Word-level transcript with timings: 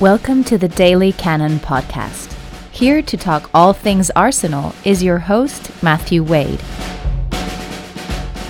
Welcome 0.00 0.44
to 0.44 0.56
the 0.56 0.68
Daily 0.68 1.10
Cannon 1.10 1.58
podcast. 1.58 2.32
Here 2.70 3.02
to 3.02 3.16
talk 3.16 3.50
all 3.52 3.72
things 3.72 4.10
Arsenal 4.14 4.72
is 4.84 5.02
your 5.02 5.18
host, 5.18 5.72
Matthew 5.82 6.22
Wade. 6.22 6.60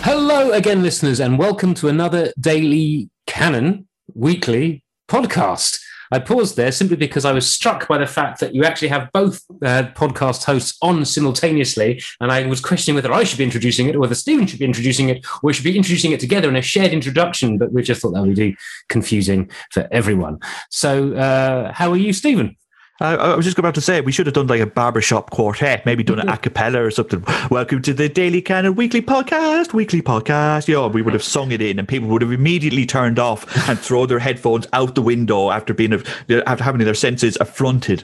Hello 0.03 0.53
again, 0.53 0.83
listeners, 0.83 1.21
and 1.21 1.39
welcome 1.39 1.73
to 1.73 1.89
another 1.89 2.35
Daily 2.39 3.09
Cannon 3.27 3.89
weekly 4.13 4.85
podcast. 5.09 5.81
I 6.11 6.19
paused 6.19 6.57
there 6.57 6.73
simply 6.73 6.97
because 6.97 7.25
I 7.25 7.33
was 7.33 7.51
struck 7.51 7.89
by 7.89 7.99
the 7.99 8.07
fact 8.07 8.41
that 8.41 8.55
you 8.55 8.65
actually 8.65 8.89
have 8.89 9.11
both 9.13 9.43
uh, 9.63 9.85
podcast 9.95 10.45
hosts 10.45 10.79
on 10.83 11.05
simultaneously, 11.05 12.03
and 12.21 12.33
I 12.33 12.47
was 12.47 12.61
questioning 12.61 12.95
whether 12.97 13.13
I 13.13 13.25
should 13.25 13.39
be 13.39 13.45
introducing 13.45 13.89
it 13.89 13.97
or 13.97 14.01
whether 14.01 14.15
Stephen 14.15 14.47
should 14.47 14.59
be 14.59 14.65
introducing 14.65 15.09
it, 15.09 15.27
or 15.27 15.49
we 15.49 15.53
should 15.53 15.65
be 15.65 15.77
introducing 15.77 16.13
it 16.13 16.21
together 16.21 16.49
in 16.49 16.57
a 16.57 16.63
shared 16.63 16.93
introduction. 16.93 17.59
But 17.59 17.73
we 17.73 17.83
just 17.83 18.01
thought 18.01 18.13
that 18.13 18.23
would 18.23 18.37
be 18.37 18.57
confusing 18.89 19.51
for 19.71 19.89
everyone. 19.91 20.39
So, 20.71 21.15
uh, 21.15 21.73
how 21.73 21.91
are 21.91 21.97
you, 21.97 22.13
Stephen? 22.13 22.57
I, 23.01 23.15
I 23.15 23.37
was 23.37 23.45
just 23.45 23.59
about 23.61 23.77
to 23.77 23.81
say 23.81 24.01
we 24.01 24.11
should 24.11 24.27
have 24.27 24.35
done 24.35 24.49
like 24.49 24.61
a 24.61 24.67
barbershop 24.67 25.31
quartet, 25.31 25.87
maybe 25.87 26.03
done 26.03 26.19
an 26.19 26.27
mm-hmm. 26.27 26.35
a 26.35 26.39
cappella 26.39 26.83
or 26.83 26.91
something. 26.91 27.25
Welcome 27.49 27.81
to 27.83 27.95
the 27.95 28.09
Daily 28.09 28.43
Cannon 28.43 28.75
Weekly 28.75 29.01
Podcast, 29.01 29.73
Weekly 29.73 30.03
Podcast. 30.03 30.67
Yeah, 30.67 30.89
we 30.89 31.03
would 31.03 31.15
have 31.15 31.23
sung 31.23 31.53
it 31.53 31.63
in, 31.63 31.79
and 31.79 31.87
people 31.87 32.09
would 32.09 32.23
have 32.23 32.33
immediately 32.33 32.87
turned 32.87 33.21
off 33.21 33.47
and 33.69 33.79
throw 33.79 34.05
their 34.07 34.19
headphones 34.19 34.67
out 34.73 34.97
the 34.97 35.03
window 35.03 35.51
after 35.51 35.73
being 35.73 35.93
after 35.93 36.65
having 36.65 36.85
their 36.85 36.93
senses 36.93 37.39
affronted 37.41 38.03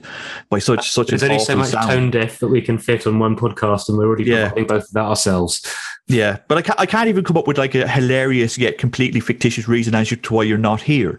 by 0.48 0.60
such 0.60 0.88
such. 0.92 1.08
There's 1.08 1.24
only 1.24 1.40
so 1.40 1.56
much 1.56 1.70
sound. 1.70 1.90
tone 1.90 2.10
deaf 2.12 2.38
that 2.38 2.48
we 2.48 2.62
can 2.62 2.78
fit 2.78 3.04
on 3.04 3.18
one 3.18 3.34
podcast, 3.34 3.88
and 3.88 3.98
we're 3.98 4.06
already 4.06 4.24
Yeah. 4.24 4.52
both 4.54 4.84
of 4.84 4.92
that 4.92 5.06
ourselves. 5.06 5.60
Yeah, 6.06 6.38
but 6.46 6.58
I 6.58 6.62
can't, 6.62 6.78
I 6.78 6.86
can't 6.86 7.08
even 7.08 7.24
come 7.24 7.36
up 7.36 7.48
with 7.48 7.58
like 7.58 7.74
a 7.74 7.88
hilarious 7.88 8.58
yet 8.58 8.78
completely 8.78 9.18
fictitious 9.18 9.66
reason 9.66 9.96
as 9.96 10.10
to 10.10 10.34
why 10.34 10.44
you're 10.44 10.56
not 10.56 10.82
here. 10.82 11.18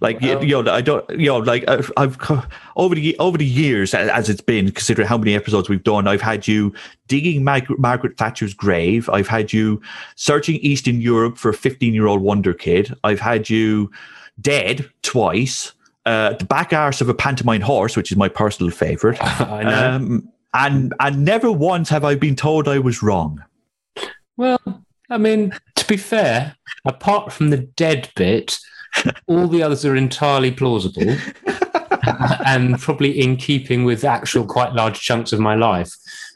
Like 0.00 0.20
you, 0.20 0.40
you 0.40 0.62
know, 0.62 0.72
I 0.72 0.80
don't, 0.80 1.08
you 1.10 1.26
know, 1.26 1.38
like 1.38 1.68
I've, 1.68 1.90
I've 1.96 2.18
co- 2.18 2.42
over 2.76 2.94
the 2.94 3.16
over 3.18 3.38
the 3.38 3.46
years 3.46 3.94
as 3.94 4.28
it's 4.28 4.40
been, 4.40 4.70
considering 4.70 5.08
how 5.08 5.16
many 5.16 5.34
episodes 5.34 5.68
we've 5.68 5.82
done, 5.82 6.06
I've 6.06 6.20
had 6.20 6.46
you 6.46 6.74
digging 7.08 7.44
Mag- 7.44 7.78
Margaret 7.78 8.16
Thatcher's 8.16 8.54
grave. 8.54 9.08
I've 9.08 9.28
had 9.28 9.52
you 9.52 9.80
searching 10.16 10.56
Eastern 10.56 11.00
Europe 11.00 11.38
for 11.38 11.48
a 11.48 11.54
15 11.54 11.94
year 11.94 12.06
old 12.06 12.20
wonder 12.20 12.52
kid. 12.52 12.94
I've 13.04 13.20
had 13.20 13.48
you 13.48 13.90
dead 14.40 14.88
twice. 15.02 15.72
Uh, 16.04 16.34
the 16.34 16.44
back 16.44 16.72
arse 16.72 17.00
of 17.00 17.08
a 17.08 17.14
pantomime 17.14 17.62
horse, 17.62 17.96
which 17.96 18.12
is 18.12 18.16
my 18.16 18.28
personal 18.28 18.70
favorite. 18.70 19.18
I 19.22 19.62
know. 19.62 19.90
Um, 19.90 20.32
and 20.54 20.94
and 21.00 21.24
never 21.24 21.52
once 21.52 21.88
have 21.88 22.04
I 22.04 22.14
been 22.14 22.36
told 22.36 22.68
I 22.68 22.78
was 22.78 23.02
wrong. 23.02 23.44
Well, 24.36 24.60
I 25.10 25.18
mean, 25.18 25.52
to 25.76 25.86
be 25.86 25.96
fair, 25.96 26.56
apart 26.84 27.32
from 27.32 27.50
the 27.50 27.58
dead 27.58 28.10
bit, 28.16 28.58
all 29.26 29.46
the 29.48 29.62
others 29.62 29.84
are 29.84 29.96
entirely 29.96 30.50
plausible 30.50 31.16
and 32.46 32.78
probably 32.78 33.20
in 33.20 33.36
keeping 33.36 33.84
with 33.84 34.04
actual 34.04 34.44
quite 34.46 34.72
large 34.72 35.00
chunks 35.00 35.32
of 35.32 35.40
my 35.40 35.54
life. 35.54 35.92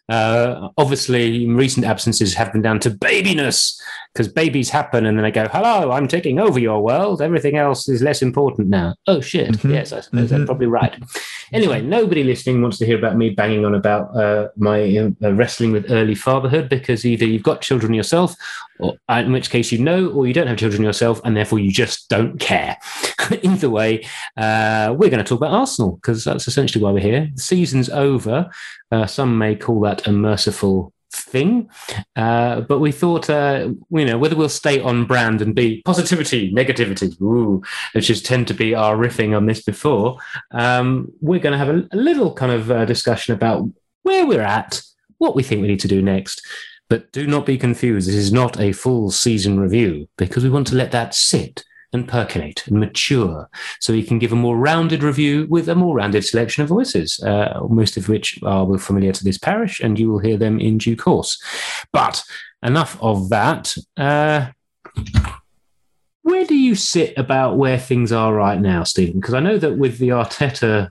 Uh, 0.09 0.69
obviously, 0.77 1.47
recent 1.47 1.87
absences 1.87 2.35
have 2.35 2.53
been 2.53 2.63
down 2.63 2.81
to 2.81 2.91
babiness 2.91 3.81
because 4.13 4.27
babies 4.27 4.69
happen 4.69 5.07
and 5.07 5.17
then 5.17 5.23
they 5.23 5.31
go, 5.31 5.47
Hello, 5.53 5.93
I'm 5.93 6.09
taking 6.09 6.41
over 6.41 6.59
your 6.59 6.83
world. 6.83 7.23
Everything 7.23 7.57
else 7.57 7.89
is 7.89 8.03
less 8.03 8.21
important 8.21 8.69
now. 8.69 8.97
Oh, 9.07 9.21
shit. 9.21 9.51
Mhm. 9.53 9.73
Yes, 9.73 9.93
I 9.93 10.01
suppose 10.01 10.31
they're 10.31 10.41
Mhm. 10.41 10.47
probably 10.47 10.67
right. 10.67 11.01
Anyway, 11.53 11.81
nobody 11.81 12.25
listening 12.25 12.61
wants 12.61 12.79
to 12.79 12.87
hear 12.87 12.99
about 12.99 13.17
me 13.17 13.31
banging 13.31 13.65
on 13.65 13.73
about 13.77 14.09
uh, 14.17 14.49
my 14.57 14.97
uh, 15.23 15.33
wrestling 15.33 15.71
with 15.71 15.89
early 15.93 16.17
fatherhood 16.17 16.69
because 16.69 17.07
either 17.07 17.25
you've 17.25 17.45
got 17.45 17.61
children 17.61 17.95
yourself, 17.95 18.35
or 18.81 18.97
uh, 19.09 19.23
in 19.25 19.33
which 19.33 19.51
case 19.51 19.73
you 19.73 19.79
know, 19.79 20.09
or 20.11 20.27
you 20.27 20.35
don't 20.35 20.47
have 20.47 20.59
children 20.59 20.83
yourself, 20.83 21.21
and 21.25 21.37
therefore 21.37 21.59
you 21.59 21.71
just 21.71 22.09
don't 22.09 22.39
care. 22.39 22.77
either 23.43 23.71
way, 23.71 24.05
uh, 24.37 24.95
we're 24.97 25.11
going 25.11 25.23
to 25.23 25.29
talk 25.29 25.39
about 25.39 25.53
Arsenal 25.53 25.97
because 25.97 26.25
that's 26.25 26.49
essentially 26.49 26.83
why 26.83 26.91
we're 26.91 27.01
here. 27.01 27.31
The 27.35 27.41
season's 27.41 27.89
over. 27.91 28.51
Uh, 28.91 29.07
some 29.07 29.39
may 29.39 29.55
call 29.57 29.81
that 29.81 30.07
a 30.07 30.13
merciful 30.13 30.93
thing, 31.13 31.69
uh, 32.17 32.61
but 32.63 32.79
we 32.79 32.93
thought, 32.93 33.29
uh, 33.29 33.69
you 33.91 34.05
know, 34.05 34.19
whether 34.19 34.37
we'll 34.37 34.49
stay 34.49 34.81
on 34.81 35.07
brand 35.07 35.43
and 35.43 35.55
be 35.55 35.83
positivity, 35.85 36.53
negativity, 36.53 37.21
ooh, 37.21 37.63
which 37.93 38.09
has 38.09 38.23
tend 38.23 38.47
to 38.49 38.55
be 38.55 38.75
our 38.75 38.97
riffing 38.97 39.37
on 39.37 39.47
this 39.47 39.63
before. 39.63 40.19
Um, 40.53 41.13
we're 41.21 41.41
going 41.41 41.53
to 41.53 41.59
have 41.59 41.69
a, 41.69 41.89
a 41.93 41.97
little 41.97 42.33
kind 42.35 42.53
of 42.53 42.71
uh, 42.71 42.85
discussion 42.85 43.35
about 43.35 43.69
where 44.03 44.27
we're 44.27 44.41
at, 44.41 44.83
what 45.19 45.35
we 45.35 45.43
think 45.43 45.61
we 45.61 45.69
need 45.69 45.81
to 45.81 45.89
do 45.89 46.01
next. 46.03 46.43
But 46.91 47.11
do 47.13 47.27
not 47.27 47.47
be 47.47 47.57
confused. 47.57 48.09
This 48.09 48.17
is 48.17 48.33
not 48.33 48.61
a 48.61 48.73
full 48.73 49.11
season 49.11 49.59
review 49.59 50.09
because 50.19 50.45
we 50.45 50.51
want 50.51 50.67
to 50.67 50.75
let 50.75 50.91
that 50.91 51.15
sit 51.15 51.65
and 51.93 52.07
percolate 52.07 52.67
and 52.67 52.79
mature 52.79 53.49
so 53.81 53.93
we 53.93 54.03
can 54.03 54.19
give 54.19 54.33
a 54.33 54.37
more 54.37 54.57
rounded 54.57 55.03
review 55.03 55.47
with 55.49 55.69
a 55.69 55.75
more 55.75 55.97
rounded 55.97 56.25
selection 56.25 56.63
of 56.63 56.69
voices, 56.69 57.21
uh, 57.21 57.61
most 57.69 57.97
of 57.97 58.09
which 58.09 58.39
are 58.43 58.79
familiar 58.79 59.13
to 59.13 59.25
this 59.25 59.39
parish, 59.39 59.81
and 59.81 59.99
you 59.99 60.11
will 60.11 60.19
hear 60.19 60.37
them 60.37 60.61
in 60.61 60.79
due 60.79 60.97
course. 60.97 61.41
But 61.93 62.23
enough 62.63 63.01
of 63.01 63.29
that. 63.31 63.77
Uh, 63.97 64.49
where 66.23 66.45
do 66.45 66.55
you 66.55 66.75
sit 66.75 67.17
about 67.17 67.57
where 67.57 67.79
things 67.79 68.13
are 68.13 68.35
right 68.35 68.61
now, 68.61 68.85
Stephen? 68.85 69.21
Because 69.21 69.35
I 69.35 69.41
know 69.41 69.59
that 69.59 69.79
with 69.79 69.99
the 69.99 70.09
Arteta 70.09 70.91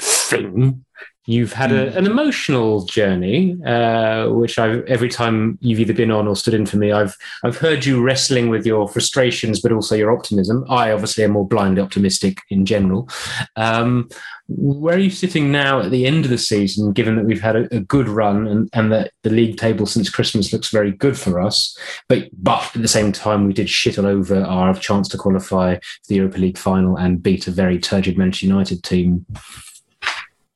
thing, 0.00 0.84
you've 1.26 1.52
had 1.52 1.72
a, 1.72 1.96
an 1.96 2.06
emotional 2.06 2.84
journey, 2.84 3.56
uh, 3.64 4.28
which 4.28 4.58
I've 4.58 4.84
every 4.86 5.08
time 5.08 5.58
you've 5.60 5.80
either 5.80 5.94
been 5.94 6.10
on 6.10 6.26
or 6.26 6.34
stood 6.34 6.54
in 6.54 6.66
for 6.66 6.76
me, 6.76 6.92
I've 6.92 7.16
I've 7.44 7.58
heard 7.58 7.84
you 7.84 8.02
wrestling 8.02 8.48
with 8.48 8.66
your 8.66 8.88
frustrations, 8.88 9.60
but 9.60 9.72
also 9.72 9.94
your 9.94 10.10
optimism. 10.10 10.64
I 10.68 10.90
obviously 10.92 11.24
am 11.24 11.32
more 11.32 11.46
blindly 11.46 11.82
optimistic 11.82 12.38
in 12.50 12.66
general. 12.66 13.08
Um, 13.56 14.08
where 14.48 14.96
are 14.96 15.00
you 15.00 15.10
sitting 15.10 15.52
now 15.52 15.80
at 15.80 15.90
the 15.90 16.06
end 16.06 16.24
of 16.24 16.30
the 16.30 16.38
season, 16.38 16.92
given 16.92 17.16
that 17.16 17.24
we've 17.24 17.40
had 17.40 17.56
a, 17.56 17.74
a 17.74 17.80
good 17.80 18.08
run 18.08 18.46
and, 18.46 18.68
and 18.72 18.92
that 18.92 19.12
the 19.22 19.30
league 19.30 19.56
table 19.56 19.86
since 19.86 20.10
Christmas 20.10 20.52
looks 20.52 20.70
very 20.70 20.90
good 20.90 21.18
for 21.18 21.40
us? 21.40 21.76
But 22.08 22.28
but 22.32 22.74
at 22.74 22.82
the 22.82 22.88
same 22.88 23.12
time, 23.12 23.46
we 23.46 23.52
did 23.52 23.70
shit 23.70 23.98
all 23.98 24.06
over 24.06 24.42
our 24.42 24.74
chance 24.74 25.08
to 25.08 25.18
qualify 25.18 25.76
for 25.76 26.08
the 26.08 26.16
Europa 26.16 26.38
League 26.38 26.58
final 26.58 26.96
and 26.96 27.22
beat 27.22 27.46
a 27.46 27.52
very 27.52 27.78
turgid 27.78 28.18
Manchester 28.18 28.46
United 28.46 28.82
team. 28.82 29.24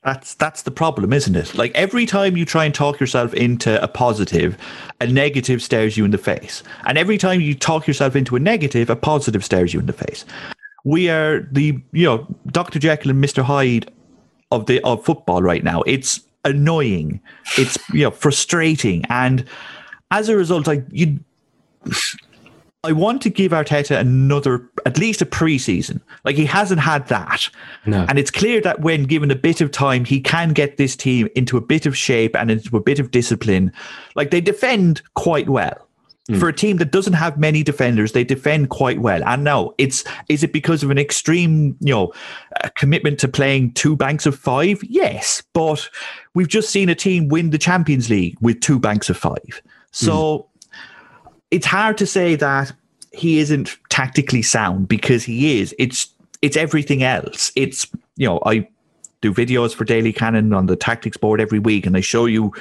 That's 0.06 0.34
that's 0.34 0.62
the 0.62 0.71
problem, 0.71 1.12
isn't 1.12 1.34
it? 1.34 1.56
Like 1.56 1.72
every 1.75 2.06
time 2.06 2.37
you 2.37 2.44
try 2.44 2.65
and 2.65 2.72
talk 2.72 3.00
yourself 3.00 3.34
into 3.34 3.83
a 3.83 3.89
positive, 3.89 4.56
a 5.00 5.06
negative 5.09 5.61
stares 5.61 5.97
you 5.97 6.05
in 6.05 6.12
the 6.12 6.17
face. 6.17 6.62
And 6.84 6.97
every 6.97 7.19
time 7.19 7.41
you 7.41 7.56
talk 7.56 7.89
yourself 7.89 8.15
into 8.15 8.37
a 8.37 8.39
negative, 8.39 8.89
a 8.89 8.94
positive 8.94 9.44
stares 9.44 9.75
you 9.75 9.81
in 9.81 9.87
the 9.87 9.93
face. 9.93 10.25
We 10.84 11.11
are 11.11 11.41
the 11.50 11.83
you 11.91 12.05
know, 12.06 12.27
Dr. 12.47 12.78
Jekyll 12.78 13.11
and 13.11 13.25
Mr. 13.25 13.43
Hyde 13.43 13.91
of 14.53 14.67
the 14.67 14.81
of 14.83 15.05
football 15.05 15.43
right 15.43 15.65
now. 15.65 15.83
It's 15.83 16.21
annoying. 16.44 17.21
It's 17.59 17.77
you 17.93 18.05
know, 18.05 18.12
frustrating. 18.12 19.05
And 19.11 19.44
as 20.12 20.28
a 20.28 20.37
result, 20.37 20.69
like 20.69 20.84
you 20.93 21.19
I 22.87 22.93
want 22.93 23.21
to 23.23 23.31
give 23.31 23.51
Arteta 23.51 23.99
another, 23.99 24.71
at 24.87 24.97
least 24.97 25.21
a 25.21 25.27
preseason. 25.27 26.01
Like 26.25 26.37
he 26.37 26.45
hasn't 26.45 26.81
had 26.81 27.09
that. 27.09 27.49
No. 27.85 28.07
And 28.09 28.17
it's 28.17 28.31
clear 28.31 28.61
that 28.61 28.81
when 28.81 29.05
given 29.05 29.31
a 29.33 29.37
bit 29.37 29.61
of 29.61 29.73
time, 29.73 30.05
he 30.05 30.21
can 30.21 30.53
get 30.53 30.77
this 30.77 30.95
team 30.95 31.29
into 31.35 31.57
a 31.57 31.61
bit 31.61 31.85
of 31.85 31.97
shape 31.97 32.37
and 32.37 32.49
into 32.49 32.77
a 32.77 32.81
bit 32.81 33.01
of 33.01 33.11
discipline. 33.11 33.73
Like 34.15 34.31
they 34.31 34.41
defend 34.41 35.03
quite 35.15 35.49
well. 35.49 35.87
Hmm. 36.29 36.39
For 36.39 36.49
a 36.49 36.53
team 36.53 36.77
that 36.77 36.93
doesn't 36.93 37.15
have 37.15 37.39
many 37.39 37.65
defenders, 37.65 38.13
they 38.13 38.25
defend 38.25 38.71
quite 38.71 39.01
well. 39.01 39.23
And 39.25 39.43
now 39.43 39.75
it's 39.79 40.05
is 40.29 40.45
it 40.45 40.53
because 40.53 40.85
of 40.85 40.91
an 40.91 40.99
extreme, 40.99 41.77
you 41.81 41.93
know, 41.93 42.13
commitment 42.77 43.19
to 43.21 43.29
playing 43.29 43.73
two 43.73 43.97
banks 43.97 44.27
of 44.27 44.39
five? 44.39 44.83
Yes, 44.85 45.43
but 45.53 45.89
we've 46.35 46.49
just 46.49 46.71
seen 46.71 46.89
a 46.89 46.95
team 46.95 47.29
win 47.29 47.51
the 47.51 47.59
Champions 47.59 48.11
League 48.11 48.37
with 48.41 48.61
two 48.61 48.79
banks 48.79 49.11
of 49.11 49.17
five. 49.17 49.61
So 49.91 50.39
hmm. 50.39 50.56
It's 51.51 51.67
hard 51.67 51.99
to 51.99 52.06
say 52.06 52.35
that 52.37 52.73
he 53.12 53.38
isn't 53.38 53.76
tactically 53.88 54.43
sound 54.43 54.88
because 54.88 55.25
he 55.25 55.61
is. 55.61 55.75
It's 55.79 56.09
it's 56.43 56.56
everything 56.56 57.03
else. 57.03 57.53
It's 57.56 57.87
you 58.17 58.29
know 58.29 58.41
I 58.44 58.69
do 59.20 59.32
videos 59.32 59.75
for 59.75 59.85
Daily 59.85 60.12
Cannon 60.12 60.53
on 60.53 60.67
the 60.67 60.76
tactics 60.76 61.17
board 61.17 61.41
every 61.41 61.59
week, 61.59 61.87
and 61.87 61.97
I 61.97 62.00
show 62.00 62.26
you 62.26 62.53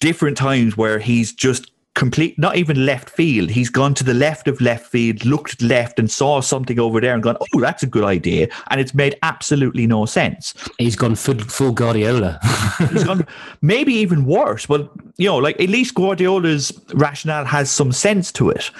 different 0.00 0.36
times 0.36 0.76
where 0.76 0.98
he's 0.98 1.32
just 1.32 1.70
complete 1.96 2.38
not 2.38 2.56
even 2.56 2.84
left 2.84 3.08
field 3.08 3.48
he's 3.50 3.70
gone 3.70 3.94
to 3.94 4.04
the 4.04 4.12
left 4.14 4.46
of 4.46 4.60
left 4.60 4.86
field 4.86 5.24
looked 5.24 5.60
left 5.62 5.98
and 5.98 6.10
saw 6.10 6.40
something 6.40 6.78
over 6.78 7.00
there 7.00 7.14
and 7.14 7.22
gone 7.22 7.36
oh 7.40 7.60
that's 7.60 7.82
a 7.82 7.86
good 7.86 8.04
idea 8.04 8.46
and 8.70 8.80
it's 8.80 8.94
made 8.94 9.16
absolutely 9.22 9.86
no 9.86 10.04
sense 10.04 10.54
He's 10.78 10.94
gone 10.94 11.14
full, 11.14 11.38
full 11.38 11.72
Guardiola. 11.72 12.38
he's 12.90 13.02
gone 13.02 13.26
maybe 13.62 13.94
even 13.94 14.26
worse 14.26 14.68
well 14.68 14.88
you 15.16 15.26
know 15.26 15.38
like 15.38 15.58
at 15.60 15.70
least 15.70 15.94
guardiola's 15.94 16.70
rationale 16.94 17.46
has 17.46 17.70
some 17.70 17.92
sense 17.92 18.30
to 18.32 18.50
it 18.50 18.70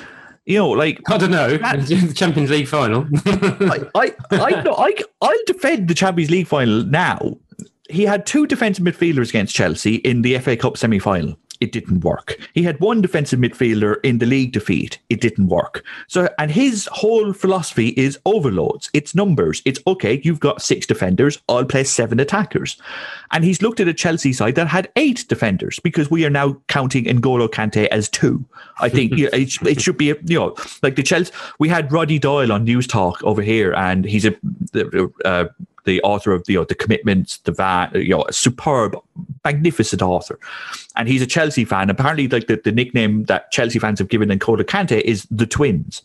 you 0.45 0.59
know 0.59 0.69
like 0.69 1.01
I 1.11 1.17
don't 1.19 1.31
know. 1.31 1.57
That- 1.57 1.87
the 1.87 2.13
Champions 2.17 2.51
League 2.51 2.69
final. 2.69 3.07
I, 3.27 3.81
I, 3.95 4.15
I, 4.31 4.63
no, 4.63 4.75
I, 4.77 4.95
I'll 5.21 5.45
defend 5.47 5.89
the 5.89 5.95
Champions 5.95 6.31
League 6.31 6.47
final 6.47 6.85
now. 6.85 7.37
He 7.89 8.05
had 8.05 8.27
two 8.27 8.47
defensive 8.47 8.85
midfielders 8.85 9.29
against 9.31 9.55
Chelsea 9.55 9.97
in 9.97 10.23
the 10.23 10.39
FA 10.39 10.57
Cup 10.57 10.77
semi 10.77 10.99
final. 10.99 11.37
It 11.61 11.73
didn't 11.73 12.01
work. 12.01 12.39
He 12.55 12.63
had 12.63 12.81
one 12.81 13.01
defensive 13.01 13.41
midfielder 13.41 13.97
in 14.03 14.19
the 14.19 14.27
league 14.27 14.53
defeat. 14.53 14.99
It 15.09 15.21
didn't 15.21 15.49
work. 15.49 15.85
So, 16.09 16.29
and 16.39 16.51
his 16.51 16.89
whole 16.93 17.33
philosophy 17.33 17.89
is 17.97 18.19
overloads. 18.25 18.91
It's 18.93 19.15
numbers. 19.15 19.63
It's 19.65 19.81
okay. 19.87 20.21
You've 20.25 20.41
got 20.41 20.63
six 20.63 20.87
defenders. 20.87 21.39
I'll 21.49 21.65
play 21.65 21.85
seven 21.85 22.21
attackers. 22.21 22.81
And 23.33 23.45
he's 23.45 23.63
looked 23.63 23.81
at 23.81 23.89
a 23.89 23.95
Chelsea 23.95 24.33
side 24.33 24.55
that 24.55 24.69
had 24.69 24.91
eight 24.97 25.27
defenders 25.29 25.79
because 25.81 26.11
we 26.11 26.25
are 26.25 26.31
now 26.31 26.61
counting 26.69 27.05
N'Golo 27.05 27.49
Kante 27.49 27.87
as 27.89 28.09
two. 28.09 28.45
I 28.81 28.89
think 28.89 29.13
you 29.17 29.25
know, 29.25 29.31
it, 29.33 29.63
it, 29.63 29.81
should 29.81 29.97
be, 29.97 30.07
you 30.07 30.39
know, 30.39 30.55
like 30.83 30.97
the 30.97 31.03
Chelsea. 31.03 31.33
We 31.59 31.69
had 31.69 31.93
Roddy 31.93 32.19
Doyle 32.19 32.53
on 32.53 32.65
News 32.65 32.87
Talk 32.87 33.23
over 33.23 33.43
here, 33.43 33.75
and 33.75 34.05
he's 34.05 34.25
a 34.25 34.37
uh, 35.25 35.47
the 35.87 36.03
author 36.03 36.33
of 36.33 36.45
the, 36.45 36.53
you 36.53 36.59
know, 36.59 36.65
the 36.65 36.75
commitments, 36.75 37.39
the 37.39 37.53
van, 37.53 37.91
you 37.95 38.11
know, 38.11 38.25
a 38.25 38.33
superb, 38.33 38.97
magnificent 39.45 40.03
author, 40.03 40.39
and 40.97 41.09
he's 41.09 41.23
a 41.23 41.27
Chelsea 41.27 41.65
fan. 41.65 41.89
Apparently, 41.89 42.29
like 42.29 42.47
the, 42.47 42.61
the 42.63 42.73
nickname 42.73 43.25
that 43.25 43.51
Chelsea 43.51 43.79
fans 43.79 43.99
have 43.99 44.09
given 44.09 44.29
N'Golo 44.29 44.63
Kante 44.63 45.01
is 45.01 45.27
the 45.31 45.47
twins. 45.47 46.03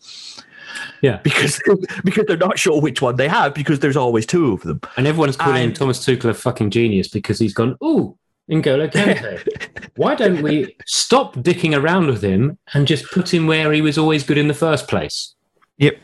Yeah, 1.01 1.17
because 1.23 1.59
because 2.03 2.25
they're 2.27 2.37
not 2.37 2.57
sure 2.57 2.79
which 2.79 3.01
one 3.01 3.15
they 3.17 3.27
have 3.27 3.53
because 3.53 3.79
there's 3.79 3.97
always 3.97 4.25
two 4.25 4.53
of 4.53 4.61
them, 4.61 4.79
and 4.95 5.07
everyone's 5.07 5.35
calling 5.35 5.65
and, 5.65 5.75
Thomas 5.75 6.05
Tuchel 6.05 6.29
a 6.29 6.33
fucking 6.33 6.69
genius 6.69 7.07
because 7.07 7.39
he's 7.39 7.53
gone. 7.53 7.75
Ooh, 7.83 8.17
N'Golo 8.49 8.91
Kante. 8.91 9.91
Why 9.95 10.15
don't 10.15 10.41
we 10.41 10.75
stop 10.85 11.35
dicking 11.35 11.77
around 11.77 12.07
with 12.07 12.23
him 12.23 12.57
and 12.73 12.87
just 12.87 13.05
put 13.11 13.33
him 13.33 13.47
where 13.47 13.71
he 13.73 13.81
was 13.81 13.97
always 13.97 14.23
good 14.23 14.37
in 14.37 14.47
the 14.47 14.53
first 14.53 14.87
place? 14.87 15.35
Yep. 15.77 15.97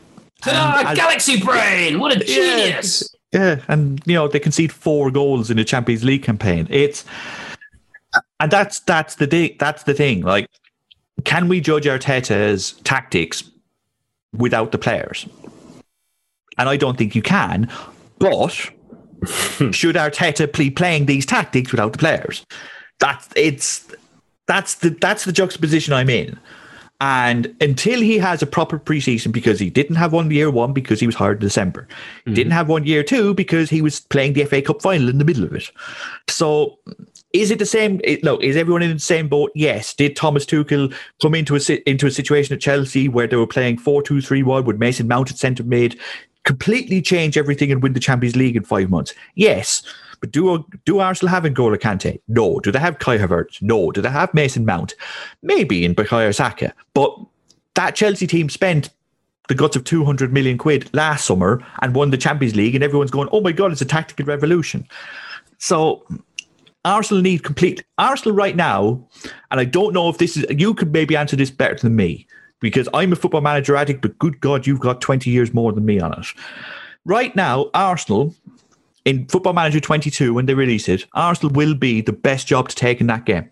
Ah, 0.46 0.92
Galaxy 0.94 1.40
Brain! 1.40 1.98
What 1.98 2.16
a 2.16 2.24
genius! 2.24 3.14
Yeah, 3.32 3.60
and 3.68 4.00
you 4.06 4.14
know 4.14 4.26
they 4.28 4.40
concede 4.40 4.72
four 4.72 5.10
goals 5.10 5.50
in 5.50 5.58
a 5.58 5.64
Champions 5.64 6.04
League 6.04 6.22
campaign. 6.22 6.66
It's 6.70 7.04
and 8.40 8.50
that's 8.50 8.80
that's 8.80 9.16
the 9.16 9.26
thing. 9.26 9.56
That's 9.58 9.82
the 9.82 9.94
thing. 9.94 10.22
Like, 10.22 10.48
can 11.24 11.48
we 11.48 11.60
judge 11.60 11.84
Arteta's 11.84 12.72
tactics 12.84 13.44
without 14.32 14.72
the 14.72 14.78
players? 14.78 15.26
And 16.56 16.68
I 16.68 16.76
don't 16.76 16.96
think 16.96 17.14
you 17.14 17.22
can. 17.22 17.70
But 18.18 18.48
should 19.72 19.96
Arteta 19.96 20.56
be 20.56 20.70
playing 20.70 21.06
these 21.06 21.26
tactics 21.26 21.70
without 21.70 21.92
the 21.92 21.98
players? 21.98 22.46
That's 22.98 23.28
it's 23.36 23.86
that's 24.46 24.76
the 24.76 24.90
that's 24.90 25.24
the 25.24 25.32
juxtaposition 25.32 25.92
I'm 25.92 26.08
in. 26.08 26.38
And 27.00 27.54
until 27.60 28.00
he 28.00 28.18
has 28.18 28.42
a 28.42 28.46
proper 28.46 28.78
preseason, 28.78 29.30
because 29.30 29.60
he 29.60 29.70
didn't 29.70 29.96
have 29.96 30.12
one 30.12 30.30
year 30.30 30.50
one 30.50 30.72
because 30.72 30.98
he 30.98 31.06
was 31.06 31.14
hired 31.14 31.36
in 31.36 31.46
December, 31.46 31.86
mm-hmm. 32.20 32.34
didn't 32.34 32.52
have 32.52 32.68
one 32.68 32.84
year 32.84 33.04
two 33.04 33.34
because 33.34 33.70
he 33.70 33.80
was 33.80 34.00
playing 34.00 34.32
the 34.32 34.44
FA 34.44 34.62
Cup 34.62 34.82
final 34.82 35.08
in 35.08 35.18
the 35.18 35.24
middle 35.24 35.44
of 35.44 35.54
it. 35.54 35.70
So, 36.28 36.78
is 37.32 37.52
it 37.52 37.60
the 37.60 37.66
same? 37.66 38.00
no, 38.24 38.38
is 38.38 38.56
everyone 38.56 38.82
in 38.82 38.94
the 38.94 38.98
same 38.98 39.28
boat? 39.28 39.52
Yes. 39.54 39.94
Did 39.94 40.16
Thomas 40.16 40.44
Tuchel 40.44 40.92
come 41.22 41.34
into 41.36 41.54
a 41.54 41.88
into 41.88 42.06
a 42.06 42.10
situation 42.10 42.54
at 42.54 42.60
Chelsea 42.60 43.08
where 43.08 43.28
they 43.28 43.36
were 43.36 43.46
playing 43.46 43.78
four 43.78 44.02
two 44.02 44.20
three 44.20 44.42
one 44.42 44.64
with 44.64 44.78
Mason 44.78 45.06
Mount 45.06 45.30
at 45.30 45.38
centre 45.38 45.62
mid, 45.62 46.00
completely 46.48 47.02
change 47.02 47.36
everything 47.36 47.70
and 47.70 47.82
win 47.82 47.92
the 47.92 48.00
Champions 48.00 48.34
League 48.34 48.56
in 48.56 48.64
five 48.64 48.88
months? 48.88 49.12
Yes. 49.34 49.82
But 50.20 50.32
do 50.32 50.64
do 50.86 50.98
Arsenal 50.98 51.30
have 51.30 51.44
N'Golo 51.44 51.76
Kante? 51.76 52.20
No. 52.26 52.58
Do 52.60 52.72
they 52.72 52.78
have 52.78 52.98
Kai 52.98 53.18
Havertz? 53.18 53.60
No. 53.60 53.90
Do 53.92 54.00
they 54.00 54.08
have 54.08 54.32
Mason 54.32 54.64
Mount? 54.64 54.94
Maybe 55.42 55.84
in 55.84 55.94
Bukayo 55.94 56.34
Saka. 56.34 56.72
But 56.94 57.14
that 57.74 57.94
Chelsea 57.94 58.26
team 58.26 58.48
spent 58.48 58.88
the 59.48 59.54
guts 59.54 59.76
of 59.76 59.84
200 59.84 60.32
million 60.32 60.56
quid 60.56 60.88
last 60.94 61.26
summer 61.26 61.62
and 61.82 61.94
won 61.94 62.10
the 62.10 62.16
Champions 62.16 62.56
League, 62.56 62.74
and 62.74 62.82
everyone's 62.82 63.10
going, 63.10 63.28
oh 63.30 63.42
my 63.42 63.52
God, 63.52 63.70
it's 63.70 63.82
a 63.82 63.86
tactical 63.86 64.24
revolution. 64.24 64.88
So 65.58 66.06
Arsenal 66.86 67.22
need 67.22 67.44
complete. 67.44 67.84
Arsenal 67.98 68.34
right 68.34 68.56
now, 68.56 69.06
and 69.50 69.60
I 69.60 69.64
don't 69.64 69.92
know 69.92 70.08
if 70.08 70.16
this 70.16 70.36
is, 70.38 70.46
you 70.48 70.72
could 70.72 70.92
maybe 70.92 71.14
answer 71.14 71.36
this 71.36 71.50
better 71.50 71.76
than 71.76 71.94
me 71.94 72.26
because 72.60 72.88
I'm 72.94 73.12
a 73.12 73.16
football 73.16 73.40
manager 73.40 73.76
addict, 73.76 74.02
but 74.02 74.18
good 74.18 74.40
God, 74.40 74.66
you've 74.66 74.80
got 74.80 75.00
20 75.00 75.30
years 75.30 75.54
more 75.54 75.72
than 75.72 75.84
me 75.84 76.00
on 76.00 76.18
it. 76.18 76.26
Right 77.04 77.34
now, 77.34 77.70
Arsenal 77.74 78.34
in 79.04 79.26
Football 79.26 79.54
Manager 79.54 79.80
22, 79.80 80.34
when 80.34 80.46
they 80.46 80.54
release 80.54 80.88
it, 80.88 81.06
Arsenal 81.14 81.52
will 81.54 81.74
be 81.74 82.00
the 82.00 82.12
best 82.12 82.46
job 82.46 82.68
to 82.68 82.76
take 82.76 83.00
in 83.00 83.06
that 83.06 83.24
game. 83.24 83.48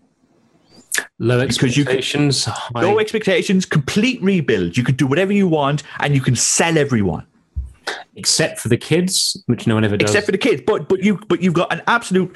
Low 1.19 1.39
expectations. 1.39 2.45
Can, 2.45 2.81
low 2.83 2.99
expectations, 2.99 3.65
complete 3.65 4.21
rebuild. 4.21 4.77
You 4.77 4.83
can 4.83 4.95
do 4.95 5.07
whatever 5.07 5.33
you 5.33 5.47
want 5.47 5.83
and 5.99 6.13
you 6.13 6.21
can 6.21 6.35
sell 6.35 6.77
everyone. 6.77 7.25
Except 8.15 8.59
for 8.59 8.67
the 8.67 8.77
kids, 8.77 9.41
which 9.45 9.65
no 9.67 9.75
one 9.75 9.83
ever 9.83 9.97
does. 9.97 10.09
Except 10.09 10.25
for 10.25 10.31
the 10.31 10.37
kids. 10.37 10.61
But 10.65 10.89
but 10.89 11.03
you 11.03 11.19
but 11.27 11.41
you've 11.41 11.53
got 11.53 11.71
an 11.71 11.81
absolute 11.87 12.35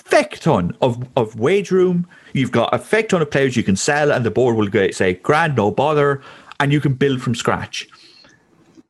feck 0.00 0.38
ton 0.38 0.76
of, 0.80 1.06
of 1.16 1.38
wage 1.38 1.70
room. 1.70 2.06
You've 2.32 2.52
got 2.52 2.74
a 2.74 2.78
feck 2.78 3.08
ton 3.08 3.22
of 3.22 3.30
players 3.30 3.56
you 3.56 3.62
can 3.62 3.76
sell, 3.76 4.12
and 4.12 4.24
the 4.24 4.30
board 4.30 4.56
will 4.56 4.68
go, 4.68 4.90
say, 4.90 5.14
grand, 5.14 5.56
no 5.56 5.70
bother, 5.70 6.22
and 6.60 6.72
you 6.72 6.80
can 6.80 6.94
build 6.94 7.22
from 7.22 7.34
scratch. 7.34 7.88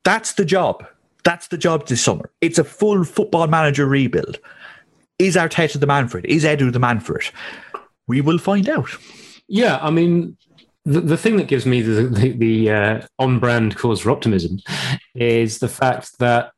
That's 0.03 0.33
the 0.33 0.45
job. 0.45 0.85
That's 1.23 1.47
the 1.49 1.57
job 1.57 1.87
this 1.87 2.01
summer. 2.01 2.29
It's 2.39 2.57
a 2.57 2.63
full 2.63 3.03
football 3.03 3.47
manager 3.47 3.85
rebuild. 3.85 4.39
Is 5.19 5.35
Arteta 5.35 5.79
the 5.79 5.87
man 5.87 6.07
for 6.07 6.19
it? 6.19 6.25
Is 6.25 6.43
Edu 6.43 6.71
the 6.71 6.79
man 6.79 6.99
for 6.99 7.17
it? 7.17 7.31
We 8.07 8.21
will 8.21 8.37
find 8.37 8.69
out. 8.69 8.89
Yeah, 9.47 9.79
I 9.81 9.89
mean, 9.89 10.37
the, 10.85 11.01
the 11.01 11.17
thing 11.17 11.35
that 11.37 11.47
gives 11.47 11.65
me 11.65 11.81
the, 11.81 12.03
the, 12.03 12.31
the 12.31 12.71
uh, 12.71 13.01
on 13.19 13.39
brand 13.39 13.75
cause 13.75 14.01
for 14.01 14.11
optimism 14.11 14.59
is 15.15 15.59
the 15.59 15.67
fact 15.67 16.17
that 16.19 16.51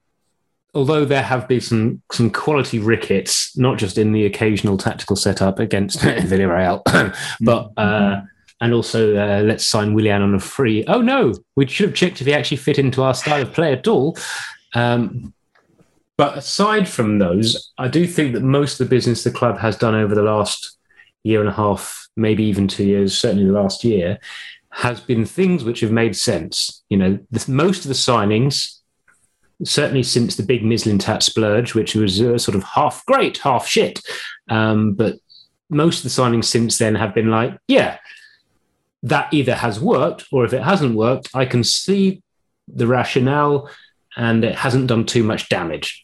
although 0.73 1.05
there 1.05 1.23
have 1.23 1.47
been 1.47 1.61
some 1.61 2.01
some 2.11 2.29
quality 2.29 2.79
rickets, 2.79 3.57
not 3.57 3.77
just 3.77 3.97
in 3.97 4.11
the 4.11 4.25
occasional 4.25 4.77
tactical 4.77 5.15
setup 5.15 5.59
against 5.59 5.99
Villarreal, 6.01 6.81
but 7.41 7.71
uh, 7.77 8.21
and 8.61 8.73
also 8.73 9.15
uh, 9.15 9.41
let's 9.41 9.65
sign 9.65 9.93
Willian 9.93 10.21
on 10.21 10.35
a 10.35 10.39
free. 10.39 10.83
Oh 10.85 11.01
no, 11.01 11.33
we 11.55 11.67
should 11.67 11.89
have 11.89 11.95
checked 11.95 12.21
if 12.21 12.27
he 12.27 12.33
actually 12.33 12.57
fit 12.57 12.79
into 12.79 13.03
our 13.03 13.13
style 13.13 13.41
of 13.41 13.53
play 13.53 13.73
at 13.73 13.87
all. 13.87 14.17
Um, 14.75 15.33
but 16.17 16.37
aside 16.37 16.87
from 16.87 17.19
those, 17.19 17.71
I 17.77 17.87
do 17.87 18.05
think 18.05 18.33
that 18.33 18.43
most 18.43 18.73
of 18.73 18.85
the 18.85 18.93
business 18.93 19.23
the 19.23 19.31
club 19.31 19.57
has 19.59 19.77
done 19.77 19.95
over 19.95 20.13
the 20.13 20.21
last 20.21 20.77
year 21.23 21.39
and 21.39 21.47
a 21.47 21.53
half, 21.53 22.09
maybe 22.17 22.43
even 22.43 22.67
two 22.67 22.83
years, 22.83 23.17
certainly 23.17 23.45
the 23.45 23.53
last 23.53 23.85
year, 23.85 24.19
has 24.71 24.99
been 24.99 25.25
things 25.25 25.63
which 25.63 25.79
have 25.79 25.91
made 25.91 26.17
sense. 26.17 26.83
You 26.89 26.97
know, 26.97 27.19
this, 27.31 27.47
most 27.47 27.85
of 27.85 27.87
the 27.87 27.93
signings, 27.93 28.78
certainly 29.63 30.03
since 30.03 30.35
the 30.35 30.43
big 30.43 30.63
Mislintat 30.63 31.23
splurge, 31.23 31.75
which 31.75 31.95
was 31.95 32.21
uh, 32.21 32.37
sort 32.37 32.55
of 32.55 32.63
half 32.63 33.05
great, 33.05 33.37
half 33.39 33.67
shit, 33.67 33.99
um, 34.49 34.93
but 34.93 35.15
most 35.69 35.97
of 35.97 36.03
the 36.03 36.21
signings 36.21 36.45
since 36.45 36.77
then 36.77 36.95
have 36.95 37.13
been 37.13 37.29
like, 37.29 37.57
yeah, 37.67 37.97
that 39.03 39.33
either 39.33 39.55
has 39.55 39.79
worked 39.79 40.25
or 40.31 40.45
if 40.45 40.53
it 40.53 40.63
hasn't 40.63 40.95
worked, 40.95 41.29
I 41.33 41.45
can 41.45 41.63
see 41.63 42.21
the 42.67 42.87
rationale 42.87 43.69
and 44.17 44.43
it 44.43 44.55
hasn't 44.55 44.87
done 44.87 45.05
too 45.05 45.23
much 45.23 45.49
damage. 45.49 46.03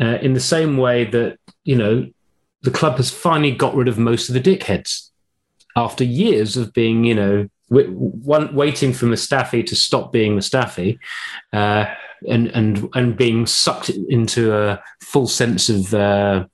Uh, 0.00 0.18
in 0.22 0.34
the 0.34 0.40
same 0.40 0.76
way 0.76 1.04
that, 1.04 1.38
you 1.64 1.76
know, 1.76 2.08
the 2.62 2.70
club 2.70 2.96
has 2.96 3.10
finally 3.10 3.52
got 3.52 3.74
rid 3.74 3.88
of 3.88 3.98
most 3.98 4.28
of 4.28 4.34
the 4.34 4.40
dickheads 4.40 5.10
after 5.76 6.04
years 6.04 6.56
of 6.56 6.72
being, 6.72 7.04
you 7.04 7.14
know, 7.14 7.48
w- 7.68 8.50
waiting 8.52 8.92
for 8.92 9.06
Mustafi 9.06 9.64
to 9.66 9.76
stop 9.76 10.12
being 10.12 10.36
Mustafi 10.36 10.98
uh, 11.52 11.86
and, 12.28 12.48
and, 12.48 12.88
and 12.94 13.16
being 13.16 13.46
sucked 13.46 13.90
into 13.90 14.54
a 14.54 14.82
full 15.00 15.26
sense 15.26 15.68
of 15.68 15.92
uh, 15.94 16.46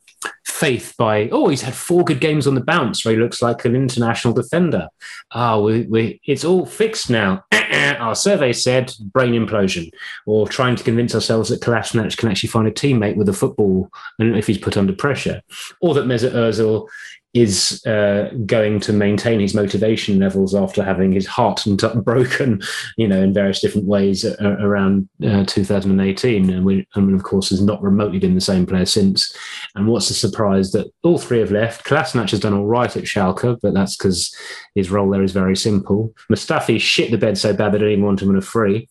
faith 0.45 0.95
by, 0.99 1.29
oh, 1.31 1.49
he's 1.49 1.63
had 1.63 1.75
four 1.75 2.05
good 2.05 2.21
games 2.21 2.47
on 2.47 2.55
the 2.55 2.65
bounce 2.65 3.05
where 3.05 3.15
he 3.15 3.21
looks 3.21 3.41
like 3.41 3.65
an 3.65 3.75
international 3.75 4.35
defender. 4.35 4.89
Ah, 5.33 5.55
oh, 5.55 5.63
we, 5.63 5.83
we, 5.83 6.21
it's 6.27 6.45
all 6.45 6.67
fixed 6.67 7.11
now. 7.11 7.45
Our 7.73 8.15
survey 8.15 8.53
said 8.53 8.93
brain 9.01 9.33
implosion, 9.33 9.91
or 10.27 10.49
trying 10.49 10.77
to 10.77 10.85
convince 10.85 11.15
ourselves 11.15 11.49
that 11.51 11.61
Kolasinac 11.61 12.17
can 12.17 12.29
actually 12.29 12.49
find 12.49 12.69
a 12.69 12.73
teammate 12.73 13.17
with 13.17 13.29
a 13.29 13.33
football 13.33 13.91
and 14.19 14.37
if 14.37 14.47
he's 14.47 14.59
put 14.59 14.77
under 14.77 14.93
pressure, 14.93 15.41
or 15.81 15.95
that 15.95 16.05
Mesut 16.05 16.33
Ozil 16.33 16.89
is 17.33 17.85
uh, 17.87 18.29
going 18.45 18.81
to 18.81 18.93
maintain 18.93 19.39
his 19.39 19.55
motivation 19.55 20.19
levels 20.19 20.55
after 20.55 20.83
having 20.83 21.13
his 21.13 21.27
heart 21.27 21.65
broken, 22.05 22.61
you 22.97 23.07
know, 23.07 23.23
in 23.23 23.33
various 23.33 23.61
different 23.61 23.87
ways 23.87 24.25
around 24.41 25.09
uh, 25.25 25.45
2018, 25.45 26.51
and, 26.51 26.65
we, 26.65 26.87
and 26.95 27.15
of 27.15 27.23
course 27.23 27.51
has 27.51 27.63
not 27.63 27.83
remotely 27.83 28.19
been 28.19 28.35
the 28.35 28.41
same 28.41 28.67
player 28.67 28.87
since. 28.87 29.35
And 29.77 29.87
what's 29.87 30.09
the 30.09 30.15
surprise 30.15 30.73
that 30.73 30.93
all 31.03 31.19
three 31.19 31.39
have 31.39 31.53
left? 31.53 31.85
Kolasinac 31.85 32.31
has 32.31 32.41
done 32.41 32.55
all 32.55 32.67
right 32.67 32.95
at 32.97 33.05
Schalke, 33.05 33.59
but 33.63 33.75
that's 33.75 33.97
because 33.97 34.35
his 34.75 34.91
role 34.91 35.11
there 35.11 35.23
is 35.23 35.33
very 35.33 35.57
simple. 35.57 36.13
Mustafi 36.31 36.81
shit 36.81 37.11
the 37.11 37.19
bed 37.19 37.39
so 37.39 37.53
bad 37.53 37.73
they 37.73 37.79
don't 37.79 37.91
even 37.91 38.05
want 38.05 38.23
him 38.23 38.31
on 38.31 38.37
a 38.37 38.41
free, 38.41 38.89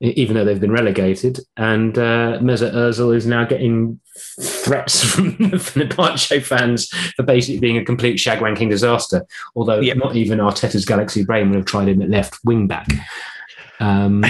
even 0.00 0.36
though 0.36 0.44
they've 0.44 0.60
been 0.60 0.70
relegated. 0.70 1.40
And 1.56 1.98
uh, 1.98 2.38
Mesut 2.40 2.72
Ozil 2.72 3.16
is 3.16 3.26
now 3.26 3.44
getting 3.44 3.98
threats 4.40 5.02
from 5.02 5.30
the 5.50 5.56
Fenerbahce 5.56 6.42
fans 6.42 6.88
for 7.16 7.22
basically 7.22 7.60
being 7.60 7.76
a 7.76 7.84
complete 7.84 8.18
shagwanking 8.18 8.70
disaster. 8.70 9.26
Although 9.54 9.80
yep. 9.80 9.96
not 9.96 10.16
even 10.16 10.38
Arteta's 10.38 10.84
Galaxy 10.84 11.24
brain 11.24 11.50
would 11.50 11.56
have 11.56 11.66
tried 11.66 11.88
him 11.88 12.02
at 12.02 12.10
left 12.10 12.38
wing 12.44 12.66
back. 12.66 12.88
Um, 13.80 14.24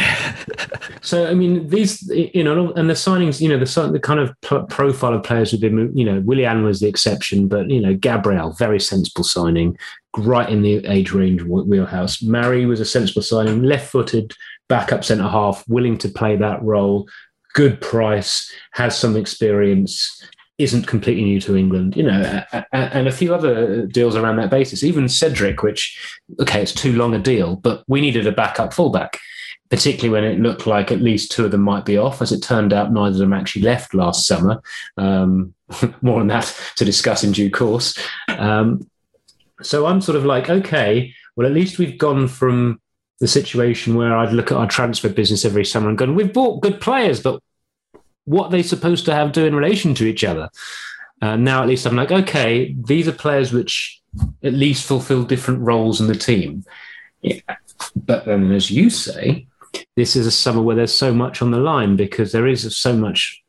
so 1.00 1.26
I 1.26 1.34
mean, 1.34 1.68
these 1.68 2.08
you 2.08 2.44
know, 2.44 2.72
and 2.72 2.88
the 2.88 2.94
signings, 2.94 3.40
you 3.40 3.48
know, 3.48 3.58
the 3.58 3.90
the 3.90 4.00
kind 4.00 4.20
of 4.20 4.68
profile 4.68 5.14
of 5.14 5.22
players 5.22 5.50
have 5.50 5.60
been, 5.60 5.96
you 5.96 6.04
know, 6.04 6.20
Willian 6.20 6.64
was 6.64 6.80
the 6.80 6.88
exception, 6.88 7.48
but 7.48 7.68
you 7.68 7.80
know, 7.80 7.94
Gabriel, 7.94 8.52
very 8.52 8.80
sensible 8.80 9.24
signing, 9.24 9.76
right 10.16 10.48
in 10.48 10.62
the 10.62 10.86
age 10.86 11.12
range 11.12 11.42
wheelhouse. 11.42 12.22
Mari 12.22 12.64
was 12.64 12.80
a 12.80 12.84
sensible 12.84 13.22
signing, 13.22 13.62
left-footed, 13.62 14.32
backup 14.68 15.04
centre 15.04 15.28
half, 15.28 15.68
willing 15.68 15.98
to 15.98 16.08
play 16.08 16.36
that 16.36 16.62
role, 16.62 17.08
good 17.54 17.80
price, 17.80 18.52
has 18.72 18.96
some 18.96 19.16
experience, 19.16 20.22
isn't 20.58 20.86
completely 20.86 21.24
new 21.24 21.40
to 21.40 21.56
England, 21.56 21.96
you 21.96 22.02
know, 22.02 22.44
and 22.72 23.08
a 23.08 23.12
few 23.12 23.34
other 23.34 23.86
deals 23.86 24.14
around 24.14 24.36
that 24.36 24.50
basis. 24.50 24.84
Even 24.84 25.08
Cedric, 25.08 25.62
which, 25.62 25.98
okay, 26.38 26.60
it's 26.62 26.74
too 26.74 26.92
long 26.92 27.14
a 27.14 27.18
deal, 27.18 27.56
but 27.56 27.82
we 27.88 28.00
needed 28.00 28.26
a 28.26 28.32
backup 28.32 28.74
fullback, 28.74 29.18
particularly 29.70 30.10
when 30.10 30.30
it 30.30 30.38
looked 30.38 30.66
like 30.66 30.92
at 30.92 31.00
least 31.00 31.32
two 31.32 31.46
of 31.46 31.50
them 31.50 31.62
might 31.62 31.86
be 31.86 31.96
off. 31.96 32.20
As 32.20 32.30
it 32.30 32.42
turned 32.42 32.74
out, 32.74 32.92
neither 32.92 33.14
of 33.14 33.18
them 33.18 33.32
actually 33.32 33.62
left 33.62 33.94
last 33.94 34.26
summer. 34.26 34.60
Um, 34.98 35.54
more 36.02 36.20
on 36.20 36.26
that 36.26 36.54
to 36.76 36.84
discuss 36.84 37.24
in 37.24 37.32
due 37.32 37.50
course. 37.50 37.98
Um, 38.28 38.88
so 39.62 39.86
I'm 39.86 40.00
sort 40.00 40.16
of 40.16 40.24
like, 40.24 40.50
okay, 40.50 41.14
well, 41.36 41.46
at 41.46 41.54
least 41.54 41.78
we've 41.78 41.98
gone 41.98 42.28
from 42.28 42.80
the 43.20 43.28
situation 43.28 43.94
where 43.94 44.16
I'd 44.16 44.32
look 44.32 44.50
at 44.50 44.56
our 44.56 44.66
transfer 44.66 45.08
business 45.08 45.44
every 45.44 45.64
summer 45.64 45.88
and 45.88 45.98
go, 45.98 46.10
we've 46.10 46.32
bought 46.32 46.62
good 46.62 46.80
players, 46.80 47.22
but 47.22 47.40
what 48.24 48.46
are 48.46 48.50
they 48.50 48.62
supposed 48.62 49.04
to 49.06 49.14
have 49.14 49.32
do 49.32 49.44
in 49.44 49.54
relation 49.54 49.94
to 49.96 50.06
each 50.06 50.24
other? 50.24 50.48
Uh, 51.22 51.36
now, 51.36 51.62
at 51.62 51.68
least 51.68 51.86
I'm 51.86 51.96
like, 51.96 52.10
okay, 52.10 52.74
these 52.78 53.06
are 53.06 53.12
players 53.12 53.52
which 53.52 54.00
at 54.42 54.54
least 54.54 54.86
fulfill 54.86 55.24
different 55.24 55.60
roles 55.60 56.00
in 56.00 56.06
the 56.06 56.14
team. 56.14 56.64
Yeah. 57.20 57.40
But 57.94 58.24
then, 58.24 58.50
as 58.52 58.70
you 58.70 58.88
say, 58.88 59.46
this 59.96 60.16
is 60.16 60.26
a 60.26 60.30
summer 60.30 60.62
where 60.62 60.76
there's 60.76 60.94
so 60.94 61.12
much 61.12 61.42
on 61.42 61.50
the 61.50 61.58
line 61.58 61.96
because 61.96 62.32
there 62.32 62.46
is 62.46 62.76
so 62.76 62.96
much 62.96 63.42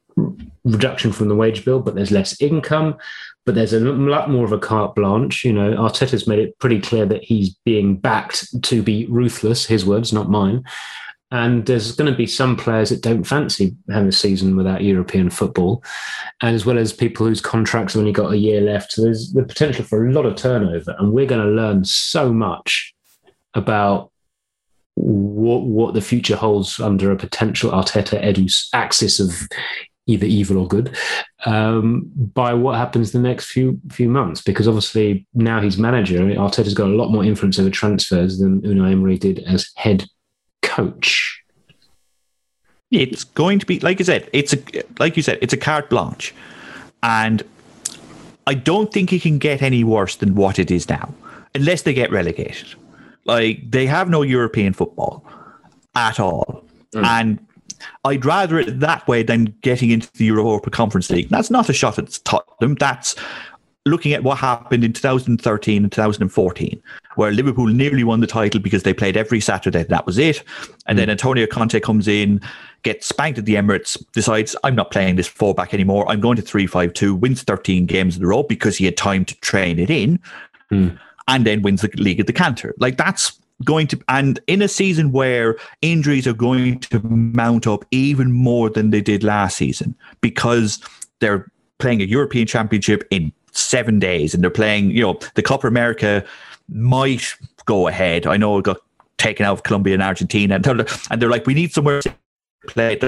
reduction 0.65 1.11
from 1.11 1.29
the 1.29 1.35
wage 1.35 1.63
bill, 1.63 1.79
but 1.79 1.95
there's 1.95 2.11
less 2.11 2.39
income. 2.41 2.97
But 3.45 3.55
there's 3.55 3.73
a 3.73 3.79
lot 3.79 4.29
more 4.29 4.45
of 4.45 4.51
a 4.51 4.59
carte 4.59 4.95
blanche. 4.95 5.43
You 5.43 5.53
know, 5.53 5.73
Arteta's 5.73 6.27
made 6.27 6.39
it 6.39 6.57
pretty 6.59 6.79
clear 6.79 7.05
that 7.07 7.23
he's 7.23 7.55
being 7.65 7.97
backed 7.97 8.61
to 8.63 8.83
be 8.83 9.07
ruthless. 9.07 9.65
His 9.65 9.85
words, 9.85 10.13
not 10.13 10.29
mine. 10.29 10.63
And 11.31 11.65
there's 11.65 11.93
going 11.93 12.11
to 12.11 12.17
be 12.17 12.27
some 12.27 12.57
players 12.57 12.89
that 12.89 13.01
don't 13.01 13.23
fancy 13.23 13.73
having 13.89 14.09
a 14.09 14.11
season 14.11 14.57
without 14.57 14.83
European 14.83 15.29
football, 15.29 15.81
and 16.41 16.53
as 16.53 16.65
well 16.65 16.77
as 16.77 16.91
people 16.91 17.25
whose 17.25 17.39
contracts 17.39 17.93
have 17.93 18.01
only 18.01 18.11
got 18.11 18.33
a 18.33 18.37
year 18.37 18.59
left. 18.59 18.91
So 18.91 19.03
there's 19.03 19.31
the 19.31 19.43
potential 19.43 19.85
for 19.85 20.05
a 20.05 20.11
lot 20.11 20.25
of 20.25 20.35
turnover. 20.35 20.93
And 20.99 21.13
we're 21.13 21.25
going 21.25 21.45
to 21.45 21.51
learn 21.51 21.85
so 21.85 22.33
much 22.33 22.93
about 23.53 24.11
what 24.95 25.63
what 25.63 25.93
the 25.93 26.01
future 26.01 26.35
holds 26.35 26.79
under 26.79 27.11
a 27.11 27.15
potential 27.15 27.71
Arteta 27.71 28.21
Edu's 28.21 28.67
axis 28.73 29.21
of 29.21 29.47
either 30.07 30.25
evil 30.25 30.57
or 30.57 30.67
good 30.67 30.95
um, 31.45 32.11
by 32.33 32.53
what 32.53 32.75
happens 32.75 33.11
the 33.11 33.19
next 33.19 33.45
few 33.45 33.79
few 33.89 34.09
months. 34.09 34.41
Because 34.41 34.67
obviously 34.67 35.25
now 35.33 35.61
he's 35.61 35.77
manager, 35.77 36.19
Arteta's 36.19 36.73
got 36.73 36.87
a 36.87 36.95
lot 36.95 37.09
more 37.09 37.23
influence 37.23 37.59
over 37.59 37.69
transfers 37.69 38.39
than 38.39 38.61
Unai 38.61 38.91
Emery 38.91 39.17
did 39.17 39.39
as 39.39 39.71
head 39.75 40.05
coach? 40.61 41.41
It's 42.91 43.23
going 43.23 43.59
to 43.59 43.65
be 43.65 43.79
like 43.79 44.01
I 44.01 44.03
said. 44.03 44.29
It's 44.33 44.53
a 44.53 44.59
like 44.99 45.15
you 45.15 45.23
said. 45.23 45.37
It's 45.41 45.53
a 45.53 45.57
carte 45.57 45.89
blanche, 45.89 46.33
and 47.01 47.41
I 48.47 48.53
don't 48.53 48.91
think 48.91 49.13
it 49.13 49.21
can 49.21 49.37
get 49.37 49.61
any 49.61 49.83
worse 49.83 50.17
than 50.17 50.35
what 50.35 50.59
it 50.59 50.69
is 50.69 50.89
now, 50.89 51.13
unless 51.55 51.83
they 51.83 51.93
get 51.93 52.11
relegated. 52.11 52.75
Like 53.23 53.71
they 53.71 53.85
have 53.85 54.09
no 54.09 54.23
European 54.23 54.73
football 54.73 55.25
at 55.95 56.19
all, 56.19 56.65
mm. 56.93 57.05
and 57.05 57.39
I'd 58.03 58.25
rather 58.25 58.59
it 58.59 58.79
that 58.79 59.07
way 59.07 59.23
than 59.23 59.55
getting 59.61 59.91
into 59.91 60.11
the 60.13 60.25
Europa 60.25 60.69
Conference 60.69 61.09
League. 61.09 61.29
That's 61.29 61.49
not 61.49 61.69
a 61.69 61.73
shot 61.73 61.97
at 61.97 62.19
Tottenham. 62.23 62.75
That's 62.75 63.15
looking 63.85 64.13
at 64.13 64.23
what 64.23 64.37
happened 64.37 64.83
in 64.83 64.93
2013 64.93 65.83
and 65.83 65.91
2014, 65.91 66.81
where 67.15 67.31
Liverpool 67.31 67.67
nearly 67.67 68.03
won 68.03 68.19
the 68.19 68.27
title 68.27 68.59
because 68.59 68.83
they 68.83 68.93
played 68.93 69.17
every 69.17 69.39
Saturday. 69.39 69.83
That 69.83 70.05
was 70.05 70.17
it. 70.17 70.43
And 70.85 70.95
mm. 70.95 71.01
then 71.01 71.09
Antonio 71.09 71.47
Conte 71.47 71.79
comes 71.79 72.07
in, 72.07 72.41
gets 72.83 73.07
spanked 73.07 73.39
at 73.39 73.45
the 73.45 73.55
Emirates, 73.55 74.03
decides, 74.11 74.55
I'm 74.63 74.75
not 74.75 74.91
playing 74.91 75.15
this 75.15 75.27
four 75.27 75.49
fullback 75.49 75.73
anymore. 75.73 76.07
I'm 76.09 76.21
going 76.21 76.35
to 76.35 76.41
3 76.41 76.67
5 76.67 76.93
2, 76.93 77.15
wins 77.15 77.43
13 77.43 77.85
games 77.85 78.17
in 78.17 78.23
a 78.23 78.27
row 78.27 78.43
because 78.43 78.77
he 78.77 78.85
had 78.85 78.97
time 78.97 79.25
to 79.25 79.35
train 79.41 79.79
it 79.79 79.89
in, 79.89 80.19
mm. 80.71 80.97
and 81.27 81.45
then 81.45 81.61
wins 81.61 81.81
the 81.81 81.89
league 81.95 82.19
at 82.19 82.27
the 82.27 82.33
canter. 82.33 82.75
Like 82.77 82.97
that's 82.97 83.39
going 83.63 83.87
to, 83.87 83.99
and 84.07 84.39
in 84.47 84.61
a 84.61 84.67
season 84.67 85.11
where 85.11 85.57
injuries 85.81 86.27
are 86.27 86.33
going 86.33 86.79
to 86.79 86.99
mount 87.01 87.67
up 87.67 87.85
even 87.91 88.31
more 88.31 88.69
than 88.69 88.89
they 88.89 89.01
did 89.01 89.23
last 89.23 89.57
season 89.57 89.95
because 90.21 90.79
they're 91.19 91.49
playing 91.79 92.01
a 92.01 92.05
European 92.05 92.47
Championship 92.47 93.03
in 93.11 93.31
seven 93.51 93.99
days 93.99 94.33
and 94.33 94.43
they're 94.43 94.49
playing, 94.49 94.91
you 94.91 95.01
know, 95.01 95.19
the 95.35 95.43
Copa 95.43 95.67
America 95.67 96.23
might 96.69 97.35
go 97.65 97.87
ahead. 97.87 98.25
I 98.25 98.37
know 98.37 98.57
it 98.57 98.65
got 98.65 98.77
taken 99.17 99.45
out 99.45 99.53
of 99.53 99.63
Colombia 99.63 99.93
and 99.93 100.03
Argentina, 100.03 100.55
and 100.55 100.63
they're, 100.63 100.85
and 101.09 101.21
they're 101.21 101.29
like, 101.29 101.45
we 101.45 101.53
need 101.53 101.71
somewhere 101.71 102.01
to 102.01 102.13
play. 102.67 102.95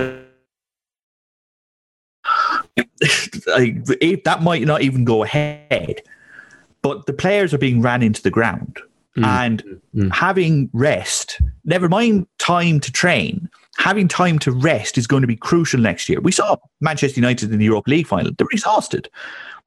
that 4.25 4.39
might 4.41 4.63
not 4.63 4.81
even 4.81 5.03
go 5.05 5.23
ahead, 5.23 6.01
but 6.81 7.05
the 7.05 7.13
players 7.13 7.53
are 7.53 7.57
being 7.57 7.81
ran 7.81 8.03
into 8.03 8.21
the 8.21 8.29
ground. 8.29 8.79
Mm. 9.17 9.25
And 9.25 9.63
mm. 9.95 10.11
having 10.11 10.69
rest, 10.73 11.39
never 11.65 11.87
mind 11.87 12.27
time 12.39 12.79
to 12.79 12.91
train, 12.91 13.47
having 13.77 14.07
time 14.07 14.39
to 14.39 14.51
rest 14.51 14.97
is 14.97 15.05
going 15.05 15.21
to 15.21 15.27
be 15.27 15.35
crucial 15.35 15.79
next 15.79 16.09
year. 16.09 16.19
We 16.19 16.31
saw 16.31 16.57
Manchester 16.81 17.19
United 17.19 17.51
in 17.51 17.59
the 17.59 17.65
Europa 17.65 17.89
League 17.89 18.07
final; 18.07 18.31
they're 18.37 18.47
exhausted 18.51 19.09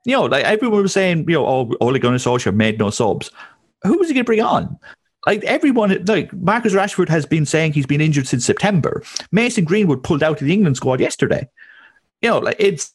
you 0.07 0.13
know, 0.13 0.25
like 0.25 0.45
everyone 0.45 0.83
was 0.83 0.93
saying, 0.93 1.29
you 1.29 1.35
know, 1.35 1.47
oh, 1.47 1.73
Ole 1.81 1.99
Gunnar 1.99 2.19
Solskjaer 2.19 2.55
made 2.55 2.79
no 2.79 2.91
subs. 2.91 3.31
Who 3.83 3.99
was 3.99 4.07
he 4.07 4.15
going 4.15 4.25
to 4.25 4.27
bring 4.27 4.41
on? 4.41 4.79
Like 5.27 5.43
everyone, 5.43 6.05
like 6.05 6.33
Marcus 6.33 6.73
Rashford 6.73 7.09
has 7.09 7.27
been 7.27 7.45
saying 7.45 7.73
he's 7.73 7.87
been 7.87 8.01
injured 8.01 8.29
since 8.29 8.45
September. 8.45 9.03
Mason 9.33 9.65
Greenwood 9.65 10.05
pulled 10.05 10.23
out 10.23 10.41
of 10.41 10.47
the 10.47 10.53
England 10.53 10.77
squad 10.77 11.01
yesterday. 11.01 11.49
You 12.23 12.31
know, 12.31 12.39
like 12.39 12.55
it's 12.61 12.95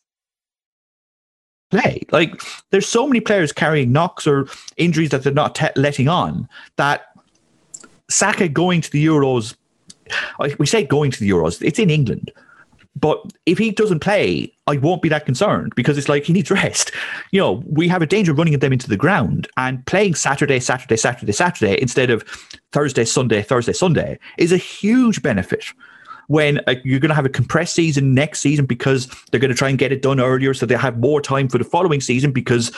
play. 1.71 2.01
Like 2.11 2.41
there's 2.69 2.87
so 2.87 3.07
many 3.07 3.19
players 3.19 3.51
carrying 3.51 3.91
knocks 3.91 4.27
or 4.27 4.47
injuries 4.77 5.09
that 5.09 5.23
they're 5.23 5.33
not 5.33 5.55
te- 5.55 5.67
letting 5.75 6.07
on 6.07 6.47
that 6.75 7.07
Saka 8.09 8.47
going 8.47 8.81
to 8.81 8.91
the 8.91 9.05
Euros. 9.05 9.55
We 10.59 10.65
say 10.65 10.83
going 10.83 11.11
to 11.11 11.19
the 11.19 11.29
Euros. 11.29 11.61
It's 11.61 11.79
in 11.79 11.89
England. 11.89 12.31
But 12.99 13.23
if 13.45 13.57
he 13.57 13.71
doesn't 13.71 14.01
play, 14.01 14.53
I 14.67 14.77
won't 14.77 15.01
be 15.01 15.09
that 15.09 15.25
concerned 15.25 15.73
because 15.75 15.97
it's 15.97 16.09
like 16.09 16.25
he 16.25 16.33
needs 16.33 16.51
rest. 16.51 16.91
You 17.31 17.39
know, 17.39 17.63
we 17.65 17.87
have 17.87 18.01
a 18.01 18.05
danger 18.05 18.31
of 18.31 18.37
running 18.37 18.57
them 18.59 18.73
into 18.73 18.89
the 18.89 18.97
ground 18.97 19.47
and 19.57 19.85
playing 19.85 20.15
Saturday, 20.15 20.59
Saturday, 20.59 20.97
Saturday, 20.97 21.31
Saturday 21.31 21.81
instead 21.81 22.11
of 22.11 22.23
Thursday, 22.71 23.05
Sunday, 23.05 23.41
Thursday, 23.41 23.73
Sunday 23.73 24.19
is 24.37 24.51
a 24.51 24.57
huge 24.57 25.23
benefit 25.23 25.65
when 26.27 26.59
uh, 26.67 26.75
you're 26.83 26.99
going 26.99 27.09
to 27.09 27.15
have 27.15 27.25
a 27.25 27.29
compressed 27.29 27.73
season 27.73 28.13
next 28.13 28.39
season 28.39 28.65
because 28.65 29.07
they're 29.29 29.39
going 29.39 29.51
to 29.51 29.57
try 29.57 29.69
and 29.69 29.77
get 29.77 29.91
it 29.91 30.01
done 30.01 30.19
earlier 30.19 30.53
so 30.53 30.65
they 30.65 30.75
have 30.75 30.99
more 30.99 31.21
time 31.21 31.47
for 31.47 31.57
the 31.57 31.63
following 31.63 32.01
season 32.01 32.31
because 32.31 32.71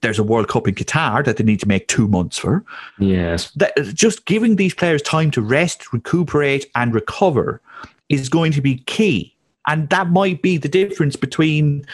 there's 0.00 0.18
a 0.18 0.24
World 0.24 0.48
Cup 0.48 0.66
in 0.66 0.74
Qatar 0.74 1.24
that 1.24 1.36
they 1.36 1.44
need 1.44 1.60
to 1.60 1.68
make 1.68 1.88
two 1.88 2.08
months 2.08 2.38
for. 2.38 2.64
Yes. 2.98 3.50
That, 3.52 3.74
just 3.94 4.24
giving 4.24 4.56
these 4.56 4.74
players 4.74 5.02
time 5.02 5.30
to 5.32 5.42
rest, 5.42 5.92
recuperate, 5.92 6.70
and 6.74 6.94
recover 6.94 7.60
is 8.08 8.28
going 8.28 8.52
to 8.52 8.60
be 8.60 8.78
key 8.78 9.34
and 9.66 9.88
that 9.90 10.10
might 10.10 10.42
be 10.42 10.56
the 10.56 10.68
difference 10.68 11.16
between 11.16 11.86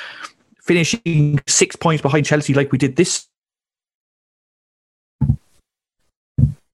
finishing 0.62 1.40
six 1.46 1.76
points 1.76 2.02
behind 2.02 2.26
Chelsea 2.26 2.54
like 2.54 2.72
we 2.72 2.78
did 2.78 2.96
this 2.96 3.26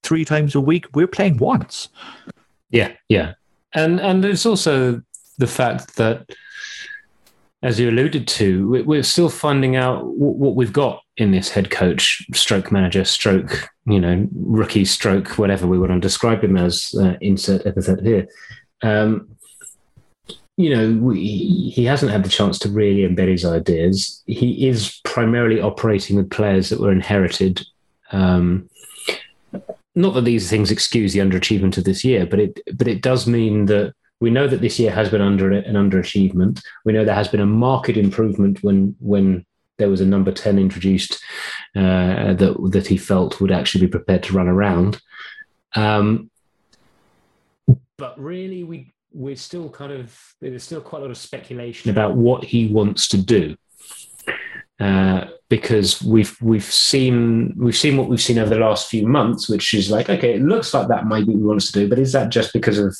three 0.01 0.25
times 0.25 0.55
a 0.55 0.61
week. 0.61 0.85
We're 0.93 1.07
playing 1.07 1.37
once. 1.37 1.89
Yeah, 2.69 2.93
yeah. 3.09 3.33
And 3.73 3.99
and 3.99 4.23
it's 4.25 4.45
also 4.45 5.01
the 5.37 5.47
fact 5.47 5.95
that 5.95 6.29
as 7.63 7.79
you 7.79 7.89
alluded 7.89 8.27
to, 8.27 8.83
we're 8.85 9.03
still 9.03 9.29
finding 9.29 9.77
out 9.77 10.05
what 10.05 10.55
we've 10.55 10.73
got 10.73 11.01
in 11.15 11.31
this 11.31 11.49
head 11.49 11.71
coach, 11.71 12.25
stroke 12.33 12.73
manager, 12.73 13.05
stroke, 13.05 13.69
you 13.85 14.01
know, 14.01 14.27
rookie, 14.33 14.83
stroke, 14.83 15.29
whatever 15.37 15.65
we 15.65 15.79
want 15.79 15.93
to 15.93 15.99
describe 15.99 16.43
him 16.43 16.57
as. 16.57 16.93
Uh, 16.99 17.15
insert 17.21 17.65
epithet 17.65 18.01
here. 18.01 18.27
Um, 18.81 19.29
you 20.57 20.75
know, 20.75 20.91
we, 21.01 21.71
he 21.73 21.85
hasn't 21.85 22.11
had 22.11 22.23
the 22.23 22.29
chance 22.29 22.59
to 22.59 22.69
really 22.69 23.07
embed 23.07 23.29
his 23.29 23.45
ideas. 23.45 24.21
He 24.27 24.67
is 24.67 24.99
primarily 25.05 25.61
operating 25.61 26.17
with 26.17 26.29
players 26.29 26.69
that 26.69 26.81
were 26.81 26.91
inherited. 26.91 27.65
Um, 28.11 28.69
not 29.95 30.13
that 30.13 30.25
these 30.25 30.49
things 30.49 30.71
excuse 30.71 31.13
the 31.13 31.19
underachievement 31.19 31.77
of 31.77 31.83
this 31.83 32.03
year, 32.03 32.25
but 32.25 32.39
it 32.39 32.59
but 32.73 32.87
it 32.87 33.01
does 33.01 33.27
mean 33.27 33.65
that 33.67 33.93
we 34.19 34.29
know 34.29 34.47
that 34.47 34.61
this 34.61 34.79
year 34.79 34.91
has 34.91 35.09
been 35.09 35.21
under 35.21 35.51
an 35.51 35.75
underachievement. 35.75 36.63
We 36.85 36.93
know 36.93 37.05
there 37.05 37.13
has 37.13 37.27
been 37.27 37.41
a 37.41 37.45
marked 37.45 37.89
improvement 37.89 38.63
when 38.63 38.95
when 38.99 39.45
there 39.77 39.89
was 39.89 40.01
a 40.01 40.05
number 40.05 40.31
ten 40.31 40.57
introduced 40.57 41.21
uh, 41.75 42.33
that 42.33 42.55
that 42.71 42.87
he 42.87 42.97
felt 42.97 43.41
would 43.41 43.51
actually 43.51 43.85
be 43.85 43.91
prepared 43.91 44.23
to 44.23 44.33
run 44.33 44.47
around. 44.47 45.01
Um, 45.75 46.29
but 47.97 48.19
really, 48.19 48.63
we 48.63 48.93
we're 49.11 49.35
still 49.35 49.69
kind 49.69 49.91
of 49.91 50.17
there's 50.41 50.63
still 50.63 50.81
quite 50.81 50.99
a 50.99 51.01
lot 51.03 51.11
of 51.11 51.17
speculation 51.17 51.91
about 51.91 52.15
what 52.15 52.43
he 52.43 52.67
wants 52.67 53.07
to 53.09 53.17
do. 53.17 53.55
Uh, 54.79 55.25
because 55.53 56.01
we've 56.01 56.35
we've 56.41 56.63
seen 56.63 57.53
we've 57.55 57.77
seen 57.77 57.95
what 57.95 58.09
we've 58.09 58.19
seen 58.19 58.39
over 58.39 58.55
the 58.55 58.59
last 58.59 58.89
few 58.89 59.05
months, 59.05 59.47
which 59.47 59.75
is 59.75 59.91
like 59.91 60.09
okay, 60.09 60.33
it 60.33 60.41
looks 60.41 60.73
like 60.73 60.87
that 60.87 61.05
might 61.05 61.27
be 61.27 61.33
what 61.33 61.37
he 61.37 61.45
wants 61.45 61.71
to 61.71 61.79
do, 61.79 61.87
but 61.87 61.99
is 61.99 62.11
that 62.11 62.29
just 62.29 62.53
because 62.53 62.79
of 62.79 62.97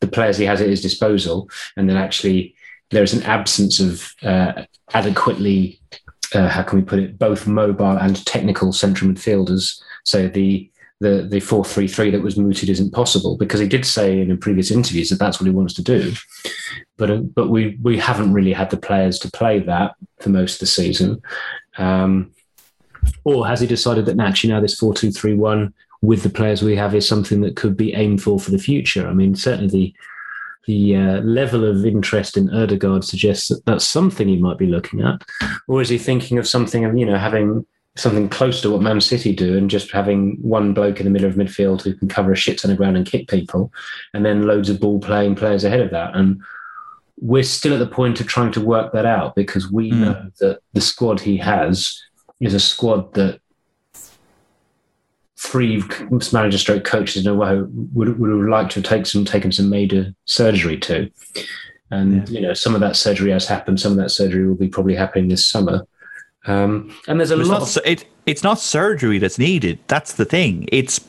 the 0.00 0.06
players 0.06 0.38
he 0.38 0.44
has 0.44 0.60
at 0.60 0.68
his 0.68 0.80
disposal, 0.80 1.50
and 1.76 1.90
then 1.90 1.96
actually 1.96 2.54
there 2.92 3.02
is 3.02 3.12
an 3.12 3.24
absence 3.24 3.80
of 3.80 4.14
uh, 4.22 4.52
adequately 4.94 5.80
uh, 6.32 6.48
how 6.48 6.62
can 6.62 6.78
we 6.78 6.84
put 6.84 7.00
it 7.00 7.18
both 7.18 7.48
mobile 7.48 7.98
and 7.98 8.24
technical 8.24 8.72
central 8.72 9.10
midfielders. 9.10 9.82
So 10.04 10.28
the 10.28 10.70
the 11.00 11.26
the 11.28 11.40
four 11.40 11.64
three 11.64 11.88
three 11.88 12.12
that 12.12 12.22
was 12.22 12.36
mooted 12.36 12.68
isn't 12.68 12.92
possible 12.92 13.36
because 13.36 13.58
he 13.58 13.66
did 13.66 13.84
say 13.84 14.20
in 14.20 14.38
previous 14.38 14.70
interviews 14.70 15.08
that 15.10 15.18
that's 15.18 15.40
what 15.40 15.48
he 15.48 15.52
wants 15.52 15.74
to 15.74 15.82
do, 15.82 16.12
but 16.98 17.10
uh, 17.10 17.16
but 17.16 17.48
we 17.48 17.76
we 17.82 17.98
haven't 17.98 18.32
really 18.32 18.52
had 18.52 18.70
the 18.70 18.76
players 18.76 19.18
to 19.18 19.30
play 19.32 19.58
that 19.58 19.96
for 20.20 20.28
most 20.28 20.54
of 20.54 20.60
the 20.60 20.66
season. 20.66 21.20
Um, 21.78 22.32
or 23.24 23.46
has 23.46 23.60
he 23.60 23.66
decided 23.66 24.06
that 24.06 24.18
actually 24.20 24.50
now 24.52 24.60
this 24.60 24.78
four 24.78 24.94
two 24.94 25.10
three 25.10 25.34
one 25.34 25.72
with 26.02 26.22
the 26.22 26.30
players 26.30 26.62
we 26.62 26.76
have 26.76 26.94
is 26.94 27.08
something 27.08 27.40
that 27.40 27.56
could 27.56 27.76
be 27.76 27.94
aimed 27.94 28.22
for 28.22 28.38
for 28.38 28.50
the 28.50 28.58
future? 28.58 29.06
I 29.06 29.12
mean, 29.12 29.34
certainly 29.34 29.68
the 29.68 29.94
the 30.66 30.96
uh, 30.96 31.20
level 31.20 31.64
of 31.64 31.86
interest 31.86 32.36
in 32.36 32.48
Ødegaard 32.48 33.04
suggests 33.04 33.48
that 33.48 33.64
that's 33.66 33.86
something 33.86 34.26
he 34.26 34.36
might 34.36 34.58
be 34.58 34.66
looking 34.66 35.00
at, 35.00 35.22
or 35.68 35.80
is 35.80 35.88
he 35.88 35.98
thinking 35.98 36.38
of 36.38 36.48
something 36.48 36.84
of 36.84 36.96
you 36.96 37.06
know 37.06 37.18
having 37.18 37.64
something 37.96 38.28
close 38.28 38.60
to 38.60 38.70
what 38.70 38.82
Man 38.82 39.00
City 39.00 39.34
do 39.34 39.56
and 39.56 39.70
just 39.70 39.90
having 39.90 40.36
one 40.42 40.74
bloke 40.74 41.00
in 41.00 41.04
the 41.04 41.10
middle 41.10 41.28
of 41.28 41.36
midfield 41.36 41.80
who 41.80 41.94
can 41.94 42.08
cover 42.08 42.32
a 42.32 42.36
shit 42.36 42.58
ton 42.58 42.70
of 42.70 42.76
ground 42.76 42.96
and 42.96 43.06
kick 43.06 43.28
people, 43.28 43.72
and 44.12 44.24
then 44.24 44.46
loads 44.46 44.68
of 44.68 44.80
ball 44.80 44.98
playing 44.98 45.34
players 45.34 45.64
ahead 45.64 45.80
of 45.80 45.90
that. 45.90 46.14
And 46.14 46.40
we're 47.18 47.42
still 47.42 47.72
at 47.72 47.78
the 47.78 47.86
point 47.86 48.20
of 48.20 48.26
trying 48.26 48.52
to 48.52 48.60
work 48.60 48.92
that 48.92 49.06
out 49.06 49.34
because 49.34 49.70
we 49.70 49.90
mm. 49.90 50.00
know 50.00 50.30
that 50.40 50.60
the 50.74 50.80
squad 50.80 51.20
he 51.20 51.36
has 51.38 52.00
is 52.40 52.54
a 52.54 52.60
squad 52.60 53.14
that 53.14 53.40
three 55.38 55.82
manager 56.32 56.58
stroke 56.58 56.84
coaches 56.84 57.26
in 57.26 57.32
a 57.32 57.34
way 57.34 57.60
would, 57.94 58.18
would 58.18 58.30
have 58.30 58.48
liked 58.48 58.72
to 58.72 58.80
have 58.80 58.88
taken 58.88 59.04
some, 59.04 59.24
taken 59.24 59.52
some 59.52 59.70
major 59.70 60.14
surgery 60.24 60.78
to. 60.78 61.10
And, 61.90 62.28
yeah. 62.28 62.40
you 62.40 62.46
know, 62.46 62.54
some 62.54 62.74
of 62.74 62.80
that 62.80 62.96
surgery 62.96 63.30
has 63.30 63.46
happened. 63.46 63.80
Some 63.80 63.92
of 63.92 63.98
that 63.98 64.10
surgery 64.10 64.46
will 64.46 64.56
be 64.56 64.68
probably 64.68 64.94
happening 64.94 65.28
this 65.28 65.46
summer. 65.46 65.86
Um, 66.46 66.94
and 67.06 67.18
there's 67.18 67.30
a 67.30 67.40
it's 67.40 67.48
lot. 67.48 67.60
Not, 67.60 67.76
it, 67.86 68.04
it's 68.24 68.42
not 68.42 68.58
surgery 68.58 69.18
that's 69.18 69.38
needed. 69.38 69.78
That's 69.88 70.14
the 70.14 70.24
thing. 70.24 70.68
It's 70.72 71.00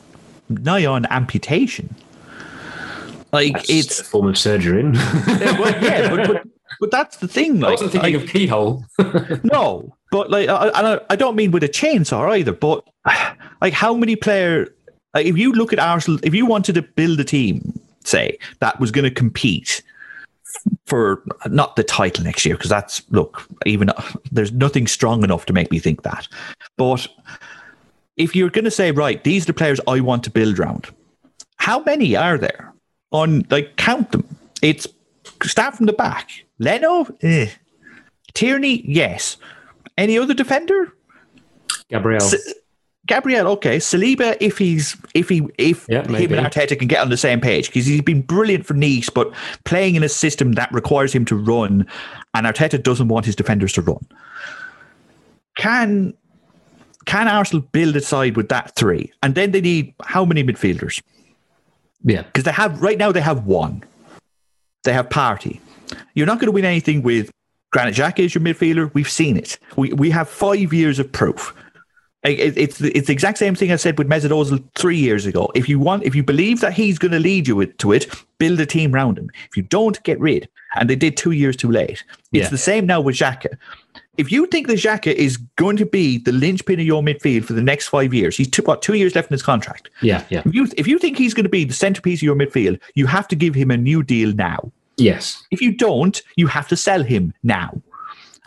nigh 0.48 0.86
on 0.86 1.06
amputation. 1.06 1.94
Like 3.32 3.54
that's 3.54 3.70
it's 3.70 4.00
a 4.00 4.04
form 4.04 4.28
of 4.28 4.38
surgery. 4.38 4.82
yeah, 4.92 5.58
well, 5.58 5.84
yeah 5.84 6.08
but, 6.08 6.26
but, 6.26 6.42
but, 6.80 6.90
that's 6.90 7.18
the 7.18 7.28
thing. 7.28 7.60
Like, 7.60 7.68
I 7.68 7.72
wasn't 7.72 7.92
thinking 7.92 8.14
like, 8.14 8.22
of 8.24 8.30
keyhole. 8.30 8.84
no, 9.44 9.94
but 10.10 10.30
like, 10.30 10.48
I, 10.48 10.68
I, 10.68 11.00
I 11.10 11.16
don't 11.16 11.36
mean 11.36 11.50
with 11.50 11.62
a 11.62 11.68
chainsaw 11.68 12.30
either. 12.38 12.52
But 12.52 12.88
like, 13.60 13.72
how 13.72 13.94
many 13.94 14.16
player? 14.16 14.74
Like, 15.14 15.26
if 15.26 15.36
you 15.36 15.52
look 15.52 15.72
at 15.72 15.78
Arsenal, 15.78 16.20
if 16.22 16.34
you 16.34 16.46
wanted 16.46 16.74
to 16.74 16.82
build 16.82 17.20
a 17.20 17.24
team, 17.24 17.78
say 18.04 18.38
that 18.60 18.78
was 18.80 18.90
going 18.90 19.04
to 19.04 19.10
compete 19.10 19.82
for 20.86 21.22
not 21.46 21.76
the 21.76 21.84
title 21.84 22.24
next 22.24 22.44
year 22.44 22.56
because 22.56 22.70
that's 22.70 23.02
look 23.10 23.46
even 23.66 23.90
there's 24.32 24.52
nothing 24.52 24.86
strong 24.86 25.22
enough 25.22 25.46
to 25.46 25.52
make 25.52 25.70
me 25.70 25.78
think 25.78 26.02
that 26.02 26.26
but 26.76 27.06
if 28.16 28.34
you're 28.34 28.50
going 28.50 28.64
to 28.64 28.70
say 28.70 28.90
right 28.90 29.24
these 29.24 29.44
are 29.44 29.46
the 29.46 29.52
players 29.52 29.80
i 29.86 30.00
want 30.00 30.24
to 30.24 30.30
build 30.30 30.58
around 30.58 30.88
how 31.56 31.80
many 31.80 32.16
are 32.16 32.38
there 32.38 32.72
on 33.10 33.44
like 33.50 33.76
count 33.76 34.12
them 34.12 34.26
it's 34.62 34.86
start 35.42 35.74
from 35.74 35.86
the 35.86 35.92
back 35.92 36.30
leno 36.58 37.06
eh. 37.22 37.48
tierney 38.34 38.82
yes 38.86 39.36
any 39.96 40.18
other 40.18 40.34
defender 40.34 40.92
gabriel 41.88 42.22
S- 42.22 42.54
Gabriel, 43.08 43.48
okay. 43.48 43.78
Saliba, 43.78 44.36
if 44.38 44.58
he's 44.58 44.96
if 45.14 45.30
he 45.30 45.42
if 45.56 45.86
yeah, 45.88 46.02
him 46.06 46.32
and 46.34 46.46
Arteta 46.46 46.78
can 46.78 46.88
get 46.88 47.00
on 47.00 47.08
the 47.08 47.16
same 47.16 47.40
page, 47.40 47.68
because 47.68 47.86
he's 47.86 48.02
been 48.02 48.20
brilliant 48.20 48.66
for 48.66 48.74
Nice, 48.74 49.08
but 49.08 49.32
playing 49.64 49.96
in 49.96 50.02
a 50.02 50.08
system 50.08 50.52
that 50.52 50.70
requires 50.72 51.12
him 51.12 51.24
to 51.24 51.34
run, 51.34 51.86
and 52.34 52.46
Arteta 52.46 52.80
doesn't 52.80 53.08
want 53.08 53.24
his 53.24 53.34
defenders 53.34 53.72
to 53.72 53.82
run. 53.82 54.06
Can 55.56 56.12
can 57.06 57.26
Arsenal 57.26 57.66
build 57.72 57.96
a 57.96 58.02
side 58.02 58.36
with 58.36 58.50
that 58.50 58.76
three? 58.76 59.10
And 59.22 59.34
then 59.34 59.52
they 59.52 59.62
need 59.62 59.94
how 60.04 60.26
many 60.26 60.44
midfielders? 60.44 61.02
Yeah. 62.02 62.22
Because 62.22 62.44
they 62.44 62.52
have 62.52 62.80
right 62.80 62.98
now 62.98 63.12
they 63.12 63.20
have 63.20 63.46
one. 63.46 63.82
They 64.84 64.92
have 64.92 65.08
Partey. 65.08 65.60
You're 66.14 66.26
not 66.26 66.38
going 66.38 66.46
to 66.46 66.52
win 66.52 66.64
anything 66.64 67.02
with 67.02 67.30
Granit 67.70 67.94
Xhaka 67.94 68.20
is 68.20 68.34
your 68.34 68.42
midfielder. 68.42 68.92
We've 68.94 69.10
seen 69.10 69.36
it. 69.36 69.58
We 69.76 69.92
we 69.92 70.10
have 70.10 70.28
five 70.28 70.72
years 70.72 70.98
of 70.98 71.10
proof. 71.12 71.54
It's 72.24 72.80
it's 72.80 73.06
the 73.06 73.12
exact 73.12 73.38
same 73.38 73.54
thing 73.54 73.70
I 73.70 73.76
said 73.76 73.96
with 73.96 74.08
Mesut 74.08 74.30
Ozil 74.30 74.62
three 74.74 74.96
years 74.96 75.24
ago. 75.24 75.50
If 75.54 75.68
you 75.68 75.78
want, 75.78 76.02
if 76.04 76.14
you 76.14 76.22
believe 76.22 76.60
that 76.60 76.72
he's 76.72 76.98
going 76.98 77.12
to 77.12 77.20
lead 77.20 77.46
you 77.46 77.64
to 77.64 77.92
it, 77.92 78.12
build 78.38 78.58
a 78.60 78.66
team 78.66 78.94
around 78.94 79.18
him. 79.18 79.30
If 79.48 79.56
you 79.56 79.62
don't, 79.62 80.02
get 80.02 80.18
rid. 80.18 80.48
And 80.74 80.90
they 80.90 80.96
did 80.96 81.16
two 81.16 81.30
years 81.30 81.56
too 81.56 81.70
late. 81.70 82.04
It's 82.32 82.44
yeah. 82.44 82.48
the 82.48 82.58
same 82.58 82.86
now 82.86 83.00
with 83.00 83.16
Xhaka. 83.16 83.56
If 84.18 84.32
you 84.32 84.46
think 84.46 84.66
that 84.66 84.78
Xhaka 84.78 85.12
is 85.12 85.36
going 85.36 85.76
to 85.76 85.86
be 85.86 86.18
the 86.18 86.32
linchpin 86.32 86.80
of 86.80 86.86
your 86.86 87.02
midfield 87.02 87.44
for 87.44 87.52
the 87.52 87.62
next 87.62 87.88
five 87.88 88.12
years, 88.12 88.36
he's 88.36 88.50
two, 88.50 88.62
what 88.62 88.82
two 88.82 88.94
years 88.94 89.14
left 89.14 89.30
in 89.30 89.34
his 89.34 89.42
contract. 89.42 89.90
Yeah, 90.02 90.24
yeah. 90.28 90.42
If 90.44 90.54
you 90.54 90.68
if 90.76 90.86
you 90.86 90.98
think 90.98 91.16
he's 91.16 91.34
going 91.34 91.44
to 91.44 91.50
be 91.50 91.64
the 91.64 91.72
centerpiece 91.72 92.18
of 92.18 92.24
your 92.24 92.36
midfield, 92.36 92.80
you 92.94 93.06
have 93.06 93.28
to 93.28 93.36
give 93.36 93.54
him 93.54 93.70
a 93.70 93.76
new 93.76 94.02
deal 94.02 94.34
now. 94.34 94.72
Yes. 94.96 95.42
If 95.50 95.62
you 95.62 95.72
don't, 95.72 96.20
you 96.36 96.48
have 96.48 96.68
to 96.68 96.76
sell 96.76 97.02
him 97.02 97.32
now. 97.42 97.70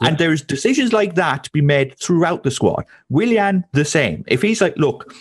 Yeah. 0.01 0.10
And 0.10 0.17
there's 0.17 0.41
decisions 0.41 0.91
like 0.91 1.15
that 1.15 1.45
to 1.45 1.51
be 1.51 1.62
made 1.62 1.97
throughout 1.99 2.43
the 2.43 2.51
squad. 2.51 2.86
Willian, 3.10 3.63
the 3.71 3.86
same. 3.86 4.25
If 4.27 4.41
he's 4.41 4.60
like, 4.60 4.75
look, 4.75 5.15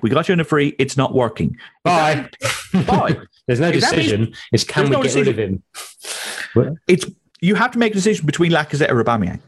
we 0.00 0.10
got 0.10 0.28
you 0.28 0.32
in 0.32 0.40
a 0.40 0.44
free, 0.44 0.74
it's 0.78 0.96
not 0.96 1.14
working. 1.14 1.56
Bye. 1.84 2.28
That, 2.72 2.86
bye. 2.86 3.16
there's 3.46 3.60
no 3.60 3.70
decision. 3.70 4.22
Means, 4.22 4.36
it's 4.52 4.64
can 4.64 4.84
we 4.84 4.90
no 4.90 5.02
get 5.02 5.12
decision. 5.12 5.36
rid 5.36 6.58
of 6.58 6.66
him? 6.66 6.80
It's 6.88 7.06
you 7.40 7.54
have 7.54 7.70
to 7.72 7.78
make 7.78 7.92
a 7.92 7.94
decision 7.94 8.26
between 8.26 8.50
Lacazette 8.50 8.90
or 8.90 9.02
Aubameyang. 9.02 9.40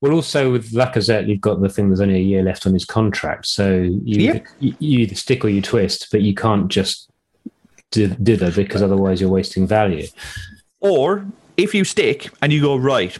Well, 0.00 0.12
also 0.12 0.50
with 0.50 0.72
Lacazette, 0.72 1.28
you've 1.28 1.42
got 1.42 1.60
the 1.60 1.68
thing. 1.68 1.88
There's 1.88 2.00
only 2.00 2.16
a 2.16 2.22
year 2.22 2.42
left 2.42 2.66
on 2.66 2.72
his 2.72 2.86
contract, 2.86 3.46
so 3.46 3.70
you 3.80 4.00
yeah. 4.04 4.40
you, 4.58 4.74
you 4.78 4.98
either 5.00 5.14
stick 5.14 5.44
or 5.44 5.50
you 5.50 5.60
twist, 5.60 6.08
but 6.10 6.22
you 6.22 6.34
can't 6.34 6.68
just 6.68 7.10
dither 7.90 8.50
because 8.52 8.82
otherwise 8.82 9.20
you're 9.20 9.30
wasting 9.30 9.66
value. 9.66 10.06
Or 10.80 11.26
if 11.56 11.74
you 11.74 11.84
stick 11.84 12.30
and 12.40 12.52
you 12.52 12.62
go 12.62 12.76
right, 12.76 13.18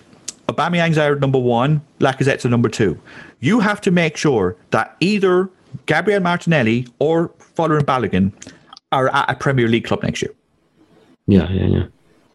Aubameyang's 0.49 0.97
our 0.97 1.17
number 1.17 1.39
one, 1.39 1.83
Lacazette's 1.99 2.45
a 2.45 2.49
number 2.49 2.69
two. 2.69 2.99
You 3.41 3.61
have 3.61 3.81
to 3.83 3.91
make 3.91 4.17
sure 4.17 4.57
that 4.71 4.97
either 5.01 5.51
Gabriel 5.87 6.21
Martinelli 6.21 6.87
or 6.99 7.29
Folarin 7.57 7.83
Balogun 7.83 8.33
are 8.93 9.09
at 9.15 9.31
a 9.31 9.35
Premier 9.35 9.69
League 9.69 9.85
club 9.85 10.03
next 10.03 10.23
year. 10.23 10.33
Yeah, 11.27 11.51
yeah, 11.51 11.67
yeah. 11.67 11.87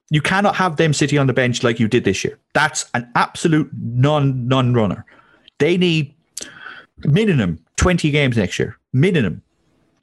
You 0.10 0.22
cannot 0.22 0.56
have 0.56 0.78
them 0.78 0.94
sitting 0.94 1.18
on 1.18 1.28
the 1.28 1.34
bench 1.34 1.64
like 1.64 1.80
you 1.80 1.88
did 1.88 2.04
this 2.04 2.24
year. 2.24 2.38
That's 2.54 2.86
an 2.94 3.10
absolute 3.16 3.70
non 3.74 4.48
non 4.48 4.74
runner. 4.74 5.06
They 5.60 5.78
need 5.78 6.14
minimum 7.00 7.60
twenty 7.78 8.12
games 8.12 8.38
next 8.38 8.60
year, 8.60 8.78
minimum. 8.94 9.42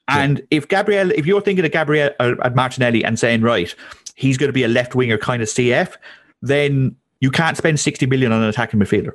And 0.08 0.38
yeah. 0.38 0.44
if 0.50 0.68
Gabriel, 0.68 1.10
if 1.12 1.26
you're 1.26 1.40
thinking 1.40 1.64
of 1.64 1.70
Gabriel 1.70 2.10
uh, 2.18 2.34
at 2.42 2.54
Martinelli 2.56 3.04
and 3.04 3.18
saying 3.18 3.42
right, 3.42 3.72
he's 4.16 4.36
going 4.36 4.48
to 4.48 4.52
be 4.52 4.64
a 4.64 4.68
left 4.68 4.94
winger 4.94 5.16
kind 5.16 5.42
of 5.42 5.48
CF, 5.48 5.94
then 6.42 6.96
you 7.20 7.30
can't 7.30 7.56
spend 7.56 7.78
60 7.78 8.06
million 8.06 8.32
on 8.32 8.42
an 8.42 8.48
attacking 8.48 8.80
midfielder. 8.80 9.12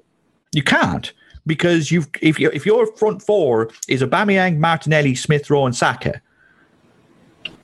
You 0.53 0.63
can't 0.63 1.11
because 1.45 1.91
you've 1.91 2.07
if 2.21 2.39
you 2.39 2.49
if 2.51 2.65
your 2.65 2.87
front 2.95 3.21
four 3.21 3.69
is 3.87 4.01
Aubameyang, 4.01 4.57
Martinelli, 4.57 5.15
Smith 5.15 5.49
Rowe, 5.49 5.65
and 5.65 5.75
Saka, 5.75 6.21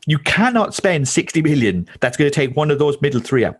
you 0.05 0.19
cannot 0.19 0.73
spend 0.73 1.07
60 1.07 1.41
million. 1.41 1.87
That's 1.99 2.17
going 2.17 2.29
to 2.29 2.35
take 2.35 2.55
one 2.55 2.71
of 2.71 2.79
those 2.79 2.99
middle 3.01 3.21
three 3.21 3.45
out. 3.45 3.59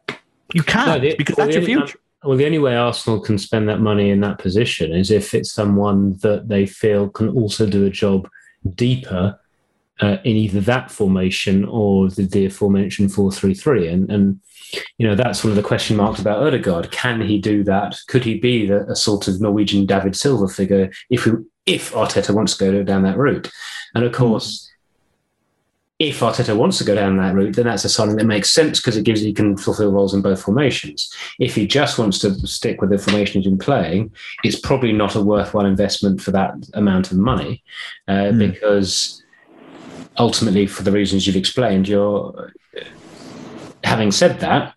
You 0.53 0.63
can't 0.63 0.87
no, 0.87 0.99
the, 0.99 1.15
because 1.15 1.37
well, 1.37 1.47
that's 1.47 1.55
your 1.55 1.65
future. 1.65 1.97
Well, 2.23 2.37
the 2.37 2.45
only 2.45 2.59
way 2.59 2.75
Arsenal 2.75 3.19
can 3.19 3.37
spend 3.37 3.67
that 3.67 3.79
money 3.79 4.09
in 4.09 4.21
that 4.21 4.37
position 4.37 4.93
is 4.93 5.11
if 5.11 5.33
it's 5.33 5.51
someone 5.51 6.17
that 6.17 6.47
they 6.47 6.65
feel 6.65 7.09
can 7.09 7.29
also 7.29 7.67
do 7.67 7.85
a 7.85 7.89
job 7.89 8.29
deeper 8.75 9.37
uh, 9.99 10.17
in 10.23 10.35
either 10.37 10.61
that 10.61 10.89
formation 10.89 11.65
or 11.65 12.09
the, 12.09 12.23
the 12.23 12.45
aforementioned 12.45 13.13
433. 13.13 13.87
And, 13.87 14.11
and, 14.11 14.39
you 14.97 15.07
know, 15.07 15.15
that's 15.15 15.43
one 15.43 15.51
of 15.51 15.57
the 15.57 15.63
question 15.63 15.97
marks 15.97 16.19
about 16.19 16.41
Ødegaard. 16.41 16.91
Can 16.91 17.21
he 17.21 17.39
do 17.39 17.63
that? 17.65 17.97
Could 18.07 18.23
he 18.23 18.39
be 18.39 18.65
the, 18.65 18.85
a 18.89 18.95
sort 18.95 19.27
of 19.27 19.41
Norwegian 19.41 19.85
David 19.85 20.15
Silva 20.15 20.47
figure 20.47 20.91
if, 21.09 21.25
we, 21.25 21.33
if 21.65 21.91
Arteta 21.91 22.33
wants 22.33 22.57
to 22.57 22.71
go 22.71 22.83
down 22.83 23.03
that 23.03 23.17
route? 23.17 23.51
And 23.95 24.03
of 24.03 24.13
course, 24.13 24.69
if 25.99 26.19
Arteta 26.19 26.55
wants 26.55 26.79
to 26.79 26.83
go 26.83 26.95
down 26.95 27.17
that 27.17 27.35
route, 27.35 27.55
then 27.55 27.65
that's 27.65 27.85
a 27.85 27.89
signing 27.89 28.15
that 28.15 28.25
makes 28.25 28.49
sense 28.49 28.79
because 28.79 28.97
it 28.97 29.03
gives 29.03 29.21
he 29.21 29.33
can 29.33 29.55
fulfill 29.55 29.91
roles 29.91 30.13
in 30.13 30.21
both 30.21 30.41
formations. 30.41 31.13
If 31.39 31.55
he 31.55 31.67
just 31.67 31.99
wants 31.99 32.19
to 32.19 32.33
stick 32.47 32.81
with 32.81 32.89
the 32.89 32.97
formation 32.97 33.41
he's 33.41 33.49
been 33.49 33.59
playing, 33.59 34.11
it's 34.43 34.59
probably 34.59 34.91
not 34.91 35.15
a 35.15 35.21
worthwhile 35.21 35.65
investment 35.65 36.19
for 36.19 36.31
that 36.31 36.55
amount 36.73 37.11
of 37.11 37.17
money 37.17 37.63
uh, 38.07 38.31
mm. 38.31 38.39
because 38.39 39.23
ultimately, 40.17 40.65
for 40.67 40.83
the 40.83 40.91
reasons 40.91 41.27
you've 41.27 41.35
explained, 41.35 41.87
you're 41.87 42.53
having 43.83 44.11
said 44.11 44.39
that, 44.39 44.73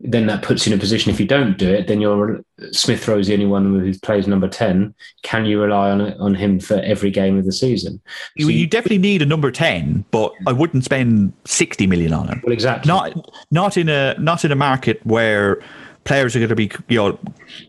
then 0.00 0.26
that 0.26 0.42
puts 0.42 0.66
you 0.66 0.72
in 0.72 0.78
a 0.78 0.80
position. 0.80 1.12
If 1.12 1.20
you 1.20 1.26
don't 1.26 1.58
do 1.58 1.68
it, 1.68 1.86
then 1.86 2.00
you're 2.00 2.40
Smith 2.72 3.06
Rowe 3.06 3.18
is 3.18 3.26
the 3.26 3.34
only 3.34 3.46
one 3.46 3.78
who 3.78 3.98
plays 3.98 4.26
number 4.26 4.48
ten. 4.48 4.94
Can 5.22 5.44
you 5.44 5.60
rely 5.60 5.90
on 5.90 6.00
on 6.14 6.34
him 6.34 6.60
for 6.60 6.80
every 6.80 7.10
game 7.10 7.38
of 7.38 7.44
the 7.44 7.52
season? 7.52 8.00
You, 8.34 8.46
So 8.46 8.50
you 8.50 8.66
definitely 8.66 8.98
need 8.98 9.22
a 9.22 9.26
number 9.26 9.50
ten, 9.50 10.04
but 10.10 10.32
I 10.46 10.52
wouldn't 10.52 10.84
spend 10.84 11.32
sixty 11.44 11.86
million 11.86 12.12
on 12.12 12.28
him. 12.28 12.42
well, 12.44 12.52
exactly. 12.52 12.88
Not 12.88 13.30
not 13.50 13.76
in 13.76 13.88
a 13.88 14.14
not 14.18 14.44
in 14.44 14.52
a 14.52 14.56
market 14.56 15.04
where 15.04 15.62
players 16.04 16.34
are 16.34 16.38
going 16.38 16.48
to 16.48 16.56
be 16.56 16.70
you 16.88 16.96
know 16.98 17.18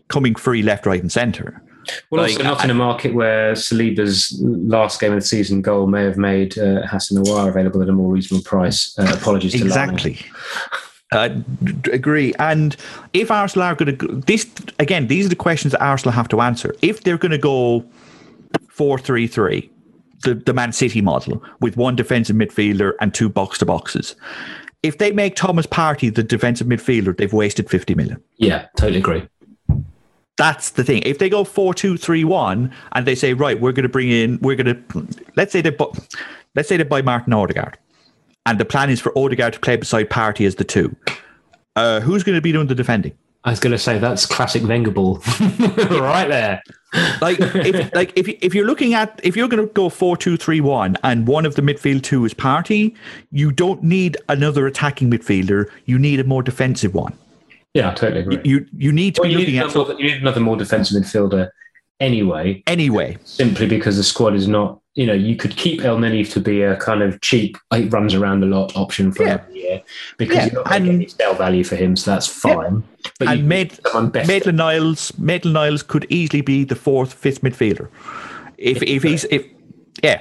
coming 0.08 0.34
free 0.34 0.62
left, 0.62 0.86
right, 0.86 1.00
and 1.00 1.12
centre. 1.12 1.62
Well, 2.10 2.22
Like, 2.22 2.32
also 2.32 2.42
not 2.44 2.64
in 2.64 2.70
a 2.70 2.74
market 2.74 3.14
where 3.14 3.54
Saliba's 3.54 4.38
last 4.40 5.00
game 5.00 5.12
of 5.12 5.20
the 5.20 5.26
season 5.26 5.62
goal 5.62 5.86
may 5.86 6.04
have 6.04 6.18
made 6.18 6.56
uh, 6.58 6.86
Houssem 6.86 7.18
Aouar 7.18 7.48
available 7.48 7.82
at 7.82 7.88
a 7.88 7.92
more 7.92 8.12
reasonable 8.12 8.44
price. 8.44 8.96
Uh, 8.98 9.12
apologies 9.16 9.52
to. 9.52 9.58
Exactly. 9.58 10.18
Uh, 11.12 11.28
d- 11.28 11.90
agree. 11.92 12.32
And 12.38 12.76
if 13.12 13.30
Arsenal 13.30 13.66
are 13.66 13.74
going 13.74 13.96
to 13.96 14.06
this 14.26 14.48
again, 14.78 15.08
these 15.08 15.26
are 15.26 15.28
the 15.28 15.36
questions 15.36 15.72
that 15.72 15.82
Arsenal 15.82 16.12
have 16.12 16.28
to 16.28 16.40
answer. 16.40 16.74
If 16.82 17.02
they're 17.02 17.18
going 17.18 17.32
to 17.32 17.38
go 17.38 17.84
four 18.68 18.98
three 18.98 19.26
three, 19.26 19.70
the 20.22 20.34
the 20.34 20.54
Man 20.54 20.72
City 20.72 21.00
model 21.00 21.42
with 21.60 21.76
one 21.76 21.96
defensive 21.96 22.36
midfielder 22.36 22.92
and 23.00 23.12
two 23.12 23.28
box 23.28 23.58
to 23.58 23.66
boxes. 23.66 24.14
If 24.82 24.98
they 24.98 25.12
make 25.12 25.36
Thomas 25.36 25.66
Partey 25.66 26.14
the 26.14 26.22
defensive 26.22 26.66
midfielder, 26.66 27.16
they've 27.16 27.32
wasted 27.32 27.68
fifty 27.68 27.94
million. 27.94 28.22
Yeah, 28.36 28.66
totally 28.76 29.00
agree. 29.00 29.28
That's 30.36 30.70
the 30.70 30.84
thing. 30.84 31.02
If 31.04 31.18
they 31.18 31.28
go 31.28 31.44
four 31.44 31.74
two 31.74 31.98
three 31.98 32.24
one 32.24 32.72
and 32.92 33.06
they 33.06 33.14
say, 33.14 33.34
right, 33.34 33.60
we're 33.60 33.72
going 33.72 33.82
to 33.82 33.90
bring 33.90 34.10
in, 34.10 34.38
we're 34.40 34.56
going 34.56 34.74
to, 34.74 35.08
let's 35.36 35.52
say 35.52 35.60
they, 35.60 35.76
let's 36.54 36.66
say 36.66 36.78
they 36.78 36.84
buy 36.84 37.02
Martin 37.02 37.34
Odegaard, 37.34 37.76
and 38.46 38.58
the 38.58 38.64
plan 38.64 38.90
is 38.90 39.00
for 39.00 39.16
Odegaard 39.16 39.54
to 39.54 39.60
play 39.60 39.76
beside 39.76 40.08
Partey 40.10 40.46
as 40.46 40.56
the 40.56 40.64
two. 40.64 40.94
Uh, 41.76 42.00
who's 42.00 42.22
going 42.22 42.36
to 42.36 42.42
be 42.42 42.52
doing 42.52 42.66
the 42.66 42.74
defending? 42.74 43.12
I 43.44 43.50
was 43.50 43.60
going 43.60 43.72
to 43.72 43.78
say 43.78 43.98
that's 43.98 44.26
classic 44.26 44.62
Wenger 44.64 44.90
ball, 44.90 45.16
right 45.90 46.26
there. 46.28 46.62
Like, 47.22 47.38
if, 47.40 47.94
like 47.94 48.12
if 48.16 48.28
you- 48.28 48.36
if 48.42 48.54
you're 48.54 48.66
looking 48.66 48.92
at 48.92 49.18
if 49.22 49.34
you're 49.36 49.48
going 49.48 49.66
to 49.66 49.72
go 49.72 49.88
four 49.88 50.16
two 50.16 50.36
three 50.36 50.60
one 50.60 50.96
and 51.04 51.26
one 51.26 51.46
of 51.46 51.54
the 51.54 51.62
midfield 51.62 52.02
two 52.02 52.24
is 52.26 52.34
Partey, 52.34 52.94
you 53.30 53.50
don't 53.50 53.82
need 53.82 54.16
another 54.28 54.66
attacking 54.66 55.10
midfielder. 55.10 55.70
You 55.86 55.98
need 55.98 56.20
a 56.20 56.24
more 56.24 56.42
defensive 56.42 56.94
one. 56.94 57.16
Yeah, 57.72 57.90
I 57.92 57.94
totally 57.94 58.20
agree. 58.22 58.40
You 58.44 58.66
you 58.76 58.92
need 58.92 59.14
to 59.14 59.22
Well, 59.22 59.30
be 59.30 59.36
looking 59.36 59.54
need 59.54 59.60
at 59.60 59.74
another, 59.74 59.94
you 59.94 60.04
need 60.10 60.20
another 60.20 60.40
more 60.40 60.56
defensive 60.56 61.00
midfielder 61.02 61.48
anyway, 62.00 62.62
anyway. 62.66 63.18
simply 63.24 63.66
because 63.66 63.96
the 63.96 64.04
squad 64.04 64.34
is 64.34 64.48
not. 64.48 64.80
You 64.96 65.06
know, 65.06 65.12
you 65.12 65.36
could 65.36 65.56
keep 65.56 65.80
Elneny 65.80 66.28
to 66.32 66.40
be 66.40 66.62
a 66.62 66.76
kind 66.76 67.00
of 67.00 67.20
cheap, 67.20 67.56
like 67.70 67.92
runs 67.92 68.12
around 68.12 68.42
a 68.42 68.46
lot 68.46 68.76
option 68.76 69.12
for 69.12 69.24
Yeah. 69.24 69.40
year 69.52 69.82
because 70.18 70.36
Yeah, 70.36 70.44
you're 70.46 70.54
not 70.54 70.68
going 70.68 70.82
to 70.82 70.88
get 70.88 70.94
any 70.96 71.06
sale 71.08 71.34
value 71.34 71.62
for 71.64 71.76
him, 71.76 71.94
so 71.96 72.10
that's 72.10 72.26
fine. 72.26 72.82
But 73.18 73.28
you 73.28 73.34
and 73.34 73.48
made. 73.48 73.78
Maitland 74.26 74.58
Niles 74.58 75.16
Maitland 75.16 75.54
Niles 75.54 75.82
could 75.84 76.06
easily 76.10 76.40
be 76.40 76.64
the 76.64 76.74
fourth, 76.74 77.12
fifth 77.12 77.40
midfielder. 77.42 77.88
If 78.58 78.82
if 78.82 79.04
he's 79.04 79.24
if 79.30 79.46
yeah. 80.02 80.20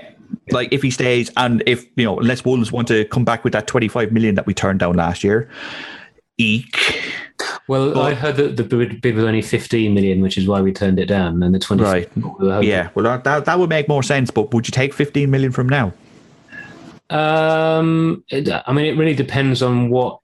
Like 0.52 0.72
if 0.72 0.84
he 0.84 0.92
stays 0.92 1.32
and 1.38 1.64
if 1.66 1.86
you 1.96 2.06
know, 2.06 2.20
unless 2.20 2.46
Wolves 2.46 2.72
want 2.72 2.88
to 2.90 3.06
come 3.06 3.26
back 3.26 3.44
with 3.44 3.54
that 3.54 3.66
twenty 3.66 3.88
five 3.88 4.12
million 4.12 4.36
that 4.36 4.46
we 4.46 4.54
turned 4.54 4.80
down 4.80 4.96
last 4.96 5.24
year. 5.24 5.50
Eek. 6.38 7.02
Well, 7.68 8.00
I 8.00 8.14
heard 8.14 8.36
that 8.38 8.58
the 8.58 8.64
bid 8.64 9.16
was 9.16 9.24
only 9.24 9.42
15 9.42 9.94
million, 9.94 10.22
which 10.22 10.38
is 10.38 10.48
why 10.48 10.62
we 10.62 10.74
turned 10.74 11.00
it 11.00 11.06
down. 11.06 11.42
And 11.44 11.54
the 11.54 11.60
20 11.60 11.84
Right. 11.84 12.10
Yeah. 12.64 12.90
Well 12.96 13.20
that, 13.22 13.46
that 13.46 13.60
would 13.60 13.70
make 13.70 13.88
more 13.88 14.04
sense, 14.04 14.32
but 14.32 14.54
would 14.54 14.68
you 14.68 14.72
take 14.72 14.94
fifteen 14.94 15.30
million 15.32 15.52
from 15.52 15.70
now? 15.70 15.94
Um, 17.10 18.24
it, 18.30 18.50
I 18.68 18.72
mean, 18.74 18.86
it 18.86 18.98
really 18.98 19.16
depends 19.16 19.62
on 19.62 19.90
what 19.90 20.20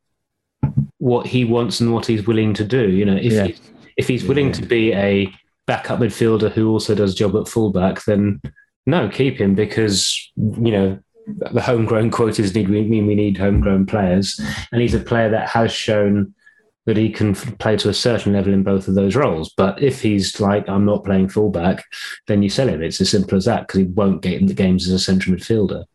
what 0.98 1.28
he 1.28 1.46
wants 1.46 1.80
and 1.82 1.94
what 1.94 2.06
he's 2.06 2.26
willing 2.28 2.54
to 2.56 2.64
do. 2.64 2.90
You 2.90 3.06
know, 3.06 3.16
if 3.16 3.32
Yeah. 3.34 3.46
he's, 3.46 3.62
if 3.98 4.08
he's 4.08 4.26
willing 4.26 4.52
to 4.54 4.62
be 4.66 4.94
a 4.94 5.32
backup 5.68 6.00
midfielder 6.00 6.52
who 6.52 6.70
also 6.70 6.94
does 6.96 7.16
job 7.16 7.36
at 7.36 7.48
fullback, 7.48 8.04
then 8.06 8.42
no, 8.86 9.10
keep 9.10 9.40
him 9.40 9.56
because 9.56 10.32
you 10.36 10.72
know 10.72 11.00
the 11.52 11.62
homegrown 11.62 12.12
quotas 12.18 12.54
need 12.54 12.70
we 12.70 12.84
mean 12.84 13.08
we 13.08 13.16
need 13.16 13.38
homegrown 13.38 13.86
players, 13.86 14.40
and 14.72 14.82
he's 14.82 14.94
a 14.94 15.00
player 15.00 15.30
that 15.30 15.50
has 15.50 15.72
shown 15.72 16.34
that 16.86 16.98
he 16.98 17.10
can 17.10 17.32
f- 17.32 17.58
play 17.58 17.76
to 17.78 17.90
a 17.90 17.94
certain 17.94 18.34
level 18.34 18.54
in 18.54 18.62
both 18.64 18.88
of 18.88 18.96
those 18.96 19.16
roles. 19.16 19.52
But 19.58 19.82
if 19.82 20.02
he's 20.02 20.40
like, 20.40 20.68
I'm 20.70 20.86
not 20.86 21.04
playing 21.04 21.30
fullback, 21.30 21.84
then 22.28 22.44
you 22.44 22.50
sell 22.50 22.70
him. 22.70 22.84
It's 22.84 23.02
as 23.02 23.10
simple 23.10 23.38
as 23.38 23.46
that 23.46 23.68
because 23.68 23.80
he 23.80 23.86
won't 23.86 24.22
get 24.22 24.40
in 24.40 24.46
the 24.48 24.54
games 24.54 24.88
as 24.88 24.94
a 24.94 25.00
central 25.00 25.36
midfielder. 25.36 25.86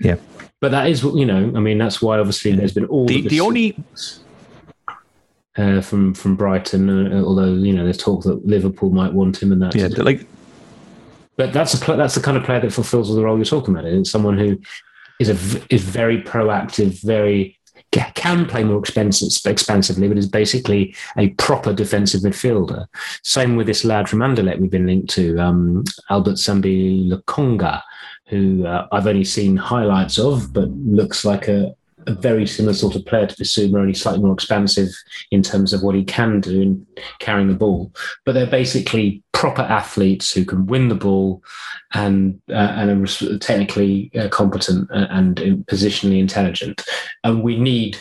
Yeah. 0.00 0.16
But 0.60 0.70
that 0.70 0.88
is, 0.88 1.02
you 1.02 1.26
know, 1.26 1.52
I 1.54 1.60
mean, 1.60 1.76
that's 1.78 2.00
why 2.00 2.18
obviously 2.18 2.52
there's 2.52 2.72
been 2.72 2.86
all 2.86 3.06
The 3.06 3.18
of 3.24 3.30
the 3.30 3.40
only 3.40 3.76
uh, 5.56 5.80
from 5.82 6.14
from 6.14 6.36
Brighton, 6.36 6.88
uh, 7.12 7.22
although 7.22 7.52
you 7.52 7.72
know 7.74 7.84
there's 7.84 7.98
talk 7.98 8.22
that 8.24 8.46
Liverpool 8.46 8.90
might 8.90 9.12
want 9.12 9.42
him 9.42 9.52
and 9.52 9.60
that. 9.62 9.74
yeah, 9.74 9.88
like 9.98 10.26
But 11.36 11.52
that's 11.52 11.74
a 11.74 11.78
pl- 11.78 11.96
that's 11.96 12.14
the 12.14 12.20
kind 12.22 12.36
of 12.36 12.44
player 12.44 12.60
that 12.60 12.72
fulfills 12.72 13.14
the 13.14 13.22
role 13.22 13.36
you're 13.36 13.44
talking 13.44 13.74
about. 13.74 13.84
It's 13.86 14.10
someone 14.10 14.38
who 14.38 14.58
is 15.20 15.28
a 15.28 15.34
v- 15.34 15.62
is 15.68 15.82
very 15.82 16.22
proactive, 16.22 17.02
very 17.02 17.58
ca- 17.60 17.61
can 18.14 18.46
play 18.46 18.64
more 18.64 18.78
expansively, 18.78 20.08
but 20.08 20.18
is 20.18 20.28
basically 20.28 20.94
a 21.16 21.28
proper 21.30 21.72
defensive 21.72 22.22
midfielder. 22.22 22.86
Same 23.22 23.56
with 23.56 23.66
this 23.66 23.84
lad 23.84 24.08
from 24.08 24.20
Anderlecht 24.20 24.60
we've 24.60 24.70
been 24.70 24.86
linked 24.86 25.10
to, 25.10 25.38
um, 25.38 25.84
Albert 26.08 26.36
Sambi 26.36 27.08
Lokonga, 27.08 27.82
who 28.28 28.66
uh, 28.66 28.88
I've 28.92 29.06
only 29.06 29.24
seen 29.24 29.56
highlights 29.56 30.18
of, 30.18 30.52
but 30.52 30.70
looks 30.70 31.24
like 31.24 31.48
a, 31.48 31.74
a 32.06 32.14
very 32.14 32.46
similar 32.46 32.74
sort 32.74 32.96
of 32.96 33.04
player 33.06 33.26
to 33.26 33.34
Bissouma, 33.34 33.78
only 33.78 33.94
slightly 33.94 34.22
more 34.22 34.32
expansive 34.32 34.88
in 35.30 35.42
terms 35.42 35.72
of 35.72 35.82
what 35.82 35.94
he 35.94 36.04
can 36.04 36.40
do 36.40 36.60
in 36.60 36.86
carrying 37.18 37.48
the 37.48 37.54
ball. 37.54 37.92
But 38.24 38.32
they're 38.32 38.46
basically 38.46 39.22
proper 39.32 39.62
athletes 39.62 40.32
who 40.32 40.44
can 40.44 40.66
win 40.66 40.88
the 40.88 40.94
ball 40.94 41.42
and 41.94 42.40
uh, 42.48 42.52
and 42.52 43.08
are 43.08 43.38
technically 43.38 44.10
uh, 44.14 44.28
competent 44.28 44.88
and, 44.90 45.38
and 45.38 45.66
positionally 45.66 46.20
intelligent. 46.20 46.82
And 47.24 47.42
we 47.42 47.58
need, 47.58 47.98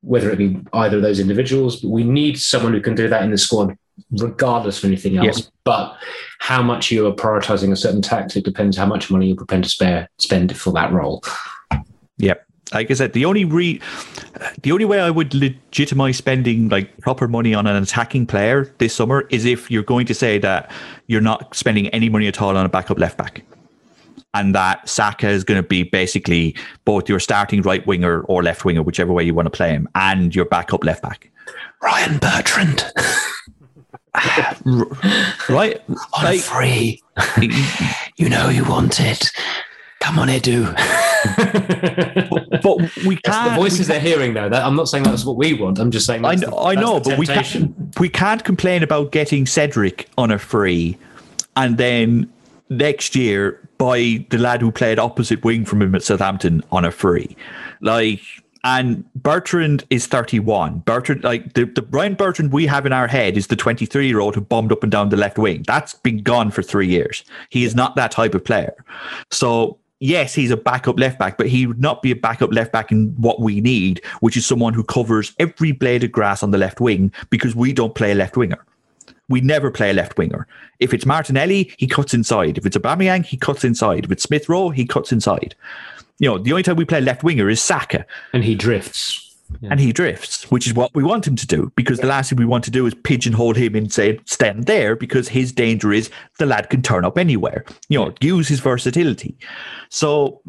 whether 0.00 0.30
it 0.30 0.38
be 0.38 0.58
either 0.72 0.96
of 0.96 1.02
those 1.02 1.20
individuals, 1.20 1.80
but 1.80 1.90
we 1.90 2.04
need 2.04 2.38
someone 2.38 2.72
who 2.72 2.80
can 2.80 2.94
do 2.94 3.08
that 3.08 3.22
in 3.22 3.30
the 3.30 3.38
squad, 3.38 3.76
regardless 4.10 4.78
of 4.78 4.84
anything 4.84 5.18
else. 5.18 5.38
Yes. 5.38 5.50
But 5.64 5.96
how 6.40 6.62
much 6.62 6.90
you 6.90 7.06
are 7.06 7.12
prioritizing 7.12 7.70
a 7.70 7.76
certain 7.76 8.02
tactic 8.02 8.44
depends 8.44 8.76
how 8.76 8.86
much 8.86 9.10
money 9.10 9.28
you're 9.28 9.36
prepared 9.36 9.64
to 9.64 9.68
spare 9.68 10.08
spend 10.18 10.56
for 10.56 10.72
that 10.72 10.92
role. 10.92 11.22
Yep. 12.18 12.46
Like 12.72 12.90
I 12.90 12.94
said, 12.94 13.12
the 13.14 13.24
only 13.24 13.44
re, 13.44 13.80
the 14.62 14.70
only 14.72 14.84
way 14.84 15.00
I 15.00 15.10
would 15.10 15.34
legitimize 15.34 16.16
spending 16.18 16.68
like 16.68 16.96
proper 16.98 17.26
money 17.26 17.52
on 17.54 17.66
an 17.66 17.82
attacking 17.82 18.26
player 18.26 18.72
this 18.78 18.94
summer 18.94 19.26
is 19.30 19.44
if 19.44 19.70
you're 19.70 19.82
going 19.82 20.06
to 20.06 20.14
say 20.14 20.38
that 20.38 20.70
you're 21.08 21.20
not 21.20 21.54
spending 21.54 21.88
any 21.88 22.08
money 22.08 22.28
at 22.28 22.40
all 22.40 22.56
on 22.56 22.64
a 22.64 22.68
backup 22.68 22.98
left 22.98 23.18
back, 23.18 23.42
and 24.34 24.54
that 24.54 24.88
Saka 24.88 25.28
is 25.28 25.42
going 25.42 25.60
to 25.60 25.66
be 25.68 25.82
basically 25.82 26.54
both 26.84 27.08
your 27.08 27.18
starting 27.18 27.62
right 27.62 27.84
winger 27.86 28.20
or 28.22 28.42
left 28.42 28.64
winger, 28.64 28.82
whichever 28.84 29.12
way 29.12 29.24
you 29.24 29.34
want 29.34 29.46
to 29.46 29.50
play 29.50 29.70
him, 29.70 29.88
and 29.96 30.32
your 30.34 30.44
backup 30.44 30.84
left 30.84 31.02
back. 31.02 31.28
Ryan 31.82 32.18
Bertrand 32.18 32.84
Right? 35.48 35.80
on 35.88 36.24
Like- 36.24 36.40
free. 36.40 37.02
you 38.16 38.28
know 38.28 38.48
you 38.48 38.64
want 38.64 39.00
it. 39.00 39.30
Come 40.00 40.18
on, 40.18 40.28
Edu. 40.28 40.64
but 42.62 43.04
we 43.04 43.16
can't. 43.16 43.50
the 43.50 43.56
voices 43.56 43.80
we 43.80 43.84
they're 43.84 44.00
hearing, 44.00 44.34
though. 44.34 44.48
That, 44.48 44.64
I'm 44.64 44.74
not 44.74 44.88
saying 44.88 45.04
that's 45.04 45.24
what 45.24 45.36
we 45.36 45.52
want. 45.52 45.78
I'm 45.78 45.90
just 45.90 46.06
saying. 46.06 46.24
I 46.24 46.34
know, 46.34 46.50
the, 46.50 46.56
I 46.56 46.74
know, 46.74 47.00
but 47.00 47.18
we 47.18 47.26
can't 47.26 48.00
we 48.00 48.08
can't 48.08 48.42
complain 48.42 48.82
about 48.82 49.12
getting 49.12 49.46
Cedric 49.46 50.08
on 50.16 50.30
a 50.30 50.38
free, 50.38 50.96
and 51.56 51.76
then 51.76 52.32
next 52.70 53.14
year 53.14 53.60
by 53.76 54.24
the 54.30 54.38
lad 54.38 54.62
who 54.62 54.72
played 54.72 54.98
opposite 54.98 55.44
wing 55.44 55.64
from 55.64 55.82
him 55.82 55.94
at 55.94 56.02
Southampton 56.02 56.62
on 56.72 56.84
a 56.84 56.90
free, 56.90 57.36
like. 57.80 58.20
And 58.62 59.10
Bertrand 59.14 59.84
is 59.88 60.06
31. 60.06 60.80
Bertrand, 60.80 61.24
like 61.24 61.54
the, 61.54 61.64
the 61.64 61.80
Brian 61.80 62.12
Bertrand 62.12 62.52
we 62.52 62.66
have 62.66 62.84
in 62.84 62.92
our 62.92 63.06
head 63.06 63.38
is 63.38 63.46
the 63.46 63.56
23 63.56 64.06
year 64.06 64.20
old 64.20 64.34
who 64.34 64.42
bombed 64.42 64.70
up 64.70 64.82
and 64.82 64.92
down 64.92 65.08
the 65.08 65.16
left 65.16 65.38
wing. 65.38 65.64
That's 65.66 65.94
been 65.94 66.18
gone 66.18 66.50
for 66.50 66.62
three 66.62 66.86
years. 66.86 67.24
He 67.48 67.64
is 67.64 67.74
not 67.74 67.96
that 67.96 68.10
type 68.10 68.34
of 68.34 68.44
player. 68.44 68.84
So 69.30 69.79
yes, 70.00 70.34
he's 70.34 70.50
a 70.50 70.56
backup 70.56 70.98
left 70.98 71.18
back, 71.18 71.38
but 71.38 71.46
he 71.46 71.66
would 71.66 71.80
not 71.80 72.02
be 72.02 72.10
a 72.10 72.16
backup 72.16 72.52
left 72.52 72.72
back 72.72 72.90
in 72.90 73.14
what 73.16 73.40
we 73.40 73.60
need, 73.60 74.02
which 74.20 74.36
is 74.36 74.44
someone 74.44 74.74
who 74.74 74.82
covers 74.82 75.32
every 75.38 75.72
blade 75.72 76.02
of 76.02 76.10
grass 76.10 76.42
on 76.42 76.50
the 76.50 76.58
left 76.58 76.80
wing 76.80 77.12
because 77.28 77.54
we 77.54 77.72
don't 77.72 77.94
play 77.94 78.10
a 78.10 78.14
left 78.14 78.36
winger. 78.36 78.64
We 79.28 79.40
never 79.40 79.70
play 79.70 79.90
a 79.90 79.92
left 79.92 80.18
winger. 80.18 80.48
If 80.80 80.92
it's 80.92 81.06
Martinelli, 81.06 81.72
he 81.78 81.86
cuts 81.86 82.14
inside. 82.14 82.58
If 82.58 82.66
it's 82.66 82.76
Aubameyang, 82.76 83.24
he 83.24 83.36
cuts 83.36 83.62
inside. 83.62 84.04
If 84.04 84.10
it's 84.10 84.24
Smith 84.24 84.48
Rowe, 84.48 84.70
he 84.70 84.84
cuts 84.84 85.12
inside. 85.12 85.54
You 86.18 86.30
know, 86.30 86.38
the 86.38 86.50
only 86.52 86.64
time 86.64 86.76
we 86.76 86.84
play 86.84 87.00
left 87.00 87.22
winger 87.22 87.48
is 87.48 87.62
Saka, 87.62 88.04
And 88.32 88.42
he 88.42 88.54
drifts. 88.56 89.29
And 89.62 89.80
he 89.80 89.92
drifts, 89.92 90.50
which 90.50 90.66
is 90.66 90.74
what 90.74 90.94
we 90.94 91.02
want 91.02 91.26
him 91.26 91.36
to 91.36 91.46
do. 91.46 91.72
Because 91.76 92.00
the 92.00 92.06
last 92.06 92.30
thing 92.30 92.38
we 92.38 92.44
want 92.44 92.64
to 92.64 92.70
do 92.70 92.86
is 92.86 92.94
pigeonhole 92.94 93.54
him 93.54 93.74
and 93.74 93.92
say 93.92 94.18
stand 94.24 94.64
there, 94.64 94.96
because 94.96 95.28
his 95.28 95.52
danger 95.52 95.92
is 95.92 96.10
the 96.38 96.46
lad 96.46 96.70
can 96.70 96.82
turn 96.82 97.04
up 97.04 97.18
anywhere. 97.18 97.64
You 97.88 97.98
know, 97.98 98.14
use 98.20 98.48
his 98.48 98.60
versatility. 98.60 99.36
So 99.88 100.40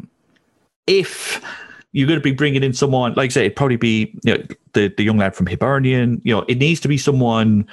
if 0.86 1.42
you're 1.92 2.08
going 2.08 2.18
to 2.18 2.24
be 2.24 2.32
bringing 2.32 2.62
in 2.62 2.72
someone, 2.72 3.14
like 3.14 3.26
I 3.26 3.32
say, 3.32 3.46
it'd 3.46 3.56
probably 3.56 3.76
be 3.76 4.18
you 4.24 4.34
know, 4.34 4.44
the 4.72 4.92
the 4.96 5.04
young 5.04 5.18
lad 5.18 5.34
from 5.34 5.46
Hibernian. 5.46 6.20
You 6.24 6.36
know, 6.36 6.44
it 6.48 6.58
needs 6.58 6.80
to 6.80 6.88
be 6.88 6.98
someone 6.98 7.66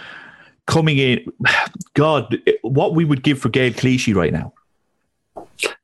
coming 0.67 0.97
in. 0.97 1.25
God, 1.93 2.37
what 2.61 2.95
we 2.95 3.05
would 3.05 3.23
give 3.23 3.39
for 3.39 3.49
Gael 3.49 3.73
Clichy 3.73 4.13
right 4.13 4.33
now. 4.33 4.53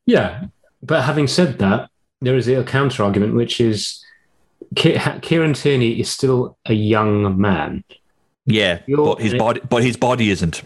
Yeah, 0.05 0.45
but 0.84 1.03
having 1.03 1.27
said 1.27 1.58
that, 1.60 1.89
there 2.21 2.36
is 2.36 2.47
a 2.47 2.63
counter 2.63 3.03
argument, 3.03 3.34
which 3.34 3.60
is 3.60 4.05
Kieran 4.76 5.54
Tierney 5.54 6.00
is 6.00 6.10
still 6.10 6.58
a 6.65 6.74
young 6.74 7.39
man. 7.39 7.84
Yeah, 8.46 8.82
You're, 8.86 9.15
but 9.15 9.22
his 9.22 9.34
body, 9.34 9.62
but 9.68 9.84
his 9.84 9.98
body 9.98 10.30
isn't. 10.30 10.62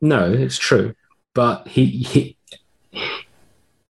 No, 0.00 0.32
it's 0.32 0.56
true, 0.56 0.94
but 1.34 1.68
he, 1.68 1.86
he 1.86 2.36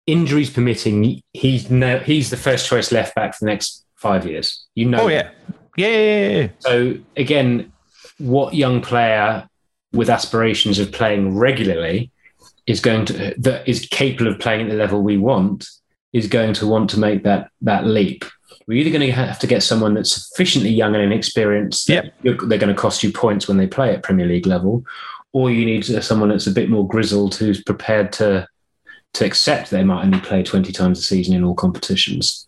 injuries 0.07 0.49
permitting, 0.49 1.21
he's 1.33 1.69
no, 1.69 1.99
he's 1.99 2.29
the 2.29 2.37
first 2.37 2.67
choice 2.67 2.91
left 2.91 3.15
back 3.15 3.33
for 3.33 3.45
the 3.45 3.51
next 3.51 3.85
five 3.95 4.25
years. 4.25 4.65
You 4.75 4.85
know. 4.85 5.01
Oh 5.01 5.07
yeah, 5.07 5.31
yeah, 5.75 5.87
yeah, 5.87 6.29
yeah. 6.29 6.47
So 6.59 6.95
again, 7.17 7.71
what 8.19 8.53
young 8.53 8.81
player 8.81 9.47
with 9.91 10.09
aspirations 10.09 10.79
of 10.79 10.91
playing 10.91 11.35
regularly 11.35 12.11
is 12.67 12.79
going 12.79 13.05
to 13.05 13.33
that 13.37 13.67
is 13.67 13.87
capable 13.87 14.31
of 14.31 14.39
playing 14.39 14.61
at 14.61 14.69
the 14.69 14.75
level 14.75 15.01
we 15.01 15.17
want 15.17 15.67
is 16.13 16.27
going 16.27 16.53
to 16.53 16.67
want 16.67 16.89
to 16.91 16.99
make 16.99 17.23
that 17.23 17.49
that 17.61 17.85
leap. 17.85 18.23
We're 18.67 18.79
either 18.79 18.97
going 18.97 19.07
to 19.07 19.11
have 19.11 19.39
to 19.39 19.47
get 19.47 19.61
someone 19.61 19.93
that's 19.93 20.11
sufficiently 20.11 20.71
young 20.71 20.95
and 20.95 21.03
inexperienced 21.03 21.87
that 21.87 22.13
yep. 22.23 22.39
they're 22.47 22.57
going 22.57 22.73
to 22.73 22.73
cost 22.73 23.03
you 23.03 23.11
points 23.11 23.47
when 23.47 23.57
they 23.57 23.67
play 23.67 23.93
at 23.93 24.03
Premier 24.03 24.25
League 24.25 24.47
level, 24.47 24.83
or 25.33 25.51
you 25.51 25.65
need 25.65 25.85
someone 26.03 26.29
that's 26.29 26.47
a 26.47 26.51
bit 26.51 26.69
more 26.69 26.87
grizzled 26.87 27.35
who's 27.35 27.63
prepared 27.63 28.11
to 28.13 28.47
to 29.13 29.25
accept 29.25 29.69
they 29.69 29.83
might 29.83 30.03
only 30.03 30.19
play 30.19 30.43
20 30.43 30.73
times 30.73 30.99
a 30.99 31.01
season 31.01 31.33
in 31.33 31.43
all 31.43 31.55
competitions. 31.55 32.47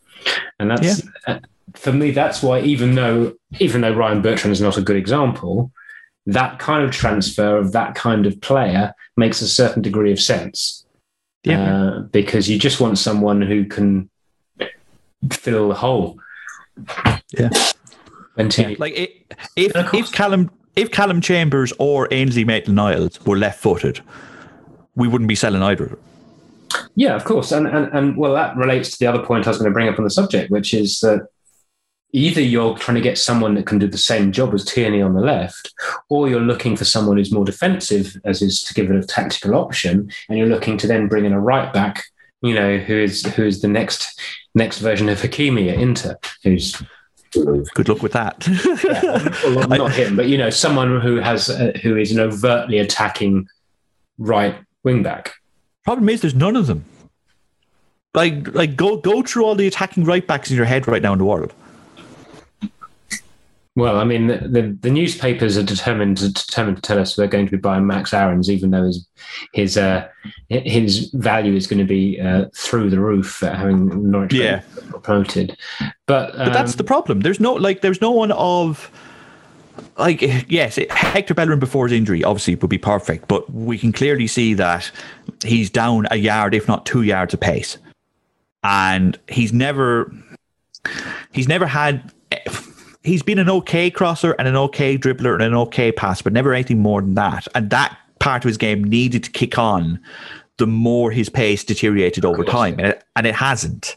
And 0.60 0.70
that's 0.70 1.04
yeah. 1.04 1.36
uh, 1.36 1.40
for 1.76 1.94
me, 1.94 2.12
that's 2.12 2.44
why 2.44 2.62
even 2.62 2.96
though 2.96 3.34
even 3.60 3.82
though 3.82 3.94
Ryan 3.94 4.22
Bertrand 4.22 4.52
is 4.52 4.62
not 4.62 4.78
a 4.78 4.82
good 4.82 4.98
example, 4.98 5.72
that 6.26 6.60
kind 6.60 6.84
of 6.84 6.92
transfer 6.92 7.58
of 7.58 7.72
that 7.72 7.96
kind 7.96 8.26
of 8.26 8.40
player 8.42 8.94
makes 9.16 9.42
a 9.42 9.48
certain 9.48 9.82
degree 9.82 10.12
of 10.12 10.20
sense. 10.20 10.86
Yeah. 11.44 11.74
Uh, 11.74 12.00
because 12.02 12.50
you 12.50 12.60
just 12.60 12.82
want 12.82 12.98
someone 12.98 13.42
who 13.42 13.66
can 13.66 14.10
fill 15.34 15.70
the 15.70 15.76
hole. 15.76 16.20
Yeah. 17.38 17.50
yeah. 18.38 18.76
Like 18.78 18.94
it, 18.96 19.34
if 19.56 19.72
if 19.94 20.12
Calum 20.12 20.52
if 20.76 20.92
Calum 20.92 21.22
Chambers 21.22 21.74
or 21.80 22.08
Ainsley 22.12 22.46
Maitland-Niles 22.46 23.26
were 23.26 23.38
left 23.38 23.60
footed, 23.60 24.02
we 24.96 25.08
wouldn't 25.08 25.28
be 25.28 25.36
selling 25.36 25.64
either. 25.64 25.98
Yeah, 26.96 27.16
of 27.16 27.24
course. 27.24 27.52
And, 27.52 27.68
and, 27.68 27.92
and 27.94 28.18
well, 28.18 28.34
that 28.34 28.56
relates 28.56 28.92
to 28.92 29.00
the 29.00 29.08
other 29.08 29.24
point 29.24 29.48
I 29.48 29.50
was 29.50 29.58
going 29.58 29.70
to 29.70 29.74
bring 29.74 29.88
up 29.88 29.98
on 29.98 30.04
the 30.04 30.12
subject, 30.12 30.52
which 30.52 30.74
is 30.74 31.00
that 31.00 31.28
either 32.14 32.42
you're 32.42 32.78
trying 32.78 32.96
to 32.96 33.02
get 33.02 33.18
someone 33.18 33.56
that 33.56 33.66
can 33.66 33.80
do 33.80 33.88
the 33.88 33.98
same 33.98 34.32
job 34.32 34.54
as 34.54 34.64
Tierney 34.66 35.02
on 35.02 35.14
the 35.14 35.22
left, 35.22 35.74
or 36.10 36.30
you're 36.30 36.40
looking 36.40 36.76
for 36.76 36.86
someone 36.86 37.18
who's 37.18 37.32
more 37.32 37.46
defensive, 37.46 38.16
as 38.24 38.42
is 38.42 38.62
to 38.64 38.74
give 38.74 38.90
it 38.90 39.04
a 39.04 39.08
tactical 39.08 39.56
option, 39.56 40.12
and 40.30 40.38
you're 40.38 40.48
looking 40.48 40.78
to 40.78 40.88
then 40.88 41.08
bring 41.08 41.26
in 41.26 41.34
a 41.34 41.40
right 41.40 41.74
back, 41.74 42.06
you 42.48 42.56
know, 42.56 42.78
who 42.78 42.98
is 42.98 43.24
who 43.36 43.46
is 43.46 43.62
the 43.62 43.68
next 43.68 44.20
next 44.56 44.80
version 44.80 45.10
of 45.10 45.20
Hakimi 45.20 45.70
at 45.70 45.80
Inter, 45.80 46.16
who's 46.44 46.82
Good 47.34 47.90
luck 47.90 48.02
with 48.02 48.14
that. 48.14 48.48
yeah, 48.84 49.54
well, 49.54 49.68
not 49.68 49.92
him, 49.92 50.16
but 50.16 50.28
you 50.28 50.38
know, 50.38 50.50
someone 50.50 51.02
who 51.02 51.18
has 51.18 51.50
uh, 51.50 51.74
who 51.84 51.98
is 51.98 52.12
an 52.12 52.20
overtly 52.20 52.80
attacking 52.80 53.48
right 54.18 54.56
wing 54.84 55.04
back. 55.04 55.34
Problem 55.84 56.10
is, 56.10 56.22
there's 56.22 56.36
none 56.36 56.56
of 56.56 56.68
them. 56.68 56.86
Like, 58.14 58.54
like 58.56 58.76
go 58.76 58.98
go 58.98 59.22
through 59.22 59.46
all 59.46 59.56
the 59.56 59.68
attacking 59.68 60.06
right 60.06 60.26
backs 60.26 60.50
in 60.50 60.56
your 60.56 60.66
head 60.66 60.88
right 60.88 61.02
now 61.02 61.14
in 61.14 61.20
the 61.20 61.26
world. 61.26 61.54
Well, 63.78 64.00
I 64.00 64.06
mean, 64.06 64.26
the, 64.26 64.40
the, 64.40 64.78
the, 64.82 64.90
newspapers 64.90 65.56
are 65.56 65.62
determined 65.62 66.18
to, 66.18 66.34
determined 66.34 66.78
to 66.78 66.82
tell 66.82 66.98
us 66.98 67.16
we're 67.16 67.28
going 67.28 67.46
to 67.46 67.52
be 67.52 67.58
buying 67.58 67.86
Max 67.86 68.12
Aarons, 68.12 68.50
even 68.50 68.72
though 68.72 68.86
his 68.86 69.08
his 69.54 69.78
uh, 69.78 70.08
his 70.50 71.12
value 71.12 71.54
is 71.54 71.68
going 71.68 71.78
to 71.78 71.86
be 71.86 72.20
uh, 72.20 72.46
through 72.56 72.90
the 72.90 73.00
roof 73.00 73.42
having 73.42 74.10
Norwich 74.10 74.34
yeah. 74.34 74.64
promoted. 75.04 75.56
But 76.08 76.32
um, 76.32 76.46
but 76.46 76.54
that's 76.54 76.74
um, 76.74 76.78
the 76.78 76.86
problem. 76.86 77.20
There's 77.20 77.40
no 77.40 77.54
like 77.54 77.82
there's 77.82 78.02
no 78.02 78.10
one 78.10 78.32
of 78.32 78.90
like 80.00 80.24
yes, 80.50 80.80
Hector 80.90 81.36
Bellerin 81.36 81.60
before 81.60 81.86
his 81.86 81.96
injury 81.96 82.24
obviously 82.24 82.56
would 82.56 82.72
be 82.72 82.80
perfect, 82.80 83.28
but 83.28 83.48
we 83.54 83.78
can 83.78 83.92
clearly 83.92 84.26
see 84.26 84.56
that 84.56 84.90
he's 85.46 85.70
down 85.70 86.08
a 86.10 86.16
yard, 86.16 86.56
if 86.56 86.68
not 86.68 86.88
two 86.88 87.04
yards 87.04 87.36
of 87.36 87.42
pace, 87.42 87.78
and 88.64 89.20
he's 89.28 89.54
never 89.54 90.12
he's 91.32 91.48
never 91.48 91.68
had. 91.68 92.12
He's 93.08 93.24
been 93.24 93.40
an 93.40 93.50
okay 93.50 93.90
crosser 93.90 94.34
and 94.34 94.48
an 94.48 94.56
okay 94.58 94.98
dribbler 94.98 95.34
and 95.34 95.44
an 95.44 95.56
okay 95.56 95.92
pass, 95.92 96.22
but 96.22 96.34
never 96.34 96.54
anything 96.54 96.80
more 96.80 97.02
than 97.02 97.16
that. 97.16 97.48
And 97.56 97.70
that 97.70 97.98
part 98.20 98.44
of 98.44 98.48
his 98.50 98.58
game 98.58 98.84
needed 98.84 99.24
to 99.24 99.32
kick 99.32 99.58
on 99.58 100.00
the 100.58 100.68
more 100.68 101.12
his 101.12 101.30
pace 101.30 101.64
deteriorated 101.64 102.26
over 102.26 102.44
time, 102.44 102.76
and 102.80 102.88
it, 102.88 103.04
and 103.16 103.26
it 103.26 103.36
hasn't. 103.36 103.96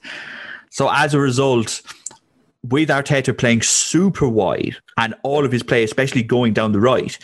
So 0.70 0.90
as 0.92 1.14
a 1.14 1.18
result, 1.18 1.82
with 2.62 2.88
Arteta 2.88 3.36
playing 3.36 3.62
super 3.62 4.28
wide 4.28 4.76
and 4.96 5.14
all 5.22 5.44
of 5.44 5.52
his 5.52 5.62
play, 5.62 5.82
especially 5.82 6.22
going 6.22 6.52
down 6.52 6.72
the 6.72 6.80
right, 6.80 7.18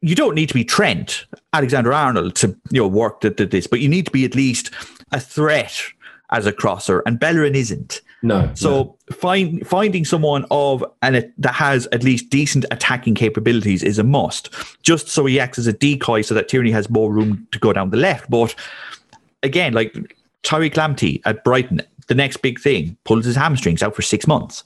you 0.00 0.14
don't 0.14 0.34
need 0.34 0.48
to 0.48 0.54
be 0.54 0.64
Trent 0.64 1.26
Alexander 1.52 1.92
Arnold 1.92 2.36
to 2.36 2.56
you 2.70 2.80
know 2.80 2.88
work 2.88 3.24
at 3.24 3.36
this, 3.36 3.66
but 3.66 3.80
you 3.80 3.88
need 3.88 4.06
to 4.06 4.12
be 4.12 4.24
at 4.24 4.34
least 4.34 4.70
a 5.12 5.20
threat 5.20 5.82
as 6.30 6.46
a 6.46 6.52
crosser, 6.52 7.02
and 7.06 7.20
Bellerin 7.20 7.54
isn't. 7.54 8.00
No. 8.24 8.50
So 8.54 8.70
no. 8.70 9.16
find 9.16 9.66
finding 9.66 10.06
someone 10.06 10.46
of 10.50 10.82
and 11.02 11.30
that 11.36 11.54
has 11.54 11.86
at 11.92 12.02
least 12.02 12.30
decent 12.30 12.64
attacking 12.70 13.14
capabilities 13.14 13.82
is 13.82 13.98
a 13.98 14.02
must. 14.02 14.48
Just 14.82 15.08
so 15.08 15.26
he 15.26 15.38
acts 15.38 15.58
as 15.58 15.66
a 15.66 15.74
decoy, 15.74 16.22
so 16.22 16.34
that 16.34 16.48
Tierney 16.48 16.70
has 16.70 16.88
more 16.88 17.12
room 17.12 17.46
to 17.52 17.58
go 17.58 17.72
down 17.74 17.90
the 17.90 17.98
left. 17.98 18.30
But 18.30 18.54
again, 19.42 19.74
like 19.74 19.92
Tariq 20.42 20.72
Lamptey 20.72 21.20
at 21.26 21.44
Brighton, 21.44 21.82
the 22.06 22.14
next 22.14 22.38
big 22.38 22.58
thing, 22.58 22.96
pulls 23.04 23.26
his 23.26 23.36
hamstrings 23.36 23.82
out 23.82 23.94
for 23.94 24.00
six 24.00 24.26
months. 24.26 24.64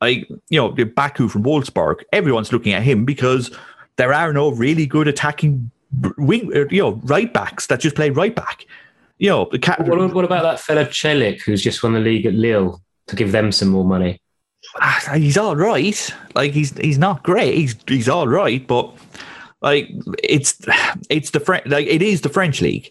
Like, 0.00 0.28
you 0.48 0.60
know, 0.60 0.70
Baku 0.70 1.28
from 1.28 1.42
Wolfsburg, 1.42 2.02
everyone's 2.12 2.52
looking 2.52 2.72
at 2.72 2.84
him 2.84 3.04
because 3.04 3.50
there 3.96 4.12
are 4.12 4.32
no 4.32 4.52
really 4.52 4.86
good 4.86 5.08
attacking 5.08 5.72
wing, 6.18 6.52
uh, 6.54 6.66
you 6.70 6.82
know, 6.82 7.00
right 7.02 7.32
backs 7.32 7.66
that 7.66 7.80
just 7.80 7.96
play 7.96 8.10
right 8.10 8.34
back. 8.34 8.64
You 9.18 9.28
know, 9.30 9.48
the 9.50 9.58
cat- 9.58 9.86
what, 9.88 10.14
what 10.14 10.24
about 10.24 10.44
that 10.44 10.60
fella 10.60 10.86
Celik 10.86 11.42
who's 11.42 11.62
just 11.62 11.82
won 11.82 11.94
the 11.94 12.00
league 12.00 12.26
at 12.26 12.34
Lille 12.34 12.80
to 13.12 13.16
give 13.16 13.32
them 13.32 13.52
some 13.52 13.68
more 13.68 13.84
money? 13.84 14.20
Ah, 14.80 15.12
he's 15.14 15.36
all 15.36 15.54
right. 15.54 16.14
Like 16.34 16.52
he's 16.52 16.76
he's 16.78 16.98
not 16.98 17.22
great. 17.22 17.54
He's 17.54 17.76
he's 17.86 18.08
all 18.08 18.26
right, 18.26 18.66
but 18.66 18.94
like 19.60 19.90
it's 20.22 20.60
it's 21.10 21.30
the 21.30 21.40
French 21.40 21.66
like 21.66 21.86
it 21.86 22.00
is 22.00 22.22
the 22.22 22.28
French 22.28 22.60
league. 22.62 22.90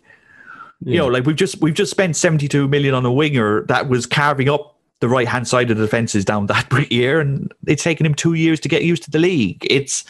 Yeah. 0.81 0.93
You 0.93 0.97
know, 0.99 1.07
like 1.07 1.25
we've 1.25 1.35
just 1.35 1.59
we've 1.61 1.73
just 1.73 1.91
spent 1.91 2.15
72 2.15 2.67
million 2.67 2.93
on 2.93 3.05
a 3.05 3.11
winger 3.11 3.63
that 3.63 3.89
was 3.89 4.05
carving 4.05 4.49
up 4.49 4.77
the 4.99 5.09
right 5.09 5.27
hand 5.27 5.47
side 5.47 5.71
of 5.71 5.77
the 5.77 5.83
defenses 5.83 6.23
down 6.23 6.45
that 6.47 6.91
year, 6.91 7.19
and 7.19 7.51
it's 7.65 7.83
taken 7.83 8.05
him 8.05 8.13
two 8.13 8.33
years 8.33 8.59
to 8.59 8.69
get 8.69 8.83
used 8.83 9.03
to 9.03 9.11
the 9.11 9.19
league. 9.19 9.65
It's 9.69 10.03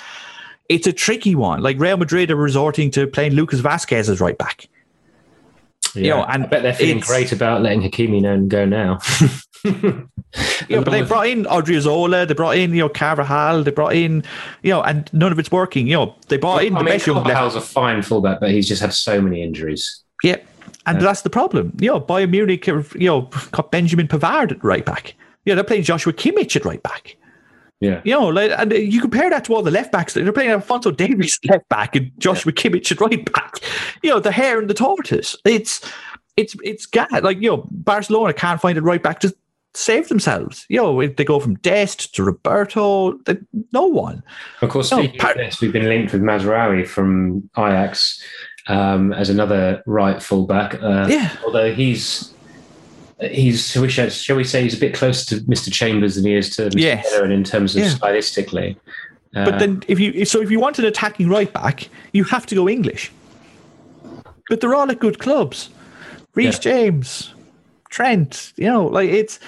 it's 0.67 0.87
a 0.87 0.93
tricky 0.93 1.35
one. 1.35 1.61
Like 1.61 1.79
Real 1.79 1.97
Madrid 1.97 2.31
are 2.31 2.35
resorting 2.35 2.91
to 2.91 3.07
playing 3.07 3.33
Lucas 3.33 3.61
Vázquez 3.61 4.09
as 4.09 4.19
right 4.19 4.37
back. 4.37 4.67
Yeah, 5.95 6.01
you 6.01 6.09
know, 6.09 6.23
and 6.23 6.43
I 6.43 6.47
bet 6.47 6.63
they're 6.63 6.73
feeling 6.73 6.99
great 6.99 7.31
about 7.31 7.61
letting 7.61 7.81
Hakimi 7.81 8.21
know 8.21 8.33
and 8.33 8.49
go 8.49 8.65
now. 8.65 8.99
yeah, 10.69 10.81
but 10.81 10.91
they 10.91 11.01
brought 11.01 11.27
in 11.27 11.45
Odriozola, 11.45 12.27
they 12.27 12.33
brought 12.33 12.57
in 12.57 12.71
you 12.71 12.79
know 12.79 12.89
Carvajal, 12.89 13.63
they 13.63 13.71
brought 13.71 13.95
in 13.95 14.23
you 14.63 14.71
know, 14.71 14.81
and 14.81 15.11
none 15.13 15.31
of 15.31 15.39
it's 15.39 15.51
working. 15.51 15.87
You 15.87 15.95
know, 15.95 16.15
they 16.27 16.37
brought 16.37 16.63
in 16.63 16.75
I 16.75 16.79
the 16.79 16.85
mean, 16.85 16.93
best 16.93 17.07
young. 17.07 17.23
Carvajal's 17.23 17.55
a 17.55 17.61
fine 17.61 18.01
fullback, 18.01 18.39
but 18.39 18.51
he's 18.51 18.67
just 18.67 18.81
had 18.81 18.93
so 18.93 19.21
many 19.21 19.43
injuries. 19.43 20.03
Yeah, 20.23 20.37
and 20.85 20.97
yeah. 20.97 21.03
that's 21.03 21.21
the 21.21 21.29
problem. 21.29 21.75
You 21.79 21.89
know, 21.89 22.01
Bayern 22.01 22.31
Munich, 22.31 22.67
you 22.67 22.83
know, 22.99 23.29
got 23.51 23.71
Benjamin 23.71 24.07
Pavard 24.07 24.51
at 24.51 24.63
right 24.63 24.85
back. 24.85 25.15
Yeah, 25.45 25.55
they're 25.55 25.63
playing 25.63 25.83
Joshua 25.83 26.13
Kimmich 26.13 26.55
at 26.55 26.65
right 26.65 26.81
back. 26.83 27.17
Yeah. 27.81 27.99
You 28.05 28.11
know, 28.11 28.27
like, 28.27 28.51
and 28.57 28.71
you 28.71 29.01
compare 29.01 29.29
that 29.31 29.43
to 29.45 29.55
all 29.55 29.63
the 29.63 29.71
left 29.71 29.91
backs. 29.91 30.13
They're 30.13 30.31
playing 30.31 30.51
Alphonso 30.51 30.91
Davies 30.91 31.39
left 31.49 31.67
back 31.67 31.95
and 31.95 32.11
Joshua 32.19 32.53
yeah. 32.55 32.61
Kimmich 32.61 32.91
at 32.91 33.01
right 33.01 33.33
back. 33.33 33.55
You 34.03 34.11
know, 34.11 34.19
the 34.19 34.31
hare 34.31 34.59
and 34.59 34.69
the 34.69 34.75
tortoise. 34.75 35.35
It's, 35.43 35.81
it's, 36.37 36.55
it's 36.63 36.85
got 36.85 37.23
like, 37.23 37.41
you 37.41 37.49
know, 37.49 37.67
Barcelona 37.71 38.33
can't 38.33 38.61
find 38.61 38.77
a 38.77 38.81
right 38.81 39.01
back 39.01 39.19
to 39.21 39.35
save 39.73 40.09
themselves. 40.09 40.65
You 40.69 40.77
know, 40.77 41.01
if 41.01 41.15
they 41.15 41.25
go 41.25 41.39
from 41.39 41.55
Dest 41.55 42.13
to 42.15 42.23
Roberto, 42.23 43.17
they, 43.25 43.37
no 43.73 43.87
one. 43.87 44.23
Of 44.61 44.69
course, 44.69 44.91
speaking 44.91 45.19
no, 45.21 45.31
of 45.31 45.37
this, 45.37 45.59
we've 45.59 45.73
been 45.73 45.89
linked 45.89 46.13
with 46.13 46.21
Mazraoui 46.21 46.87
from 46.87 47.49
Ajax 47.57 48.21
um, 48.67 49.11
as 49.13 49.29
another 49.29 49.81
right 49.87 50.21
fullback. 50.21 50.75
Uh, 50.75 51.07
yeah. 51.09 51.35
Although 51.43 51.73
he's 51.73 52.31
he's 53.21 53.69
shall 53.69 53.83
we, 53.83 53.89
shall 53.89 54.35
we 54.35 54.43
say 54.43 54.63
he's 54.63 54.75
a 54.75 54.79
bit 54.79 54.93
closer 54.93 55.35
to 55.35 55.43
Mr. 55.45 55.71
Chambers 55.71 56.15
than 56.15 56.25
he 56.25 56.35
is 56.35 56.55
to 56.55 56.63
Mr. 56.69 56.79
Yes. 56.79 57.13
in 57.13 57.43
terms 57.43 57.75
of 57.75 57.83
yeah. 57.83 57.89
stylistically. 57.89 58.75
Uh, 59.35 59.45
but 59.45 59.59
then, 59.59 59.83
if 59.87 59.99
you 59.99 60.25
so 60.25 60.41
if 60.41 60.51
you 60.51 60.59
want 60.59 60.79
an 60.79 60.85
attacking 60.85 61.29
right 61.29 61.51
back, 61.53 61.89
you 62.11 62.23
have 62.25 62.45
to 62.47 62.55
go 62.55 62.67
English. 62.67 63.11
But 64.49 64.59
they're 64.59 64.75
all 64.75 64.91
at 64.91 64.99
good 64.99 65.19
clubs. 65.19 65.69
Reece 66.33 66.55
yeah. 66.55 66.73
James, 66.73 67.33
Trent, 67.89 68.53
you 68.55 68.65
know, 68.65 68.85
like 68.85 69.09
it's, 69.09 69.39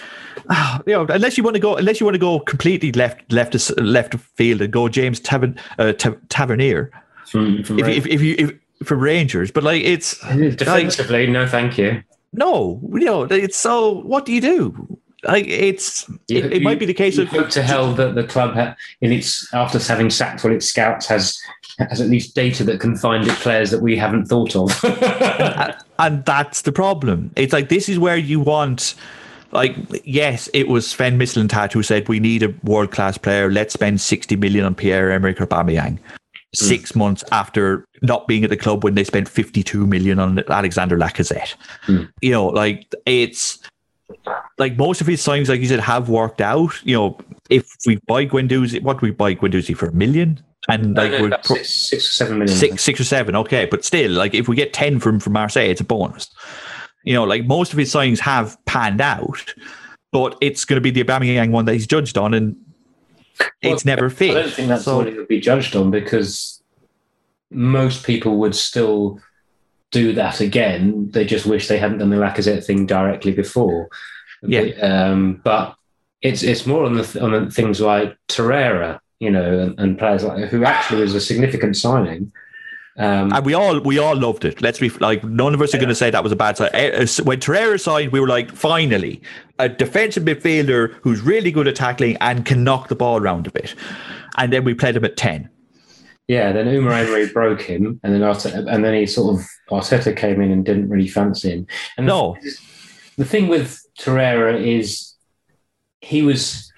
uh, 0.49 0.79
you 0.85 0.93
know, 0.93 1.05
unless 1.09 1.37
you 1.37 1.43
want 1.43 1.55
to 1.55 1.59
go, 1.59 1.75
unless 1.75 1.99
you 1.99 2.05
want 2.05 2.15
to 2.15 2.19
go 2.19 2.39
completely 2.39 2.91
left, 2.91 3.31
left, 3.31 3.55
left 3.77 4.15
field 4.15 4.61
and 4.61 4.71
go 4.71 4.87
James 4.87 5.19
Tavern, 5.19 5.57
uh, 5.79 5.93
Tavernier, 6.29 6.91
from, 7.25 7.63
from 7.63 7.79
if, 7.79 7.87
if, 7.87 8.07
if 8.07 8.21
you 8.21 8.35
if 8.37 8.87
for 8.87 8.95
Rangers, 8.95 9.51
but 9.51 9.63
like 9.63 9.83
it's 9.83 10.19
defensively, 10.19 11.25
like, 11.25 11.33
no, 11.33 11.47
thank 11.47 11.77
you. 11.77 12.03
No, 12.33 12.81
you 12.91 13.05
know, 13.05 13.23
it's 13.23 13.57
so. 13.57 14.01
What 14.01 14.25
do 14.25 14.33
you 14.33 14.41
do? 14.41 14.99
Like 15.25 15.47
it's, 15.47 16.09
you, 16.27 16.39
it, 16.39 16.45
it 16.45 16.53
you, 16.57 16.61
might 16.61 16.79
be 16.79 16.85
the 16.85 16.93
case 16.93 17.17
of 17.17 17.29
hope 17.29 17.49
to 17.51 17.63
hell 17.63 17.93
that 17.93 18.15
the 18.15 18.25
club, 18.25 18.55
ha- 18.55 18.75
in 18.99 19.13
its 19.13 19.51
after 19.53 19.79
having 19.79 20.09
sacked 20.09 20.43
all 20.43 20.51
its 20.51 20.65
scouts, 20.65 21.05
has 21.07 21.39
has 21.79 22.01
at 22.01 22.09
least 22.09 22.35
data 22.35 22.63
that 22.65 22.79
can 22.79 22.97
find 22.97 23.25
it 23.25 23.33
players 23.35 23.71
that 23.71 23.81
we 23.81 23.95
haven't 23.95 24.25
thought 24.25 24.55
of. 24.55 24.83
and, 24.83 25.75
and 25.99 26.25
that's 26.25 26.63
the 26.63 26.73
problem. 26.73 27.31
It's 27.35 27.53
like 27.53 27.69
this 27.69 27.87
is 27.87 27.97
where 27.97 28.17
you 28.17 28.41
want 28.41 28.95
like 29.53 29.75
yes, 30.03 30.49
it 30.53 30.67
was 30.67 30.89
Sven 30.89 31.17
Mislintat 31.17 31.71
who 31.71 31.83
said 31.83 32.09
we 32.09 32.19
need 32.19 32.43
a 32.43 32.53
world 32.63 32.91
class 32.91 33.17
player. 33.17 33.49
Let's 33.49 33.73
spend 33.73 34.01
sixty 34.01 34.35
million 34.35 34.65
on 34.65 34.75
Pierre 34.75 35.11
Emerick 35.11 35.37
Aubameyang. 35.37 35.99
Mm. 36.55 36.67
Six 36.67 36.95
months 36.95 37.23
after 37.31 37.83
not 38.03 38.27
being 38.27 38.43
at 38.43 38.51
the 38.51 38.57
club 38.57 38.83
when 38.83 38.93
they 38.93 39.03
spent 39.03 39.27
fifty 39.27 39.63
two 39.63 39.87
million 39.87 40.19
on 40.19 40.43
Alexander 40.49 40.97
Lacazette, 40.97 41.55
mm. 41.87 42.07
you 42.21 42.29
know, 42.29 42.45
like 42.45 42.93
it's 43.07 43.57
like 44.59 44.77
most 44.77 45.01
of 45.01 45.07
his 45.07 45.19
signings, 45.19 45.49
like 45.49 45.61
you 45.61 45.67
said, 45.67 45.79
have 45.79 46.09
worked 46.09 46.41
out. 46.41 46.79
You 46.85 46.95
know, 46.95 47.17
if 47.49 47.67
we 47.87 47.97
buy 48.07 48.27
Guendouzi, 48.27 48.83
what 48.83 48.99
do 48.99 49.07
we 49.07 49.11
buy 49.11 49.33
Guendouzi 49.33 49.75
for 49.75 49.87
a 49.87 49.93
million? 49.93 50.43
And 50.69 50.95
like 50.95 51.11
no, 51.11 51.17
no, 51.17 51.23
we're 51.23 51.29
pro- 51.29 51.55
six, 51.55 51.69
six 51.69 52.07
or 52.07 52.11
seven 52.11 52.37
million. 52.37 52.55
Six, 52.55 52.83
six 52.83 52.99
or 52.99 53.03
seven, 53.03 53.35
okay, 53.35 53.65
but 53.65 53.83
still, 53.83 54.11
like 54.11 54.35
if 54.35 54.47
we 54.47 54.55
get 54.55 54.73
ten 54.73 54.99
from 54.99 55.19
from 55.19 55.33
Marseille, 55.33 55.69
it's 55.69 55.81
a 55.81 55.83
bonus. 55.83 56.29
You 57.03 57.13
know, 57.13 57.23
like 57.23 57.45
most 57.45 57.73
of 57.73 57.79
his 57.79 57.91
signings 57.91 58.19
have 58.19 58.63
panned 58.65 59.01
out, 59.01 59.53
but 60.11 60.37
it's 60.39 60.65
going 60.65 60.77
to 60.77 60.81
be 60.81 60.91
the 60.91 61.03
Aubameyang 61.03 61.49
one 61.49 61.65
that 61.65 61.73
he's 61.73 61.87
judged 61.87 62.17
on, 62.17 62.33
and 62.33 62.55
well, 63.39 63.73
it's 63.73 63.85
never 63.85 64.09
fit. 64.09 64.31
I 64.37 64.41
don't 64.41 64.53
think 64.53 64.67
that's 64.69 64.85
so, 64.85 64.97
what 64.97 65.07
it 65.07 65.15
would 65.15 65.27
be 65.27 65.39
judged 65.39 65.75
on 65.75 65.91
because 65.91 66.61
most 67.51 68.05
people 68.05 68.37
would 68.37 68.55
still 68.55 69.19
do 69.91 70.13
that 70.13 70.39
again. 70.39 71.09
They 71.11 71.25
just 71.25 71.45
wish 71.45 71.67
they 71.67 71.77
hadn't 71.77 71.99
done 71.99 72.09
the 72.09 72.17
Lacazette 72.17 72.65
thing 72.65 72.85
directly 72.85 73.31
before. 73.31 73.89
Yeah. 74.41 74.71
Um, 74.81 75.41
but 75.43 75.75
it's 76.21 76.43
it's 76.43 76.65
more 76.65 76.85
on 76.85 76.95
the 76.95 77.21
on 77.21 77.31
the 77.31 77.51
things 77.51 77.79
like 77.79 78.17
Torreira 78.27 78.99
you 79.23 79.31
know, 79.31 79.57
and, 79.57 79.79
and 79.79 79.97
players 79.97 80.25
like 80.25 80.49
who 80.49 80.65
actually 80.65 81.01
was 81.01 81.15
a 81.15 81.21
significant 81.21 81.77
signing. 81.77 82.33
Um, 82.97 83.33
and 83.33 83.45
we 83.45 83.53
all 83.55 83.79
we 83.79 83.97
all 83.97 84.15
loved 84.15 84.45
it. 84.45 84.61
Let's 84.61 84.79
be 84.79 84.89
like 84.89 85.23
none 85.23 85.53
of 85.53 85.61
us 85.61 85.73
yeah. 85.73 85.77
are 85.77 85.79
going 85.79 85.89
to 85.89 85.95
say 85.95 86.11
that 86.11 86.23
was 86.23 86.31
a 86.31 86.35
bad 86.35 86.57
sign. 86.57 86.69
Eh, 86.73 86.89
eh, 86.93 87.07
when 87.23 87.39
Torreira 87.39 87.79
signed, 87.79 88.11
we 88.11 88.19
were 88.19 88.27
like, 88.27 88.51
finally, 88.51 89.21
a 89.57 89.67
defensive 89.67 90.23
midfielder 90.23 90.93
who's 91.01 91.21
really 91.21 91.51
good 91.51 91.67
at 91.67 91.75
tackling 91.75 92.17
and 92.21 92.45
can 92.45 92.63
knock 92.63 92.89
the 92.89 92.95
ball 92.95 93.19
around 93.19 93.47
a 93.47 93.51
bit. 93.51 93.73
And 94.37 94.53
then 94.53 94.63
we 94.63 94.75
played 94.75 94.95
him 94.95 95.05
at 95.05 95.17
ten. 95.17 95.49
Yeah, 96.27 96.51
then 96.51 96.67
Unai 96.67 97.05
Emery 97.05 97.29
broke 97.29 97.61
him, 97.61 97.99
and 98.03 98.13
then 98.13 98.21
Arteta, 98.21 98.71
and 98.71 98.85
then 98.85 98.93
he 98.93 99.05
sort 99.05 99.35
of 99.39 99.45
Arteta 99.69 100.15
came 100.15 100.39
in 100.39 100.51
and 100.51 100.63
didn't 100.63 100.89
really 100.89 101.07
fancy 101.07 101.49
him. 101.49 101.67
And 101.97 102.05
no, 102.05 102.37
the, 102.41 102.57
the 103.17 103.25
thing 103.25 103.47
with 103.47 103.81
Torreira 103.99 104.61
is 104.61 105.15
he 106.01 106.21
was 106.21 106.71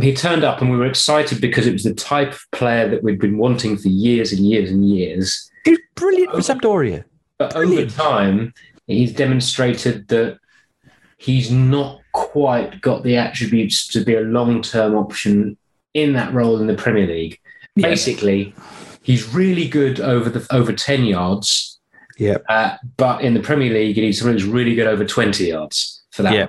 he 0.00 0.14
turned 0.14 0.44
up 0.44 0.60
and 0.60 0.70
we 0.70 0.76
were 0.76 0.86
excited 0.86 1.40
because 1.40 1.66
it 1.66 1.72
was 1.72 1.84
the 1.84 1.94
type 1.94 2.32
of 2.32 2.44
player 2.52 2.88
that 2.88 3.02
we'd 3.02 3.18
been 3.18 3.38
wanting 3.38 3.76
for 3.76 3.88
years 3.88 4.32
and 4.32 4.46
years 4.46 4.70
and 4.70 4.88
years. 4.88 5.50
He's 5.64 5.78
brilliant 5.94 6.32
for 6.32 6.38
Sampdoria. 6.38 7.04
But 7.38 7.52
brilliant. 7.52 7.92
over 7.92 8.02
time, 8.02 8.54
he's 8.86 9.12
demonstrated 9.12 10.08
that 10.08 10.38
he's 11.18 11.50
not 11.50 12.00
quite 12.12 12.80
got 12.80 13.02
the 13.02 13.16
attributes 13.16 13.86
to 13.88 14.04
be 14.04 14.14
a 14.14 14.20
long 14.20 14.62
term 14.62 14.94
option 14.94 15.56
in 15.94 16.12
that 16.14 16.32
role 16.32 16.60
in 16.60 16.66
the 16.66 16.74
Premier 16.74 17.06
League. 17.06 17.38
Yeah. 17.74 17.88
Basically, 17.88 18.54
he's 19.02 19.28
really 19.34 19.68
good 19.68 20.00
over 20.00 20.30
the 20.30 20.46
over 20.54 20.72
10 20.72 21.04
yards. 21.04 21.78
Yeah. 22.18 22.38
Uh, 22.48 22.76
but 22.96 23.20
in 23.22 23.34
the 23.34 23.40
Premier 23.40 23.72
League, 23.72 23.96
he's 23.96 24.22
really 24.22 24.74
good 24.74 24.86
over 24.86 25.04
20 25.04 25.44
yards 25.44 26.04
for 26.10 26.22
that. 26.22 26.32
Yeah. 26.32 26.46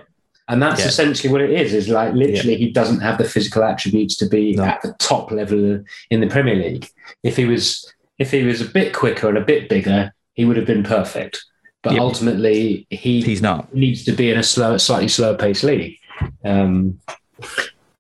And 0.50 0.62
that's 0.62 0.82
yeah. 0.82 0.88
essentially 0.88 1.32
what 1.32 1.42
it 1.42 1.50
is. 1.50 1.74
Is 1.74 1.90
like 1.90 2.14
literally 2.14 2.54
yeah. 2.54 2.66
he 2.66 2.72
doesn't 2.72 3.02
have 3.02 3.18
the 3.18 3.26
physical 3.26 3.64
attributes 3.64 4.16
to 4.18 4.28
be 4.28 4.54
no. 4.54 4.64
at 4.64 4.82
the 4.82 4.94
top 5.00 5.32
level 5.32 5.84
in 6.10 6.22
the 6.22 6.28
Premier 6.28 6.56
League. 6.56 6.90
If 7.24 7.36
he 7.36 7.46
was 7.46 7.94
if 8.18 8.32
he 8.32 8.44
was 8.44 8.62
a 8.62 8.66
bit 8.66 8.94
quicker 8.94 9.28
and 9.28 9.38
a 9.38 9.46
bit 9.46 9.70
bigger, 9.70 10.14
he 10.34 10.46
would 10.46 10.58
have 10.58 10.66
been 10.66 10.84
perfect. 10.84 11.44
But 11.84 11.94
yep. 11.94 12.02
ultimately, 12.02 12.88
he 12.90 13.22
he's 13.22 13.42
not 13.42 13.74
needs 13.74 14.04
to 14.06 14.12
be 14.12 14.32
in 14.32 14.38
a 14.38 14.44
slow, 14.44 14.78
slightly 14.78 15.08
slower 15.08 15.38
pace 15.38 15.64
league. 15.64 15.98
Um, 16.44 17.00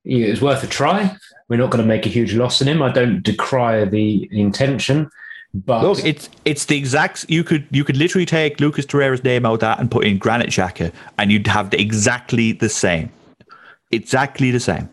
it 0.03 0.29
was 0.29 0.41
worth 0.41 0.63
a 0.63 0.67
try. 0.67 1.15
We're 1.49 1.57
not 1.57 1.69
going 1.69 1.83
to 1.83 1.87
make 1.87 2.05
a 2.05 2.09
huge 2.09 2.33
loss 2.33 2.61
in 2.61 2.67
him. 2.67 2.81
I 2.81 2.91
don't 2.91 3.21
decry 3.21 3.85
the 3.85 4.27
intention. 4.31 5.09
But 5.53 5.83
look, 5.83 6.05
it's 6.05 6.29
it's 6.45 6.65
the 6.65 6.77
exact. 6.77 7.25
You 7.29 7.43
could 7.43 7.67
you 7.71 7.83
could 7.83 7.97
literally 7.97 8.25
take 8.25 8.59
Lucas 8.59 8.85
Torreira's 8.85 9.23
name 9.23 9.45
out 9.45 9.61
that 9.61 9.79
and 9.79 9.89
put 9.89 10.05
in 10.05 10.17
Granit 10.17 10.49
Xhaka, 10.49 10.91
and 11.17 11.31
you'd 11.31 11.47
have 11.47 11.69
the, 11.71 11.81
exactly 11.81 12.51
the 12.51 12.69
same, 12.69 13.11
exactly 13.91 14.51
the 14.51 14.59
same. 14.59 14.89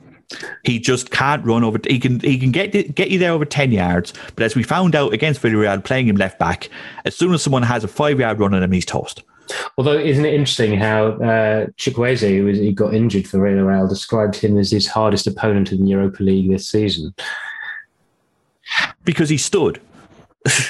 He 0.64 0.78
just 0.78 1.10
can't 1.10 1.44
run 1.44 1.64
over. 1.64 1.78
He 1.86 1.98
can 1.98 2.20
he 2.20 2.38
can 2.38 2.50
get 2.50 2.94
get 2.94 3.10
you 3.10 3.18
there 3.18 3.32
over 3.32 3.44
ten 3.44 3.72
yards, 3.72 4.14
but 4.36 4.44
as 4.44 4.54
we 4.54 4.62
found 4.62 4.94
out 4.94 5.12
against 5.12 5.42
Villarreal, 5.42 5.84
playing 5.84 6.08
him 6.08 6.16
left 6.16 6.38
back, 6.38 6.68
as 7.04 7.14
soon 7.14 7.34
as 7.34 7.42
someone 7.42 7.62
has 7.62 7.84
a 7.84 7.88
five 7.88 8.18
yard 8.18 8.38
run 8.38 8.54
on 8.54 8.62
him, 8.62 8.72
he's 8.72 8.86
toast. 8.86 9.22
Although, 9.76 9.98
isn't 9.98 10.24
it 10.24 10.32
interesting 10.32 10.78
how 10.78 11.08
uh, 11.08 11.66
Chukwueze, 11.76 12.26
who 12.26 12.46
was, 12.46 12.58
he 12.58 12.72
got 12.72 12.94
injured 12.94 13.26
for 13.26 13.38
Villarreal, 13.38 13.88
described 13.88 14.36
him 14.36 14.56
as 14.56 14.70
his 14.70 14.86
hardest 14.86 15.26
opponent 15.26 15.72
in 15.72 15.84
the 15.84 15.90
Europa 15.90 16.22
League 16.22 16.50
this 16.50 16.68
season? 16.68 17.14
Because 19.04 19.28
he 19.28 19.36
stood. 19.36 19.80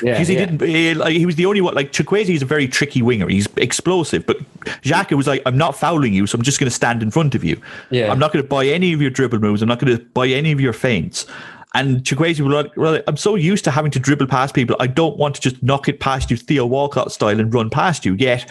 Yeah, 0.03 0.13
because 0.13 0.29
he 0.29 0.35
yeah. 0.35 0.47
didn't. 0.47 0.63
He, 0.63 0.95
like, 0.95 1.17
he 1.17 1.27
was 1.27 1.35
the 1.35 1.47
only 1.47 1.61
one. 1.61 1.75
Like 1.75 1.91
Chukwueze 1.91 2.29
is 2.29 2.43
a 2.43 2.47
very 2.47 2.69
tricky 2.69 3.03
winger. 3.03 3.29
He's 3.29 3.49
explosive, 3.57 4.25
but 4.25 4.39
Xhaka 4.83 5.17
was 5.17 5.27
like, 5.27 5.43
"I'm 5.47 5.59
not 5.59 5.77
fouling 5.77 6.15
you, 6.15 6.29
so 6.29 6.39
I'm 6.39 6.43
just 6.43 6.61
going 6.61 6.71
to 6.71 6.75
stand 6.75 7.03
in 7.03 7.11
front 7.11 7.35
of 7.35 7.43
you. 7.43 7.61
Yeah. 7.91 8.13
I'm 8.13 8.21
not 8.21 8.33
going 8.33 8.43
to 8.43 8.49
buy 8.49 8.67
any 8.67 8.93
of 8.93 9.03
your 9.03 9.11
dribble 9.11 9.41
moves. 9.41 9.63
I'm 9.63 9.69
not 9.69 9.81
going 9.81 9.97
to 9.97 10.05
buy 10.05 10.29
any 10.29 10.53
of 10.53 10.61
your 10.61 10.73
feints." 10.73 11.27
And 11.75 12.05
Chukwueze 12.05 12.41
was 12.41 12.55
like, 12.55 12.77
well, 12.77 13.03
I'm 13.09 13.17
so 13.17 13.35
used 13.35 13.65
to 13.65 13.73
having 13.73 13.91
to 13.91 13.99
dribble 13.99 14.29
past 14.29 14.55
people. 14.55 14.77
I 14.79 14.87
don't 14.87 15.17
want 15.17 15.35
to 15.35 15.41
just 15.41 15.61
knock 15.61 15.89
it 15.89 15.99
past 15.99 16.31
you, 16.31 16.37
Theo 16.37 16.65
Walcott 16.65 17.11
style, 17.11 17.41
and 17.41 17.53
run 17.53 17.69
past 17.69 18.05
you. 18.05 18.15
Yet, 18.15 18.49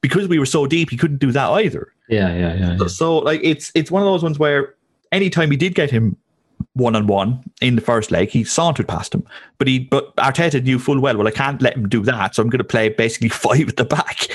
because 0.00 0.26
we 0.26 0.38
were 0.38 0.46
so 0.46 0.66
deep, 0.66 0.88
he 0.88 0.96
couldn't 0.96 1.18
do 1.18 1.32
that 1.32 1.50
either. 1.50 1.92
Yeah, 2.08 2.32
yeah, 2.32 2.54
yeah. 2.54 2.70
yeah. 2.72 2.76
So, 2.78 2.86
so, 2.86 3.18
like, 3.18 3.40
it's 3.44 3.72
it's 3.74 3.90
one 3.90 4.02
of 4.02 4.06
those 4.06 4.22
ones 4.22 4.38
where 4.38 4.74
anytime 5.12 5.50
we 5.50 5.56
did 5.58 5.74
get 5.74 5.90
him 5.90 6.16
one 6.74 6.96
on 6.96 7.06
one 7.06 7.42
in 7.60 7.74
the 7.76 7.82
first 7.82 8.10
leg. 8.10 8.30
He 8.30 8.44
sauntered 8.44 8.88
past 8.88 9.14
him, 9.14 9.24
but 9.58 9.68
he 9.68 9.80
but 9.80 10.14
Arteta 10.16 10.62
knew 10.62 10.78
full 10.78 11.00
well. 11.00 11.16
Well, 11.16 11.28
I 11.28 11.32
can't 11.32 11.60
let 11.60 11.76
him 11.76 11.88
do 11.88 12.02
that, 12.02 12.34
so 12.34 12.42
I'm 12.42 12.48
going 12.48 12.58
to 12.58 12.64
play 12.64 12.88
basically 12.88 13.28
five 13.30 13.68
at 13.68 13.76
the 13.76 13.84
back. 13.84 14.28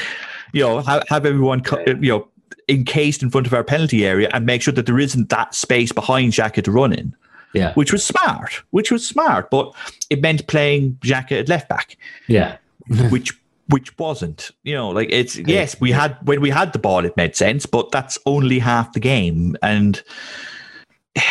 You 0.53 0.63
know, 0.63 0.79
have, 0.81 1.03
have 1.09 1.25
everyone 1.25 1.61
you 1.87 2.11
know 2.11 2.27
encased 2.69 3.23
in 3.23 3.29
front 3.29 3.47
of 3.47 3.53
our 3.53 3.63
penalty 3.63 4.05
area 4.05 4.29
and 4.33 4.45
make 4.45 4.61
sure 4.61 4.73
that 4.73 4.85
there 4.85 4.99
isn't 4.99 5.29
that 5.29 5.55
space 5.55 5.91
behind 5.91 6.33
Xhaka 6.33 6.63
to 6.63 6.71
run 6.71 6.93
in. 6.93 7.15
Yeah, 7.53 7.73
which 7.73 7.91
was 7.91 8.05
smart. 8.05 8.61
Which 8.71 8.91
was 8.91 9.07
smart, 9.07 9.49
but 9.49 9.73
it 10.09 10.21
meant 10.21 10.47
playing 10.47 10.93
Xhaka 11.01 11.39
at 11.39 11.49
left 11.49 11.69
back. 11.69 11.97
Yeah, 12.27 12.57
which 13.09 13.33
which 13.69 13.97
wasn't. 13.97 14.51
You 14.63 14.75
know, 14.75 14.89
like 14.89 15.09
it's 15.11 15.37
yes, 15.37 15.79
we 15.79 15.91
had 15.91 16.17
when 16.27 16.41
we 16.41 16.49
had 16.49 16.73
the 16.73 16.79
ball, 16.79 17.03
it 17.03 17.17
made 17.17 17.35
sense, 17.35 17.65
but 17.65 17.91
that's 17.91 18.19
only 18.25 18.59
half 18.59 18.93
the 18.93 18.99
game, 18.99 19.57
and 19.63 20.03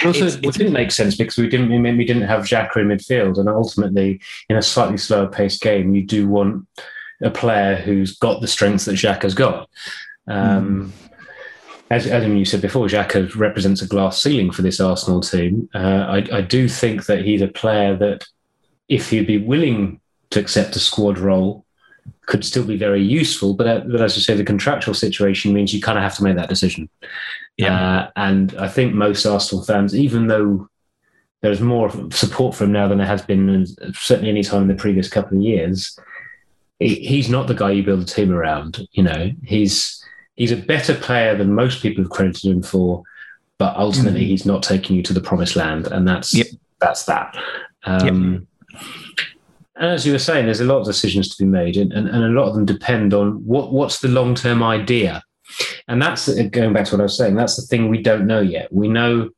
also, 0.05 0.27
it 0.27 0.55
didn't 0.55 0.73
make 0.73 0.91
sense 0.91 1.17
because 1.17 1.37
we 1.39 1.49
didn't 1.49 1.71
we 1.71 2.05
didn't 2.05 2.23
have 2.23 2.45
Xhaka 2.45 2.77
in 2.77 2.89
midfield, 2.89 3.39
and 3.39 3.49
ultimately, 3.49 4.21
in 4.49 4.57
a 4.57 4.63
slightly 4.63 4.99
slower 4.99 5.27
paced 5.27 5.63
game, 5.63 5.95
you 5.95 6.03
do 6.03 6.29
want 6.29 6.67
a 7.23 7.31
player 7.31 7.77
who's 7.77 8.17
got 8.19 8.41
the 8.41 8.47
strengths 8.47 8.85
that 8.85 8.97
Xhaka's 8.97 9.35
got. 9.35 9.69
Um, 10.27 10.93
mm. 10.93 11.13
As 11.89 12.07
Adam, 12.07 12.37
you 12.37 12.45
said 12.45 12.61
before, 12.61 12.87
Xhaka 12.87 13.35
represents 13.37 13.81
a 13.81 13.87
glass 13.87 14.21
ceiling 14.21 14.51
for 14.51 14.63
this 14.63 14.81
Arsenal 14.81 15.21
team. 15.21 15.69
Uh, 15.73 15.79
I, 16.09 16.39
I 16.39 16.41
do 16.41 16.69
think 16.69 17.07
that 17.07 17.25
he's 17.25 17.43
a 17.43 17.49
player 17.49 17.97
that, 17.97 18.27
if 18.89 19.11
he'd 19.11 19.27
be 19.27 19.39
willing 19.39 20.01
to 20.31 20.41
accept 20.41 20.75
a 20.75 20.81
squad 20.81 21.19
role, 21.19 21.65
could 22.27 22.45
still 22.45 22.65
be 22.65 22.77
very 22.77 23.03
useful. 23.03 23.55
But, 23.55 23.67
uh, 23.67 23.81
but 23.87 24.01
as 24.01 24.17
I 24.17 24.21
say, 24.21 24.35
the 24.35 24.45
contractual 24.45 24.95
situation 24.95 25.53
means 25.53 25.73
you 25.73 25.81
kind 25.81 25.97
of 25.97 26.03
have 26.03 26.17
to 26.17 26.25
make 26.25 26.37
that 26.37 26.49
decision. 26.49 26.89
Yeah. 27.57 27.99
Uh, 27.99 28.11
and 28.17 28.55
I 28.59 28.69
think 28.69 28.95
most 28.95 29.25
Arsenal 29.25 29.65
fans, 29.65 29.95
even 29.95 30.27
though 30.27 30.69
there's 31.43 31.61
more 31.61 31.91
support 32.11 32.55
for 32.55 32.65
him 32.65 32.73
now 32.73 32.89
than 32.89 32.99
there 32.99 33.07
has 33.07 33.23
been, 33.23 33.67
certainly 33.95 34.31
any 34.31 34.43
time 34.43 34.63
in 34.63 34.69
the 34.69 34.75
previous 34.75 35.09
couple 35.09 35.39
of 35.39 35.45
years, 35.45 35.99
he's 36.79 37.31
not 37.31 37.47
the 37.47 37.55
guy 37.55 37.71
you 37.71 37.83
build 37.83 38.03
a 38.03 38.05
team 38.05 38.33
around. 38.33 38.87
You 38.93 39.03
know, 39.03 39.31
he's 39.43 40.05
he's 40.35 40.53
a 40.53 40.57
better 40.57 40.95
player 40.95 41.37
than 41.37 41.55
most 41.55 41.83
people 41.83 42.05
have 42.05 42.11
credited 42.11 42.51
him 42.51 42.63
for, 42.63 43.03
but 43.59 43.77
ultimately 43.77 44.21
mm-hmm. 44.21 44.31
he's 44.31 44.47
not 44.47 44.63
taking 44.63 44.97
you 44.97 45.03
to 45.05 45.13
the 45.13 45.21
promised 45.21 45.57
land, 45.57 45.87
and 45.87 46.07
that's 46.07 46.35
yep. 46.35 46.49
that's 46.81 47.05
that. 47.05 47.37
Um, 47.85 48.49
yep. 48.71 48.81
And 49.79 49.91
as 49.91 50.07
you 50.07 50.13
were 50.13 50.19
saying, 50.19 50.47
there's 50.47 50.61
a 50.61 50.65
lot 50.65 50.79
of 50.79 50.87
decisions 50.87 51.35
to 51.35 51.45
be 51.45 51.49
made, 51.49 51.77
and, 51.77 51.93
and, 51.93 52.09
and 52.09 52.25
a 52.25 52.41
lot 52.41 52.49
of 52.49 52.55
them 52.55 52.65
depend 52.65 53.15
on 53.15 53.45
what 53.47 53.73
what's 53.73 54.01
the 54.01 54.09
long 54.09 54.35
term 54.35 54.63
idea 54.63 55.23
and 55.89 56.01
that's 56.01 56.29
going 56.51 56.73
back 56.73 56.87
to 56.87 56.95
what 56.95 57.01
I 57.01 57.05
was 57.05 57.17
saying. 57.17 57.35
That's 57.35 57.57
the 57.57 57.67
thing 57.67 57.89
we 57.89 58.03
don't 58.03 58.27
know 58.27 58.41
yet. 58.41 58.73
We 58.73 58.89
know, 58.89 59.31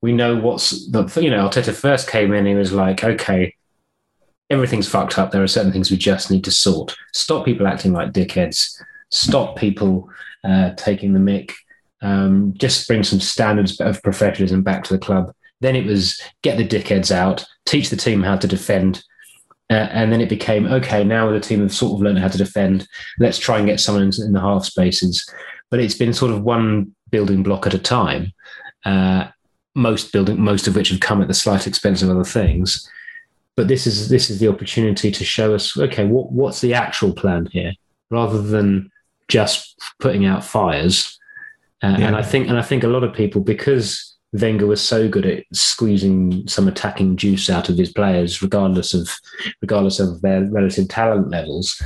we 0.00 0.12
know 0.12 0.36
what's 0.36 0.88
the 0.90 1.04
you 1.20 1.30
know. 1.30 1.48
Arteta 1.48 1.74
first 1.74 2.08
came 2.08 2.32
in, 2.32 2.46
he 2.46 2.54
was 2.54 2.72
like, 2.72 3.04
okay, 3.04 3.54
everything's 4.50 4.88
fucked 4.88 5.18
up. 5.18 5.30
There 5.30 5.42
are 5.42 5.48
certain 5.48 5.72
things 5.72 5.90
we 5.90 5.96
just 5.96 6.30
need 6.30 6.44
to 6.44 6.50
sort. 6.50 6.96
Stop 7.12 7.44
people 7.44 7.66
acting 7.66 7.92
like 7.92 8.12
dickheads. 8.12 8.80
Stop 9.10 9.56
people 9.56 10.08
uh, 10.44 10.74
taking 10.74 11.12
the 11.12 11.20
mick. 11.20 11.52
Um, 12.00 12.54
just 12.56 12.86
bring 12.86 13.02
some 13.02 13.20
standards 13.20 13.80
of 13.80 14.02
professionalism 14.02 14.62
back 14.62 14.84
to 14.84 14.92
the 14.94 15.00
club. 15.00 15.32
Then 15.60 15.74
it 15.74 15.84
was 15.84 16.20
get 16.42 16.56
the 16.56 16.66
dickheads 16.66 17.10
out, 17.10 17.44
teach 17.66 17.90
the 17.90 17.96
team 17.96 18.22
how 18.22 18.36
to 18.36 18.46
defend, 18.46 19.02
uh, 19.70 19.88
and 19.90 20.12
then 20.12 20.20
it 20.20 20.28
became 20.28 20.66
okay. 20.66 21.04
Now 21.04 21.30
the 21.30 21.40
team 21.40 21.60
have 21.60 21.74
sort 21.74 21.94
of 21.94 22.00
learned 22.00 22.20
how 22.20 22.28
to 22.28 22.38
defend. 22.38 22.86
Let's 23.18 23.38
try 23.38 23.58
and 23.58 23.66
get 23.66 23.80
someone 23.80 24.04
in, 24.04 24.12
in 24.24 24.32
the 24.32 24.40
half 24.40 24.64
spaces. 24.64 25.28
But 25.70 25.80
it's 25.80 25.94
been 25.94 26.12
sort 26.12 26.32
of 26.32 26.42
one 26.42 26.94
building 27.10 27.42
block 27.42 27.66
at 27.66 27.74
a 27.74 27.78
time. 27.78 28.32
Uh, 28.84 29.28
most 29.74 30.12
building, 30.12 30.40
most 30.40 30.66
of 30.66 30.74
which 30.74 30.88
have 30.90 31.00
come 31.00 31.22
at 31.22 31.28
the 31.28 31.34
slight 31.34 31.66
expense 31.66 32.02
of 32.02 32.10
other 32.10 32.24
things. 32.24 32.88
But 33.56 33.68
this 33.68 33.86
is 33.86 34.08
this 34.08 34.30
is 34.30 34.38
the 34.38 34.48
opportunity 34.48 35.10
to 35.10 35.24
show 35.24 35.54
us 35.54 35.76
okay, 35.76 36.04
what 36.04 36.32
what's 36.32 36.60
the 36.60 36.74
actual 36.74 37.12
plan 37.12 37.46
here, 37.52 37.72
rather 38.10 38.40
than 38.40 38.90
just 39.28 39.76
putting 40.00 40.24
out 40.26 40.44
fires. 40.44 41.18
Uh, 41.82 41.96
yeah. 41.98 42.06
And 42.08 42.16
I 42.16 42.22
think 42.22 42.48
and 42.48 42.58
I 42.58 42.62
think 42.62 42.84
a 42.84 42.88
lot 42.88 43.04
of 43.04 43.12
people 43.12 43.40
because 43.40 44.16
Wenger 44.32 44.66
was 44.66 44.80
so 44.80 45.08
good 45.08 45.26
at 45.26 45.44
squeezing 45.52 46.46
some 46.46 46.68
attacking 46.68 47.16
juice 47.16 47.48
out 47.48 47.68
of 47.68 47.78
his 47.78 47.92
players, 47.92 48.42
regardless 48.42 48.94
of 48.94 49.08
regardless 49.62 50.00
of 50.00 50.20
their 50.20 50.44
relative 50.44 50.88
talent 50.88 51.30
levels. 51.30 51.80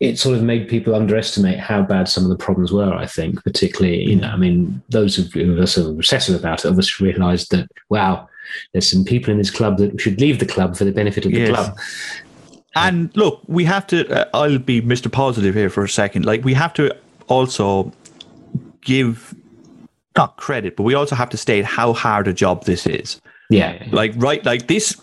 It, 0.00 0.18
sort 0.18 0.36
of 0.36 0.42
made 0.42 0.68
people 0.68 0.94
underestimate 0.94 1.58
how 1.58 1.82
bad 1.82 2.08
some 2.08 2.24
of 2.24 2.30
the 2.30 2.36
problems 2.36 2.72
were. 2.72 2.92
I 2.92 3.06
think, 3.06 3.42
particularly, 3.44 4.02
you 4.04 4.16
know, 4.16 4.28
I 4.28 4.36
mean, 4.36 4.82
those 4.88 5.18
of 5.18 5.34
us 5.34 5.74
who 5.74 5.88
are 5.88 5.90
obsessive 5.90 6.38
about 6.38 6.64
it 6.64 6.68
obviously 6.68 7.08
realised 7.08 7.50
that 7.50 7.68
wow, 7.88 8.28
there's 8.72 8.90
some 8.90 9.04
people 9.04 9.32
in 9.32 9.38
this 9.38 9.50
club 9.50 9.78
that 9.78 10.00
should 10.00 10.20
leave 10.20 10.38
the 10.38 10.46
club 10.46 10.76
for 10.76 10.84
the 10.84 10.92
benefit 10.92 11.24
of 11.24 11.32
the 11.32 11.38
yes. 11.38 11.50
club. 11.50 11.78
And 12.74 13.14
look, 13.16 13.40
we 13.46 13.64
have 13.64 13.86
to. 13.88 14.08
Uh, 14.08 14.28
I'll 14.34 14.58
be 14.58 14.80
Mr. 14.80 15.10
Positive 15.10 15.54
here 15.54 15.70
for 15.70 15.82
a 15.82 15.88
second. 15.88 16.24
Like 16.24 16.44
we 16.44 16.54
have 16.54 16.74
to 16.74 16.94
also 17.28 17.92
give 18.82 19.34
not 20.16 20.36
credit, 20.36 20.76
but 20.76 20.82
we 20.82 20.94
also 20.94 21.14
have 21.14 21.30
to 21.30 21.36
state 21.36 21.64
how 21.64 21.92
hard 21.92 22.28
a 22.28 22.32
job 22.32 22.64
this 22.64 22.86
is. 22.86 23.20
Yeah. 23.50 23.86
Like 23.90 24.12
right, 24.16 24.44
like 24.44 24.68
this 24.68 25.00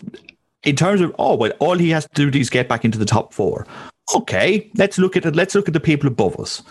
in 0.62 0.76
terms 0.76 1.00
of 1.00 1.14
oh 1.18 1.36
well, 1.36 1.52
all 1.58 1.78
he 1.78 1.90
has 1.90 2.06
to 2.14 2.30
do 2.30 2.38
is 2.38 2.50
get 2.50 2.68
back 2.68 2.84
into 2.84 2.98
the 2.98 3.06
top 3.06 3.32
four. 3.32 3.66
Okay, 4.14 4.70
let's 4.76 4.98
look 4.98 5.16
at 5.16 5.26
it. 5.26 5.34
Let's 5.34 5.54
look 5.54 5.68
at 5.68 5.74
the 5.74 5.80
people 5.80 6.06
above 6.06 6.38
us. 6.38 6.62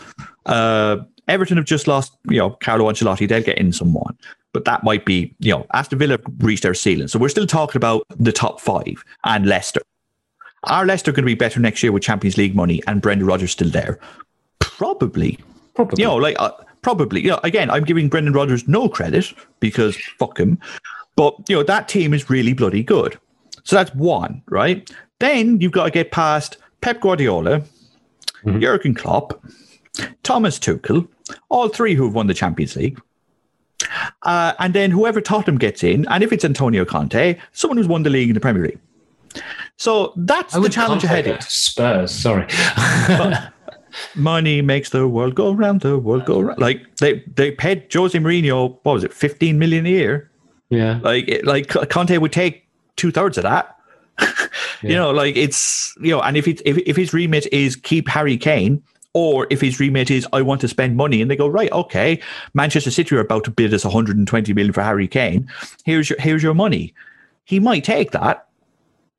Uh, 0.45 0.97
Everton 1.27 1.57
have 1.57 1.65
just 1.65 1.87
lost, 1.87 2.17
you 2.29 2.37
know, 2.37 2.51
Carlo 2.51 2.89
Ancelotti. 2.89 3.27
They'll 3.27 3.43
get 3.43 3.57
in 3.57 3.73
someone 3.73 4.17
but 4.55 4.63
that 4.63 4.85
might 4.85 5.03
be, 5.03 5.35
you 5.39 5.51
know, 5.51 5.67
Aston 5.73 5.99
Villa 5.99 6.17
reached 6.37 6.63
their 6.63 6.73
ceiling. 6.73 7.09
So 7.09 7.19
we're 7.19 7.27
still 7.27 7.45
talking 7.45 7.75
about 7.75 8.05
the 8.09 8.31
top 8.31 8.61
five 8.61 9.03
and 9.25 9.45
Leicester. 9.45 9.81
Are 10.63 10.85
Leicester 10.85 11.11
going 11.11 11.23
to 11.23 11.25
be 11.25 11.35
better 11.35 11.59
next 11.59 11.83
year 11.83 11.91
with 11.91 12.03
Champions 12.03 12.37
League 12.37 12.55
money 12.55 12.81
and 12.87 13.01
Brendan 13.01 13.27
Rodgers 13.27 13.51
still 13.51 13.67
there? 13.67 13.99
Probably. 14.59 15.37
Probably. 15.73 16.01
You 16.01 16.07
know, 16.07 16.15
like, 16.15 16.37
uh, 16.39 16.51
probably. 16.83 17.19
You 17.19 17.31
know, 17.31 17.41
again, 17.43 17.69
I'm 17.69 17.83
giving 17.83 18.07
Brendan 18.07 18.31
Rodgers 18.31 18.65
no 18.65 18.87
credit 18.87 19.33
because 19.59 19.97
fuck 20.17 20.39
him. 20.39 20.57
But, 21.17 21.35
you 21.49 21.57
know, 21.57 21.63
that 21.63 21.89
team 21.89 22.13
is 22.13 22.29
really 22.29 22.53
bloody 22.53 22.81
good. 22.81 23.19
So 23.65 23.75
that's 23.75 23.93
one, 23.93 24.41
right? 24.47 24.89
Then 25.19 25.59
you've 25.59 25.73
got 25.73 25.83
to 25.83 25.91
get 25.91 26.11
past 26.11 26.59
Pep 26.81 27.01
Guardiola, 27.01 27.61
mm-hmm. 28.43 28.59
Jurgen 28.59 28.93
Klopp, 28.93 29.43
Thomas 30.23 30.59
Tuchel, 30.59 31.07
all 31.49 31.67
three 31.69 31.95
who've 31.95 32.13
won 32.13 32.27
the 32.27 32.33
Champions 32.33 32.75
League. 32.75 32.99
Uh, 34.23 34.53
and 34.59 34.73
then 34.73 34.91
whoever 34.91 35.21
Tottenham 35.21 35.57
gets 35.57 35.83
in, 35.83 36.07
and 36.07 36.23
if 36.23 36.31
it's 36.31 36.45
Antonio 36.45 36.85
Conte, 36.85 37.37
someone 37.51 37.77
who's 37.77 37.87
won 37.87 38.03
the 38.03 38.09
league 38.09 38.29
in 38.29 38.33
the 38.33 38.39
Premier 38.39 38.63
League. 38.63 38.79
So 39.77 40.13
that's 40.15 40.53
the 40.53 40.69
challenge 40.69 41.03
ahead. 41.03 41.27
Of 41.27 41.43
Spurs, 41.43 42.11
sorry. 42.11 42.47
money 44.15 44.61
makes 44.61 44.89
the 44.89 45.07
world 45.07 45.35
go 45.35 45.51
round, 45.51 45.81
the 45.81 45.97
world 45.97 46.25
go 46.25 46.39
round. 46.39 46.59
Like 46.59 46.95
they 46.97 47.23
they 47.35 47.51
paid 47.51 47.91
Jose 47.93 48.17
Mourinho, 48.17 48.79
what 48.83 48.93
was 48.93 49.03
it, 49.03 49.13
fifteen 49.13 49.59
million 49.59 49.85
a 49.85 49.89
year? 49.89 50.31
Yeah. 50.69 50.99
Like 51.03 51.41
like 51.43 51.69
Conte 51.89 52.17
would 52.17 52.31
take 52.31 52.67
two 52.95 53.11
thirds 53.11 53.37
of 53.37 53.43
that. 53.43 53.77
yeah. 54.19 54.47
You 54.81 54.95
know, 54.95 55.11
like 55.11 55.35
it's 55.35 55.95
you 56.01 56.11
know, 56.11 56.21
and 56.21 56.37
if 56.37 56.47
it 56.47 56.61
if 56.65 56.77
if 56.77 56.95
his 56.95 57.13
remit 57.13 57.47
is 57.51 57.75
keep 57.75 58.07
Harry 58.07 58.37
Kane, 58.37 58.81
or 59.13 59.47
if 59.49 59.61
his 59.61 59.79
remit 59.79 60.11
is, 60.11 60.27
I 60.33 60.41
want 60.41 60.61
to 60.61 60.67
spend 60.67 60.97
money, 60.97 61.21
and 61.21 61.31
they 61.31 61.37
go, 61.37 61.47
right, 61.47 61.71
okay, 61.71 62.21
Manchester 62.53 62.91
City 62.91 63.15
are 63.15 63.21
about 63.21 63.45
to 63.45 63.51
bid 63.51 63.73
us 63.73 63.85
120 63.85 64.53
million 64.53 64.73
for 64.73 64.83
Harry 64.83 65.07
Kane. 65.07 65.49
Here's 65.85 66.09
your 66.09 66.19
here's 66.19 66.43
your 66.43 66.53
money. 66.53 66.93
He 67.45 67.59
might 67.59 67.83
take 67.83 68.11
that. 68.11 68.47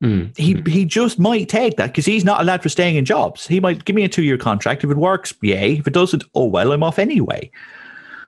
Mm. 0.03 0.37
He 0.37 0.63
he 0.71 0.85
just 0.85 1.19
might 1.19 1.49
take 1.49 1.79
that 1.79 1.87
because 1.87 2.05
he's 2.05 2.25
not 2.25 2.43
allowed 2.43 2.63
for 2.63 2.69
staying 2.69 2.97
in 2.97 3.07
jobs. 3.07 3.47
He 3.47 3.59
might 3.59 3.87
give 3.87 3.97
me 3.97 4.05
a 4.05 4.09
two 4.09 4.23
year 4.23 4.37
contract. 4.37 4.85
If 4.85 4.91
it 4.91 4.99
works, 4.99 5.33
yay. 5.41 5.79
If 5.79 5.87
it 5.87 5.95
doesn't, 5.95 6.25
oh 6.35 6.45
well, 6.45 6.73
I'm 6.73 6.83
off 6.83 6.99
anyway. 6.99 7.51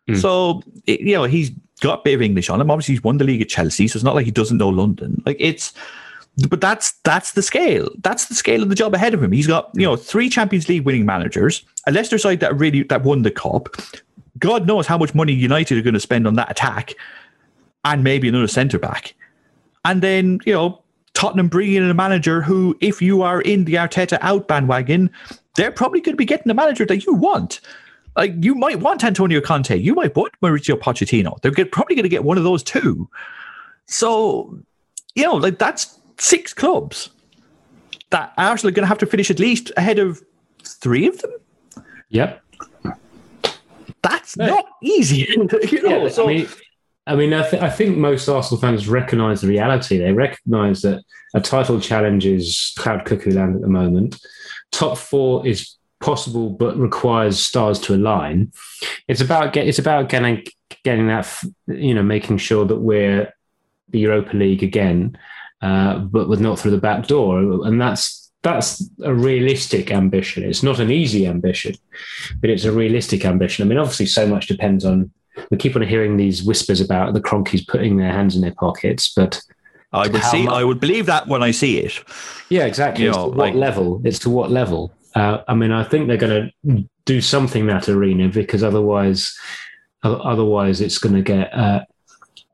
Mm. 0.09 0.17
So 0.17 0.63
you 0.87 1.15
know 1.15 1.25
he's 1.25 1.51
got 1.81 2.01
a 2.01 2.03
bit 2.03 2.15
of 2.15 2.23
English 2.23 2.49
on 2.49 2.61
him. 2.61 2.71
Obviously, 2.71 2.95
he's 2.95 3.05
won 3.05 3.19
the 3.19 3.25
league 3.25 3.43
at 3.43 3.51
Chelsea, 3.51 3.87
so 3.87 3.99
it's 3.99 4.05
not 4.05 4.15
like 4.15 4.25
he 4.25 4.31
doesn't 4.31 4.57
know 4.57 4.71
London. 4.71 5.23
Like 5.27 5.37
it's 5.39 5.75
but 6.47 6.61
that's 6.61 6.93
that's 7.05 7.33
the 7.33 7.43
scale. 7.43 7.89
That's 8.03 8.27
the 8.27 8.35
scale 8.35 8.63
of 8.63 8.69
the 8.69 8.75
job 8.75 8.95
ahead 8.95 9.15
of 9.15 9.23
him. 9.23 9.33
He's 9.33 9.47
got 9.47 9.71
you 9.75 9.83
know 9.83 9.97
three 9.97 10.29
Champions 10.29 10.69
League 10.69 10.85
winning 10.85 11.07
managers, 11.07 11.65
a 11.87 11.93
Leicester 11.93 12.19
side 12.19 12.41
that 12.41 12.57
really 12.57 12.83
that 12.85 13.03
won 13.03 13.23
the 13.23 13.31
cup. 13.31 13.69
God 14.39 14.67
knows 14.67 14.87
how 14.87 14.97
much 14.99 15.15
money 15.15 15.33
United 15.33 15.79
are 15.79 15.83
going 15.83 15.95
to 15.95 16.01
spend 16.01 16.27
on 16.27 16.35
that 16.35 16.51
attack, 16.51 16.95
and 17.85 18.05
maybe 18.05 18.29
another 18.29 18.47
centre 18.47 18.79
back, 18.79 19.15
and 19.85 20.03
then 20.03 20.39
you 20.47 20.53
know 20.53 20.83
Tottenham 21.15 21.49
bringing 21.49 21.77
in 21.77 21.91
a 21.91 21.95
manager 21.95 22.41
who, 22.41 22.77
if 22.81 23.03
you 23.03 23.23
are 23.23 23.41
in 23.41 23.65
the 23.65 23.75
Arteta 23.75 24.19
out 24.21 24.47
bandwagon, 24.47 25.11
they're 25.57 25.73
probably 25.73 26.01
going 26.01 26.13
to 26.13 26.17
be 26.17 26.25
getting 26.25 26.47
the 26.47 26.55
manager 26.55 26.87
that 26.87 27.05
you 27.05 27.15
want. 27.15 27.61
Like 28.17 28.35
you 28.39 28.55
might 28.55 28.79
want 28.79 29.03
Antonio 29.03 29.41
Conte, 29.41 29.77
you 29.77 29.95
might 29.95 30.15
want 30.15 30.33
Mauricio 30.41 30.79
Pochettino. 30.79 31.41
They're 31.41 31.67
probably 31.67 31.97
going 31.97 32.05
to 32.05 32.09
get 32.09 32.23
one 32.23 32.39
of 32.39 32.45
those 32.45 32.63
too. 32.63 33.09
So, 33.87 34.59
you 35.17 35.25
know, 35.25 35.35
like 35.35 35.59
that's 35.59 35.98
six 36.21 36.53
clubs 36.53 37.11
that 38.11 38.33
Arsenal 38.37 38.71
are 38.71 38.75
going 38.75 38.85
to 38.85 38.89
have 38.89 38.99
to 38.99 39.07
finish 39.07 39.31
at 39.31 39.39
least 39.39 39.73
ahead 39.77 39.99
of 39.99 40.23
three 40.65 41.07
of 41.07 41.19
them. 41.19 41.33
Yep. 42.11 42.43
That's 44.03 44.37
not 44.37 44.65
easy. 44.83 45.27
you 45.71 45.83
know, 45.83 46.05
yeah, 46.05 46.09
so, 46.09 46.25
I 46.25 46.27
mean, 46.27 46.49
I, 47.07 47.17
mean 47.17 47.35
I, 47.35 47.49
th- 47.49 47.63
I, 47.63 47.71
think 47.71 47.97
most 47.97 48.29
Arsenal 48.29 48.61
fans 48.61 48.89
recognise 48.89 49.41
the 49.41 49.49
reality. 49.49 49.99
They 49.99 50.13
recognise 50.13 50.83
that 50.83 51.03
a 51.35 51.41
title 51.41 51.81
challenge 51.81 52.25
is 52.25 52.73
cloud 52.79 53.05
cuckoo 53.05 53.33
land 53.33 53.57
at 53.57 53.63
the 53.63 53.69
moment. 53.69 54.19
Top 54.71 54.97
four 54.97 55.47
is 55.47 55.77
possible, 56.01 56.51
but 56.51 56.77
requires 56.79 57.39
stars 57.41 57.79
to 57.81 57.95
align. 57.95 58.53
It's 59.09 59.21
about 59.21 59.53
get, 59.53 59.67
it's 59.67 59.79
about 59.79 60.09
getting 60.09 60.45
getting 60.85 61.09
that 61.09 61.43
you 61.67 61.95
know 61.95 62.03
making 62.03 62.39
sure 62.39 62.65
that 62.65 62.77
we're 62.77 63.33
the 63.89 63.99
Europa 63.99 64.37
League 64.37 64.63
again 64.63 65.19
uh, 65.63 65.99
but 65.99 66.29
with 66.29 66.41
not 66.41 66.59
through 66.59 66.71
the 66.73 66.79
back 66.79 67.07
door. 67.07 67.41
And 67.41 67.81
that's 67.81 68.31
that's 68.43 68.89
a 69.03 69.15
realistic 69.15 69.91
ambition. 69.91 70.45
It's 70.45 70.63
not 70.63 70.79
an 70.79 70.91
easy 70.91 71.27
ambition, 71.27 71.75
but 72.41 72.51
it's 72.51 72.65
a 72.65 72.73
realistic 72.73 73.25
ambition. 73.25 73.65
I 73.65 73.69
mean, 73.69 73.79
obviously, 73.79 74.07
so 74.07 74.27
much 74.27 74.47
depends 74.47 74.85
on. 74.85 75.11
We 75.51 75.57
keep 75.57 75.77
on 75.77 75.83
hearing 75.83 76.17
these 76.17 76.43
whispers 76.43 76.81
about 76.81 77.15
the 77.15 77.21
Kroenkes 77.21 77.67
putting 77.69 77.97
their 77.97 78.13
hands 78.13 78.35
in 78.35 78.43
their 78.43 78.55
pockets, 78.55 79.13
but 79.15 79.41
I 79.93 80.09
would 80.09 80.23
see. 80.25 80.45
Much, 80.45 80.55
I 80.55 80.65
would 80.65 80.81
believe 80.81 81.07
that 81.07 81.29
when 81.29 81.43
I 81.43 81.53
see 81.53 81.79
it. 81.79 82.03
Yeah, 82.49 82.65
exactly. 82.65 83.05
You 83.05 83.13
know, 83.13 83.27
what 83.27 83.37
like, 83.37 83.55
level? 83.55 84.03
It's 84.05 84.19
to 84.21 84.31
what 84.31 84.51
level? 84.51 84.93
Uh, 85.15 85.39
I 85.47 85.55
mean, 85.55 85.71
I 85.71 85.85
think 85.85 86.09
they're 86.09 86.17
going 86.17 86.53
to 86.65 86.89
do 87.05 87.21
something 87.21 87.67
that 87.67 87.89
arena 87.89 88.29
because 88.29 88.63
otherwise, 88.63 89.35
otherwise 90.03 90.81
it's 90.81 90.99
going 90.99 91.15
to 91.15 91.23
get 91.23 91.55
uh, 91.55 91.85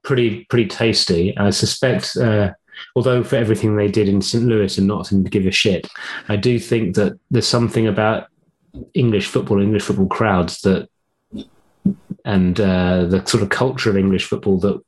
pretty 0.02 0.44
pretty 0.44 0.68
tasty. 0.68 1.36
I 1.36 1.50
suspect 1.50 2.16
uh, 2.16 2.52
although 2.96 3.22
for 3.22 3.36
everything 3.36 3.76
they 3.76 3.88
did 3.88 4.08
in 4.08 4.22
St. 4.22 4.44
Louis 4.44 4.78
and 4.78 4.86
not 4.86 5.06
to 5.06 5.22
give 5.22 5.46
a 5.46 5.50
shit, 5.50 5.88
I 6.28 6.36
do 6.36 6.58
think 6.58 6.94
that 6.96 7.18
there's 7.30 7.48
something 7.48 7.86
about 7.86 8.28
English 8.94 9.28
football, 9.28 9.60
English 9.60 9.82
football 9.82 10.08
crowds 10.08 10.60
that 10.62 10.88
and 12.24 12.58
uh, 12.58 13.04
the 13.04 13.24
sort 13.26 13.42
of 13.42 13.50
culture 13.50 13.90
of 13.90 13.96
English 13.96 14.24
football 14.24 14.58
that 14.58 14.80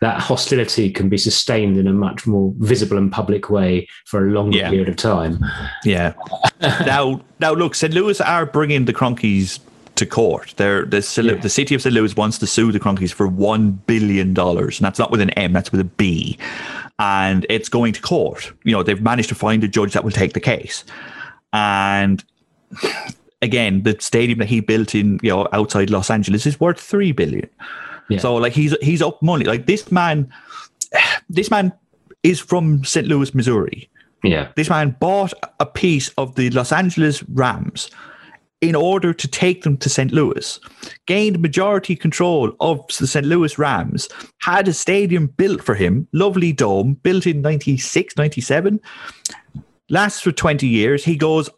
that 0.00 0.20
hostility 0.20 0.90
can 0.90 1.08
be 1.08 1.16
sustained 1.16 1.76
in 1.76 1.86
a 1.86 1.92
much 1.92 2.26
more 2.26 2.52
visible 2.58 2.98
and 2.98 3.12
public 3.12 3.48
way 3.48 3.86
for 4.06 4.26
a 4.26 4.30
longer 4.32 4.58
yeah. 4.58 4.70
period 4.70 4.88
of 4.88 4.96
time. 4.96 5.38
Yeah. 5.84 6.14
now, 6.60 7.20
now 7.38 7.52
look, 7.52 7.76
St. 7.76 7.94
Louis 7.94 8.20
are 8.20 8.44
bringing 8.44 8.86
the 8.86 8.92
Kroenkes 8.92 9.60
to 10.00 10.06
court. 10.06 10.54
They're, 10.56 10.84
the, 10.84 10.98
yeah. 11.22 11.40
the 11.40 11.48
city 11.48 11.74
of 11.74 11.82
St. 11.82 11.94
Louis 11.94 12.14
wants 12.16 12.38
to 12.38 12.46
sue 12.46 12.72
the 12.72 12.80
Kroenkes 12.80 13.12
for 13.12 13.26
one 13.26 13.72
billion 13.86 14.34
dollars, 14.34 14.78
and 14.78 14.84
that's 14.84 14.98
not 14.98 15.10
with 15.10 15.20
an 15.20 15.30
M, 15.30 15.52
that's 15.52 15.72
with 15.72 15.80
a 15.80 15.84
B 15.84 16.36
and 17.00 17.46
it's 17.48 17.70
going 17.70 17.94
to 17.94 18.00
court. 18.02 18.52
You 18.62 18.72
know, 18.72 18.82
they've 18.82 19.00
managed 19.00 19.30
to 19.30 19.34
find 19.34 19.64
a 19.64 19.68
judge 19.68 19.94
that 19.94 20.04
will 20.04 20.10
take 20.12 20.34
the 20.34 20.40
case. 20.40 20.84
And 21.52 22.22
again, 23.40 23.82
the 23.82 23.96
stadium 24.00 24.38
that 24.38 24.48
he 24.48 24.60
built 24.60 24.94
in 24.94 25.18
you 25.22 25.30
know 25.30 25.48
outside 25.52 25.90
Los 25.90 26.10
Angeles 26.10 26.46
is 26.46 26.60
worth 26.60 26.78
three 26.78 27.12
billion. 27.12 27.48
Yeah. 28.10 28.18
So 28.18 28.36
like 28.36 28.52
he's 28.52 28.76
he's 28.82 29.00
up 29.00 29.20
money. 29.22 29.46
Like 29.46 29.66
this 29.66 29.90
man, 29.90 30.30
this 31.30 31.50
man 31.50 31.72
is 32.22 32.38
from 32.38 32.84
St. 32.84 33.06
Louis, 33.06 33.34
Missouri. 33.34 33.88
Yeah. 34.22 34.48
This 34.54 34.68
man 34.68 34.94
bought 35.00 35.32
a 35.58 35.64
piece 35.64 36.10
of 36.18 36.34
the 36.34 36.50
Los 36.50 36.70
Angeles 36.70 37.22
Rams 37.30 37.90
in 38.60 38.74
order 38.74 39.14
to 39.14 39.28
take 39.28 39.62
them 39.62 39.76
to 39.78 39.88
St. 39.88 40.12
Louis, 40.12 40.60
gained 41.06 41.40
majority 41.40 41.96
control 41.96 42.52
of 42.60 42.86
the 42.98 43.06
St. 43.06 43.26
Louis 43.26 43.58
Rams, 43.58 44.08
had 44.38 44.68
a 44.68 44.72
stadium 44.72 45.28
built 45.28 45.62
for 45.62 45.74
him, 45.74 46.06
lovely 46.12 46.52
dome, 46.52 46.94
built 46.94 47.26
in 47.26 47.40
96, 47.40 48.16
97, 48.16 48.80
lasts 49.88 50.20
for 50.20 50.32
20 50.32 50.66
years. 50.66 51.04
He 51.04 51.16
goes, 51.16 51.48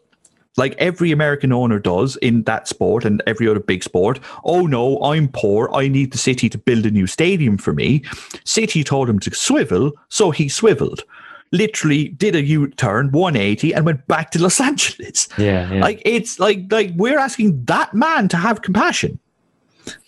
like 0.55 0.75
every 0.77 1.11
American 1.11 1.51
owner 1.51 1.79
does 1.79 2.15
in 2.17 2.43
that 2.43 2.67
sport 2.67 3.05
and 3.05 3.23
every 3.25 3.47
other 3.47 3.59
big 3.59 3.83
sport. 3.83 4.19
Oh 4.43 4.67
no, 4.67 5.01
I'm 5.01 5.27
poor. 5.27 5.69
I 5.73 5.87
need 5.87 6.11
the 6.11 6.17
city 6.17 6.47
to 6.49 6.57
build 6.57 6.85
a 6.85 6.91
new 6.91 7.07
stadium 7.07 7.57
for 7.57 7.73
me. 7.73 8.03
City 8.45 8.83
told 8.83 9.09
him 9.09 9.19
to 9.19 9.33
swivel, 9.33 9.91
so 10.09 10.31
he 10.31 10.47
swiveled. 10.47 11.03
Literally 11.53 12.09
did 12.09 12.35
a 12.35 12.41
U 12.41 12.67
turn 12.71 13.11
180 13.11 13.73
and 13.73 13.85
went 13.85 14.05
back 14.07 14.31
to 14.31 14.41
Los 14.41 14.59
Angeles. 14.59 15.29
Yeah. 15.37 15.71
yeah. 15.71 15.81
Like 15.81 16.01
it's 16.03 16.39
like 16.39 16.69
like 16.71 16.91
we're 16.95 17.19
asking 17.19 17.63
that 17.65 17.93
man 17.93 18.27
to 18.29 18.37
have 18.37 18.61
compassion. 18.61 19.19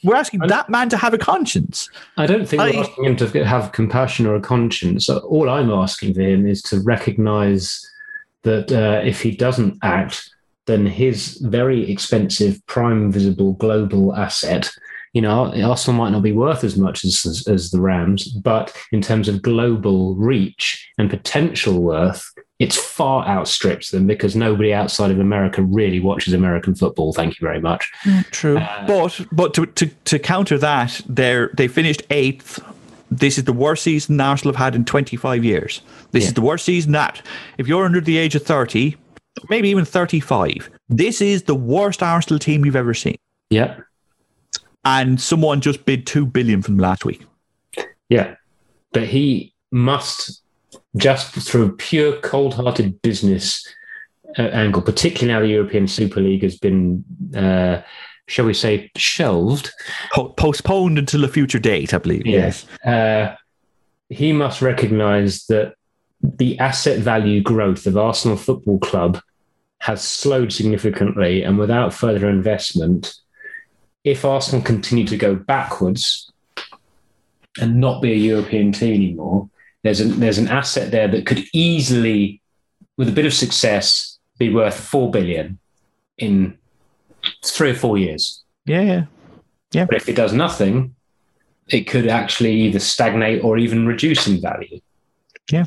We're 0.04 0.16
asking 0.16 0.40
that 0.40 0.70
man 0.70 0.90
to 0.90 0.98
have 0.98 1.14
a 1.14 1.18
conscience. 1.18 1.90
I 2.18 2.26
don't 2.26 2.48
think 2.48 2.62
I- 2.62 2.72
we're 2.72 2.80
asking 2.82 3.04
him 3.06 3.16
to 3.18 3.46
have 3.46 3.72
compassion 3.72 4.26
or 4.26 4.36
a 4.36 4.42
conscience. 4.42 5.10
All 5.10 5.50
I'm 5.50 5.70
asking 5.72 6.14
for 6.16 6.22
him 6.22 6.48
is 6.48 6.62
to 6.64 6.80
recognize 6.82 7.86
that 8.44 8.72
uh, 8.72 9.02
if 9.06 9.22
he 9.22 9.32
doesn't 9.32 9.78
act, 9.82 10.30
then 10.66 10.86
his 10.86 11.38
very 11.38 11.92
expensive, 11.92 12.66
prime 12.68 13.12
visible 13.12 13.54
global 13.54 14.16
asset, 14.16 14.72
you 15.16 15.22
know, 15.22 15.46
Arsenal 15.64 15.98
might 15.98 16.10
not 16.12 16.22
be 16.24 16.34
worth 16.34 16.64
as 16.66 16.78
much 16.78 17.06
as, 17.06 17.26
as, 17.26 17.48
as 17.48 17.72
the 17.72 17.80
Rams, 17.80 18.28
but 18.28 18.76
in 18.92 19.02
terms 19.02 19.30
of 19.30 19.42
global 19.42 20.14
reach 20.16 20.88
and 20.98 21.10
potential 21.10 21.82
worth, 21.82 22.30
it's 22.60 22.76
far 22.78 23.26
outstrips 23.26 23.92
them 23.92 24.08
because 24.08 24.36
nobody 24.36 24.74
outside 24.74 25.12
of 25.12 25.20
America 25.20 25.62
really 25.62 26.02
watches 26.02 26.34
American 26.34 26.76
football. 26.76 27.14
Thank 27.14 27.40
you 27.40 27.48
very 27.48 27.62
much. 27.62 27.90
True. 28.32 28.58
Uh, 28.58 28.86
but 28.88 29.22
but 29.32 29.54
to, 29.54 29.66
to 29.66 29.88
to 29.88 30.20
counter 30.20 30.58
that, 30.58 31.02
they're 31.08 31.50
they 31.56 31.70
finished 31.70 32.04
eighth. 32.10 32.60
This 33.10 33.38
is 33.38 33.46
the 33.46 33.54
worst 33.54 33.84
season 33.84 34.20
Arsenal 34.20 34.54
have 34.54 34.62
had 34.62 34.76
in 34.76 34.84
25 34.84 35.46
years. 35.46 35.82
This 36.12 36.24
Yeah. 36.24 36.28
is 36.30 36.34
the 36.34 36.42
worst 36.42 36.66
season 36.66 36.92
that 36.92 37.22
if 37.58 37.68
you're 37.70 37.86
under 37.86 38.02
the 38.02 38.18
age 38.18 38.36
of 38.36 38.44
30, 38.44 38.96
maybe 39.50 39.70
even 39.70 39.86
35, 39.86 40.70
this 40.90 41.22
is 41.22 41.44
the 41.44 41.56
worst 41.56 42.04
Arsenal 42.04 42.40
team 42.40 42.66
you've 42.66 42.76
ever 42.76 42.94
seen. 42.94 43.16
Yep. 43.50 43.80
And 44.86 45.20
someone 45.20 45.62
just 45.62 45.86
bid 45.86 46.06
2 46.06 46.28
billion 46.28 46.62
from 46.62 46.78
last 46.78 47.06
week. 47.06 47.26
Yeah. 48.10 48.36
But 48.94 49.08
he 49.08 49.54
must, 49.72 50.44
just 50.96 51.34
through 51.34 51.76
pure 51.78 52.20
cold 52.22 52.54
hearted 52.54 53.02
business 53.02 53.68
uh, 54.38 54.44
angle, 54.44 54.82
particularly 54.82 55.34
now 55.34 55.40
the 55.40 55.54
European 55.54 55.88
Super 55.88 56.22
League 56.22 56.44
has 56.44 56.58
been, 56.58 57.04
uh, 57.36 57.82
shall 58.28 58.46
we 58.46 58.54
say, 58.54 58.92
shelved. 58.96 59.72
Po- 60.14 60.30
postponed 60.30 61.00
until 61.00 61.24
a 61.24 61.28
future 61.28 61.60
date, 61.60 61.94
I 61.94 61.98
believe. 61.98 62.26
Yes. 62.26 62.66
Uh, 62.86 63.36
he 64.10 64.34
must 64.34 64.62
recognize 64.62 65.46
that 65.48 65.74
the 66.22 66.58
asset 66.60 67.00
value 67.00 67.42
growth 67.42 67.86
of 67.88 67.98
Arsenal 67.98 68.38
Football 68.38 68.80
Club 68.80 69.20
has 69.80 70.04
slowed 70.04 70.52
significantly, 70.52 71.44
and 71.44 71.58
without 71.58 71.94
further 71.94 72.30
investment, 72.30 73.14
if 74.06 74.24
Arsenal 74.24 74.62
continue 74.62 75.06
to 75.08 75.18
go 75.18 75.36
backwards 75.36 76.32
and 77.60 77.82
not 77.82 78.02
be 78.02 78.14
a 78.14 78.16
European 78.16 78.72
team 78.72 78.94
anymore, 78.94 79.50
there's 79.84 80.00
an 80.00 80.20
there's 80.20 80.38
an 80.38 80.48
asset 80.48 80.92
there 80.92 81.08
that 81.10 81.26
could 81.26 81.44
easily, 81.52 82.42
with 82.98 83.10
a 83.10 83.12
bit 83.12 83.26
of 83.26 83.34
success, 83.34 84.18
be 84.38 84.54
worth 84.54 84.80
four 84.80 85.12
billion 85.12 85.60
in 86.18 86.58
three 87.44 87.72
or 87.72 87.76
four 87.76 87.98
years. 87.98 88.44
Yeah, 88.66 88.82
yeah. 88.82 89.06
yeah. 89.72 89.86
But 89.86 89.96
if 89.98 90.08
it 90.08 90.16
does 90.16 90.34
nothing, 90.34 90.96
it 91.70 91.82
could 91.82 92.08
actually 92.08 92.54
either 92.54 92.80
stagnate 92.80 93.44
or 93.44 93.58
even 93.58 93.88
reduce 93.88 94.28
in 94.28 94.40
value. 94.40 94.80
Yeah. 95.52 95.66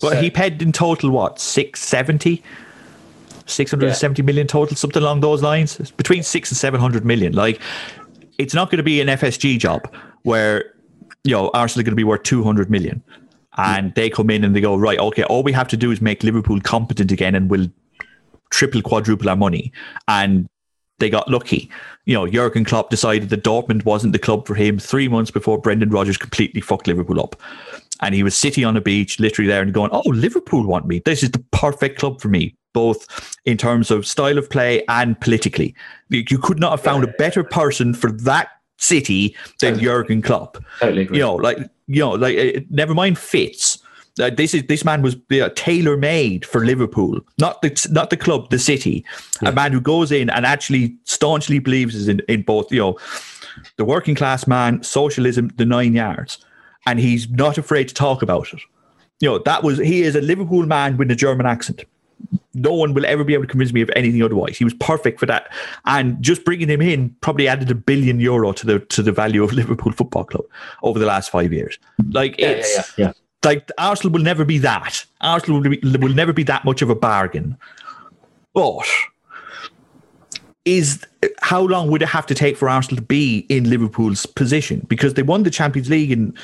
But 0.00 0.14
So- 0.14 0.20
he 0.20 0.30
paid 0.30 0.62
in 0.62 0.72
total 0.72 1.10
what? 1.10 1.40
670? 3.50 3.92
670 3.92 4.22
million 4.22 4.46
total, 4.46 4.76
something 4.76 5.02
along 5.02 5.20
those 5.20 5.42
lines. 5.42 5.78
It's 5.80 5.90
between 5.90 6.22
six 6.22 6.50
and 6.50 6.58
700 6.58 7.04
million. 7.04 7.32
Like, 7.32 7.60
it's 8.38 8.54
not 8.54 8.70
going 8.70 8.78
to 8.78 8.82
be 8.82 9.00
an 9.00 9.08
FSG 9.08 9.58
job 9.58 9.92
where, 10.22 10.72
you 11.24 11.32
know, 11.32 11.50
Arsenal 11.52 11.82
are 11.82 11.84
going 11.84 11.92
to 11.92 11.96
be 11.96 12.04
worth 12.04 12.22
200 12.22 12.70
million. 12.70 13.02
Mm. 13.58 13.66
And 13.66 13.94
they 13.94 14.08
come 14.10 14.30
in 14.30 14.44
and 14.44 14.54
they 14.54 14.60
go, 14.60 14.76
right, 14.76 14.98
okay, 14.98 15.24
all 15.24 15.42
we 15.42 15.52
have 15.52 15.68
to 15.68 15.76
do 15.76 15.90
is 15.90 16.00
make 16.00 16.22
Liverpool 16.22 16.60
competent 16.60 17.12
again 17.12 17.34
and 17.34 17.50
we'll 17.50 17.68
triple, 18.50 18.82
quadruple 18.82 19.28
our 19.28 19.36
money. 19.36 19.72
And 20.08 20.48
they 21.00 21.10
got 21.10 21.28
lucky. 21.28 21.68
You 22.04 22.14
know, 22.14 22.26
Jurgen 22.26 22.64
Klopp 22.64 22.90
decided 22.90 23.30
that 23.30 23.42
Dortmund 23.42 23.84
wasn't 23.84 24.12
the 24.12 24.18
club 24.18 24.46
for 24.46 24.54
him 24.54 24.78
three 24.78 25.08
months 25.08 25.30
before 25.30 25.60
Brendan 25.60 25.90
Rodgers 25.90 26.16
completely 26.16 26.60
fucked 26.60 26.86
Liverpool 26.86 27.20
up. 27.20 27.36
And 28.00 28.14
he 28.14 28.22
was 28.22 28.36
sitting 28.36 28.64
on 28.64 28.76
a 28.76 28.80
beach, 28.80 29.20
literally 29.20 29.48
there, 29.48 29.60
and 29.60 29.74
going, 29.74 29.90
"Oh, 29.92 30.02
Liverpool 30.06 30.66
want 30.66 30.86
me. 30.86 31.02
This 31.04 31.22
is 31.22 31.32
the 31.32 31.44
perfect 31.52 31.98
club 31.98 32.20
for 32.20 32.28
me, 32.28 32.54
both 32.72 33.06
in 33.44 33.56
terms 33.56 33.90
of 33.90 34.06
style 34.06 34.38
of 34.38 34.48
play 34.48 34.84
and 34.88 35.20
politically. 35.20 35.74
You 36.08 36.24
you 36.28 36.38
could 36.38 36.58
not 36.58 36.70
have 36.70 36.80
found 36.80 37.04
a 37.04 37.12
better 37.18 37.42
person 37.44 37.94
for 37.94 38.10
that 38.12 38.48
city 38.78 39.36
than 39.60 39.78
Jurgen 39.78 40.22
Klopp. 40.22 40.58
Totally 40.80 41.02
agree. 41.02 41.18
You 41.18 41.24
know, 41.24 41.34
like 41.34 41.58
you 41.86 42.00
know, 42.00 42.12
like 42.12 42.66
never 42.70 42.94
mind 42.94 43.18
Fitz. 43.18 43.78
Uh, 44.20 44.28
this 44.28 44.54
is 44.54 44.64
this 44.64 44.84
man 44.84 45.02
was 45.02 45.16
uh, 45.32 45.48
tailor 45.54 45.96
made 45.96 46.44
for 46.44 46.64
Liverpool, 46.64 47.20
not 47.38 47.62
the 47.62 47.88
not 47.90 48.10
the 48.10 48.16
club, 48.16 48.50
the 48.50 48.58
city. 48.58 49.04
A 49.42 49.52
man 49.52 49.72
who 49.72 49.80
goes 49.80 50.10
in 50.10 50.28
and 50.28 50.44
actually 50.44 50.96
staunchly 51.04 51.58
believes 51.58 52.08
in 52.08 52.20
in 52.28 52.42
both, 52.42 52.70
you 52.72 52.80
know, 52.80 52.98
the 53.76 53.84
working 53.84 54.14
class 54.14 54.46
man, 54.46 54.82
socialism, 54.82 55.50
the 55.56 55.64
nine 55.64 55.94
yards, 55.94 56.44
and 56.86 56.98
he's 56.98 57.30
not 57.30 57.56
afraid 57.56 57.88
to 57.88 57.94
talk 57.94 58.20
about 58.20 58.52
it. 58.52 58.60
You 59.20 59.28
know, 59.28 59.38
that 59.38 59.62
was 59.62 59.78
he 59.78 60.02
is 60.02 60.16
a 60.16 60.20
Liverpool 60.20 60.66
man 60.66 60.96
with 60.96 61.10
a 61.10 61.16
German 61.16 61.46
accent. 61.46 61.84
No 62.54 62.72
one 62.72 62.94
will 62.94 63.06
ever 63.06 63.24
be 63.24 63.34
able 63.34 63.44
to 63.44 63.50
convince 63.50 63.72
me 63.72 63.80
of 63.80 63.90
anything 63.94 64.22
otherwise. 64.22 64.58
He 64.58 64.64
was 64.64 64.74
perfect 64.74 65.20
for 65.20 65.26
that, 65.26 65.52
and 65.86 66.20
just 66.22 66.44
bringing 66.44 66.68
him 66.68 66.82
in 66.82 67.14
probably 67.20 67.48
added 67.48 67.70
a 67.70 67.74
billion 67.74 68.20
euro 68.20 68.52
to 68.52 68.66
the 68.66 68.80
to 68.80 69.02
the 69.02 69.12
value 69.12 69.42
of 69.42 69.52
Liverpool 69.60 69.92
Football 69.92 70.24
Club 70.24 70.44
over 70.82 70.98
the 70.98 71.06
last 71.06 71.30
five 71.30 71.52
years. 71.52 71.78
Like 72.10 72.38
yeah, 72.38 72.48
it's 72.48 72.76
yeah, 72.98 73.06
yeah, 73.06 73.12
like 73.44 73.70
Arsenal 73.78 74.12
will 74.12 74.22
never 74.22 74.44
be 74.44 74.58
that. 74.58 75.04
Arsenal 75.20 75.60
will, 75.60 75.70
be, 75.70 75.80
will 75.98 76.14
never 76.14 76.32
be 76.32 76.42
that 76.44 76.64
much 76.64 76.82
of 76.82 76.90
a 76.90 76.94
bargain. 76.94 77.56
But 78.52 78.86
is 80.64 81.04
how 81.40 81.60
long 81.62 81.90
would 81.90 82.02
it 82.02 82.08
have 82.08 82.26
to 82.26 82.34
take 82.34 82.56
for 82.56 82.68
Arsenal 82.68 82.96
to 82.96 83.02
be 83.02 83.46
in 83.48 83.70
Liverpool's 83.70 84.26
position? 84.26 84.84
Because 84.88 85.14
they 85.14 85.22
won 85.22 85.42
the 85.42 85.50
Champions 85.50 85.88
League 85.88 86.10
in 86.10 86.36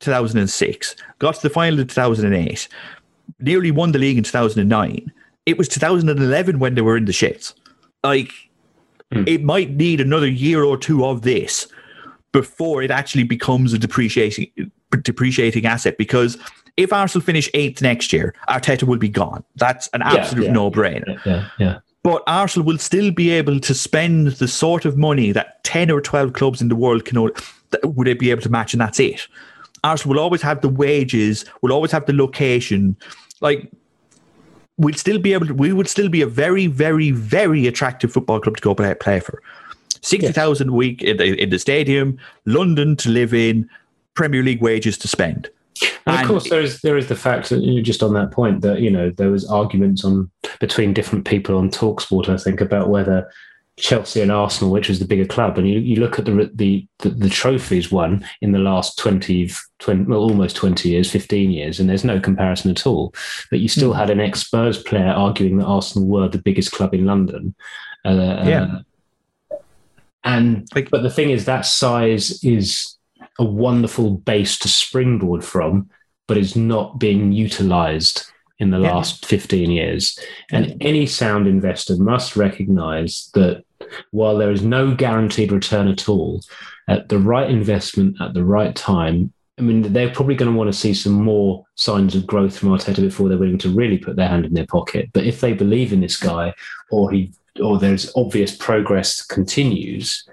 2006, 0.00 0.96
got 1.18 1.34
to 1.36 1.42
the 1.42 1.50
final 1.50 1.80
in 1.80 1.86
2008, 1.86 2.68
nearly 3.40 3.70
won 3.70 3.92
the 3.92 3.98
league 3.98 4.18
in 4.18 4.24
2009. 4.24 5.12
It 5.46 5.58
was 5.58 5.68
2011 5.68 6.58
when 6.58 6.74
they 6.74 6.82
were 6.82 6.96
in 6.96 7.04
the 7.04 7.12
shits. 7.12 7.54
Like, 8.04 8.32
hmm. 9.12 9.24
it 9.26 9.42
might 9.42 9.70
need 9.70 10.00
another 10.00 10.28
year 10.28 10.64
or 10.64 10.76
two 10.76 11.04
of 11.04 11.22
this 11.22 11.66
before 12.32 12.82
it 12.82 12.90
actually 12.90 13.24
becomes 13.24 13.72
a 13.72 13.78
depreciating 13.78 14.50
depreciating 15.02 15.64
asset 15.64 15.96
because 15.96 16.36
if 16.76 16.92
Arsenal 16.92 17.24
finish 17.24 17.50
eighth 17.54 17.82
next 17.82 18.12
year, 18.12 18.34
Arteta 18.48 18.84
will 18.84 18.98
be 18.98 19.08
gone. 19.08 19.44
That's 19.56 19.88
an 19.88 20.02
absolute 20.02 20.46
yeah. 20.46 20.52
no 20.52 20.70
brainer. 20.70 21.24
yeah, 21.24 21.48
yeah. 21.58 21.78
But 22.02 22.22
Arsenal 22.26 22.66
will 22.66 22.78
still 22.78 23.10
be 23.10 23.30
able 23.30 23.60
to 23.60 23.74
spend 23.74 24.28
the 24.32 24.48
sort 24.48 24.84
of 24.84 24.96
money 24.96 25.32
that 25.32 25.62
10 25.64 25.90
or 25.90 26.00
12 26.00 26.32
clubs 26.32 26.60
in 26.60 26.68
the 26.68 26.74
world 26.74 27.04
can 27.04 27.16
only, 27.16 27.34
would 27.84 28.06
they 28.06 28.14
be 28.14 28.30
able 28.30 28.42
to 28.42 28.48
match, 28.48 28.74
and 28.74 28.80
that's 28.80 28.98
it. 28.98 29.28
Arsenal 29.84 30.14
will 30.14 30.22
always 30.22 30.42
have 30.42 30.62
the 30.62 30.68
wages, 30.68 31.44
will 31.60 31.72
always 31.72 31.92
have 31.92 32.06
the 32.06 32.12
location. 32.12 32.96
Like, 33.40 33.70
we'll 34.78 34.94
still 34.94 35.18
be 35.18 35.32
able 35.32 35.46
to, 35.46 35.54
we 35.54 35.72
would 35.72 35.88
still 35.88 36.08
be 36.08 36.22
a 36.22 36.26
very, 36.26 36.66
very, 36.66 37.10
very 37.10 37.66
attractive 37.66 38.12
football 38.12 38.40
club 38.40 38.56
to 38.56 38.62
go 38.62 38.74
play, 38.74 38.94
play 38.94 39.20
for. 39.20 39.42
60,000 40.02 40.68
a 40.68 40.72
week 40.72 41.02
in 41.02 41.16
the, 41.16 41.40
in 41.40 41.50
the 41.50 41.58
stadium, 41.58 42.18
London 42.44 42.96
to 42.96 43.08
live 43.08 43.32
in, 43.32 43.68
Premier 44.14 44.42
League 44.42 44.60
wages 44.60 44.98
to 44.98 45.08
spend. 45.08 45.48
And 46.06 46.20
of 46.20 46.26
course, 46.26 46.50
there 46.50 46.60
is 46.60 46.80
there 46.82 46.96
is 46.96 47.08
the 47.08 47.16
fact 47.16 47.48
that 47.48 47.60
you 47.60 47.76
know, 47.76 47.82
just 47.82 48.02
on 48.02 48.12
that 48.14 48.30
point 48.30 48.60
that 48.60 48.80
you 48.80 48.90
know 48.90 49.10
there 49.10 49.30
was 49.30 49.48
arguments 49.48 50.04
on 50.04 50.30
between 50.60 50.92
different 50.92 51.24
people 51.24 51.56
on 51.56 51.70
Talksport, 51.70 52.28
I 52.28 52.36
think, 52.36 52.60
about 52.60 52.88
whether 52.88 53.28
Chelsea 53.82 54.20
and 54.20 54.30
Arsenal, 54.30 54.72
which 54.72 54.88
was 54.88 55.00
the 55.00 55.04
bigger 55.04 55.26
club, 55.26 55.58
and 55.58 55.68
you, 55.68 55.80
you 55.80 55.96
look 55.96 56.16
at 56.16 56.24
the, 56.24 56.48
the 56.54 56.86
the 57.00 57.10
the 57.10 57.28
trophies 57.28 57.90
won 57.90 58.24
in 58.40 58.52
the 58.52 58.60
last 58.60 58.96
20, 58.96 59.50
20 59.80 60.04
well, 60.04 60.20
almost 60.20 60.54
twenty 60.54 60.90
years, 60.90 61.10
fifteen 61.10 61.50
years, 61.50 61.80
and 61.80 61.90
there's 61.90 62.04
no 62.04 62.20
comparison 62.20 62.70
at 62.70 62.86
all. 62.86 63.12
But 63.50 63.58
you 63.58 63.66
still 63.66 63.92
had 63.92 64.08
an 64.08 64.20
ex 64.20 64.42
Spurs 64.46 64.80
player 64.80 65.08
arguing 65.08 65.56
that 65.56 65.64
Arsenal 65.66 66.06
were 66.06 66.28
the 66.28 66.38
biggest 66.38 66.70
club 66.70 66.94
in 66.94 67.06
London. 67.06 67.56
Uh, 68.04 68.44
Yeah. 68.46 68.78
and 70.22 70.68
but 70.72 71.02
the 71.02 71.10
thing 71.10 71.30
is, 71.30 71.44
that 71.46 71.66
size 71.66 72.42
is 72.44 72.96
a 73.40 73.44
wonderful 73.44 74.12
base 74.12 74.60
to 74.60 74.68
springboard 74.68 75.44
from, 75.44 75.90
but 76.28 76.36
it's 76.38 76.54
not 76.54 77.00
being 77.00 77.32
utilized 77.32 78.31
in 78.62 78.70
the 78.70 78.80
Yeah. 78.80 78.94
last 78.94 79.26
15 79.26 79.70
years. 79.70 80.18
And 80.50 80.76
any 80.80 81.04
sound 81.06 81.46
investor 81.46 81.96
must 81.96 82.36
recognize 82.36 83.30
that 83.34 83.64
while 84.12 84.38
there 84.38 84.52
is 84.52 84.62
no 84.62 84.94
guaranteed 84.94 85.52
return 85.52 85.88
at 85.88 86.08
all, 86.08 86.40
at 86.88 87.08
the 87.08 87.18
right 87.18 87.50
investment 87.50 88.16
at 88.20 88.34
the 88.34 88.44
right 88.44 88.74
time, 88.74 89.32
I 89.58 89.62
mean, 89.62 89.92
they're 89.92 90.10
probably 90.14 90.34
going 90.34 90.50
to 90.50 90.56
want 90.56 90.72
to 90.72 90.78
see 90.78 90.94
some 90.94 91.12
more 91.12 91.64
signs 91.74 92.14
of 92.14 92.26
growth 92.26 92.56
from 92.56 92.70
Arteta 92.70 93.02
before 93.02 93.28
they're 93.28 93.36
willing 93.36 93.58
to 93.58 93.68
really 93.68 93.98
put 93.98 94.16
their 94.16 94.28
hand 94.28 94.46
in 94.46 94.54
their 94.54 94.66
pocket. 94.66 95.10
But 95.12 95.24
if 95.24 95.40
they 95.40 95.52
believe 95.52 95.92
in 95.92 96.00
this 96.00 96.16
guy, 96.16 96.54
or 96.90 97.10
he, 97.10 97.32
or 97.60 97.78
there's 97.78 98.10
obvious 98.16 98.56
progress 98.56 99.22
continues, 99.24 100.24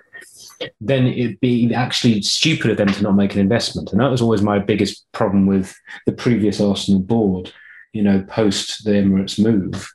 then 0.79 1.07
it'd 1.07 1.39
be 1.39 1.73
actually 1.73 2.21
stupid 2.21 2.71
of 2.71 2.77
them 2.77 2.87
to 2.87 3.03
not 3.03 3.15
make 3.15 3.33
an 3.33 3.41
investment. 3.41 3.91
And 3.91 3.99
that 3.99 4.11
was 4.11 4.21
always 4.21 4.41
my 4.41 4.59
biggest 4.59 5.05
problem 5.11 5.45
with 5.45 5.75
the 6.05 6.11
previous 6.11 6.61
Arsenal 6.61 7.01
board, 7.01 7.51
you 7.93 8.01
know, 8.01 8.23
post 8.27 8.83
the 8.83 8.91
Emirates 8.91 9.41
move, 9.43 9.91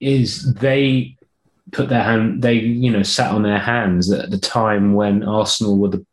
is 0.00 0.52
they 0.54 1.16
put 1.72 1.88
their 1.88 2.02
hand, 2.02 2.42
they, 2.42 2.54
you 2.54 2.90
know, 2.90 3.02
sat 3.02 3.30
on 3.30 3.42
their 3.42 3.58
hands 3.58 4.10
at 4.10 4.30
the 4.30 4.38
time 4.38 4.94
when 4.94 5.22
Arsenal 5.22 5.78
were 5.78 5.88
the, 5.88 6.06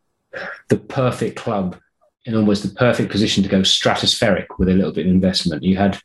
the 0.69 0.77
perfect 0.77 1.35
club 1.37 1.77
in 2.25 2.35
almost 2.35 2.63
the 2.63 2.75
perfect 2.75 3.11
position 3.11 3.43
to 3.43 3.49
go 3.49 3.61
stratospheric 3.61 4.47
with 4.57 4.67
a 4.67 4.73
little 4.73 4.91
bit 4.91 5.05
of 5.05 5.11
investment. 5.11 5.63
You 5.63 5.77
had 5.77 5.99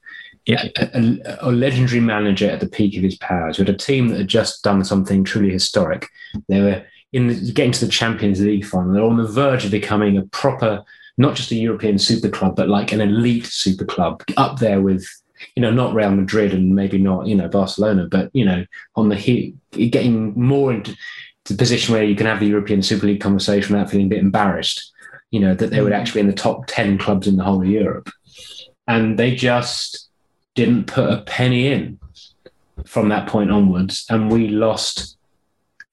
Yeah. 0.46 0.68
a, 0.76 0.88
a, 0.94 1.50
a 1.50 1.52
legendary 1.52 2.00
manager 2.00 2.48
at 2.48 2.60
the 2.60 2.68
peak 2.68 2.96
of 2.96 3.02
his 3.02 3.16
powers. 3.16 3.58
You 3.58 3.64
had 3.64 3.74
a 3.74 3.78
team 3.78 4.08
that 4.08 4.18
had 4.18 4.28
just 4.28 4.62
done 4.62 4.84
something 4.84 5.24
truly 5.24 5.50
historic. 5.50 6.06
They 6.48 6.60
were 6.60 6.84
in 7.12 7.26
the, 7.28 7.52
getting 7.52 7.72
to 7.72 7.86
the 7.86 7.90
Champions 7.90 8.40
League 8.40 8.64
final. 8.66 8.92
They're 8.92 9.02
on 9.02 9.16
the 9.16 9.26
verge 9.26 9.64
of 9.64 9.70
becoming 9.70 10.16
a 10.18 10.22
proper, 10.26 10.84
not 11.20 11.36
just 11.36 11.50
a 11.50 11.54
European 11.54 11.98
super 11.98 12.30
club, 12.30 12.56
but 12.56 12.68
like 12.68 12.92
an 12.92 13.00
elite 13.02 13.44
super 13.44 13.84
club 13.84 14.22
up 14.38 14.58
there 14.58 14.80
with, 14.80 15.06
you 15.54 15.60
know, 15.60 15.70
not 15.70 15.94
Real 15.94 16.10
Madrid 16.10 16.54
and 16.54 16.74
maybe 16.74 16.96
not, 16.96 17.26
you 17.26 17.34
know, 17.34 17.46
Barcelona, 17.46 18.08
but, 18.10 18.30
you 18.32 18.42
know, 18.42 18.64
on 18.96 19.10
the 19.10 19.16
heat, 19.16 19.54
getting 19.70 20.32
more 20.32 20.72
into 20.72 20.96
the 21.44 21.54
position 21.54 21.92
where 21.92 22.04
you 22.04 22.16
can 22.16 22.24
have 22.24 22.40
the 22.40 22.46
European 22.46 22.80
Super 22.80 23.06
League 23.06 23.20
conversation 23.20 23.74
without 23.74 23.90
feeling 23.90 24.06
a 24.06 24.08
bit 24.08 24.18
embarrassed, 24.18 24.92
you 25.30 25.40
know, 25.40 25.54
that 25.54 25.70
they 25.70 25.82
would 25.82 25.92
mm. 25.92 25.96
actually 25.96 26.22
be 26.22 26.28
in 26.28 26.34
the 26.34 26.42
top 26.42 26.64
10 26.66 26.96
clubs 26.96 27.26
in 27.26 27.36
the 27.36 27.44
whole 27.44 27.60
of 27.60 27.68
Europe. 27.68 28.08
And 28.88 29.18
they 29.18 29.34
just 29.34 30.08
didn't 30.54 30.86
put 30.86 31.12
a 31.12 31.20
penny 31.22 31.66
in 31.66 31.98
from 32.86 33.10
that 33.10 33.28
point 33.28 33.50
onwards. 33.50 34.06
And 34.08 34.32
we 34.32 34.48
lost 34.48 35.18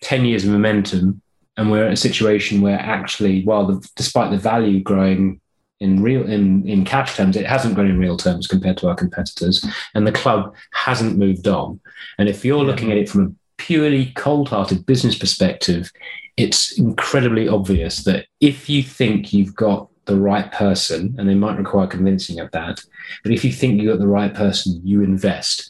10 0.03 0.23
years 0.23 0.45
of 0.45 0.51
momentum. 0.51 1.21
And 1.57 1.71
we're 1.71 1.87
in 1.87 1.93
a 1.93 1.97
situation 1.97 2.61
where 2.61 2.79
actually, 2.79 3.43
while 3.43 3.65
the, 3.65 3.89
despite 3.95 4.31
the 4.31 4.37
value 4.37 4.81
growing 4.81 5.41
in 5.79 6.01
real 6.01 6.23
in, 6.27 6.67
in 6.67 6.85
cash 6.85 7.15
terms, 7.15 7.35
it 7.35 7.45
hasn't 7.45 7.75
grown 7.75 7.89
in 7.89 7.99
real 7.99 8.17
terms 8.17 8.47
compared 8.47 8.77
to 8.77 8.87
our 8.87 8.95
competitors. 8.95 9.65
And 9.93 10.07
the 10.07 10.11
club 10.11 10.55
hasn't 10.73 11.17
moved 11.17 11.47
on. 11.47 11.79
And 12.17 12.29
if 12.29 12.45
you're 12.45 12.63
looking 12.63 12.91
at 12.91 12.97
it 12.97 13.09
from 13.09 13.25
a 13.25 13.61
purely 13.61 14.11
cold-hearted 14.15 14.85
business 14.85 15.17
perspective, 15.17 15.91
it's 16.35 16.77
incredibly 16.77 17.47
obvious 17.47 18.03
that 18.03 18.27
if 18.39 18.69
you 18.69 18.83
think 18.83 19.33
you've 19.33 19.55
got 19.55 19.89
the 20.05 20.15
right 20.15 20.51
person, 20.51 21.13
and 21.17 21.27
they 21.27 21.35
might 21.35 21.57
require 21.57 21.85
convincing 21.85 22.39
of 22.39 22.49
that, 22.51 22.79
but 23.23 23.31
if 23.33 23.43
you 23.43 23.51
think 23.51 23.81
you've 23.81 23.91
got 23.91 23.99
the 23.99 24.07
right 24.07 24.33
person, 24.33 24.79
you 24.83 25.01
invest 25.01 25.69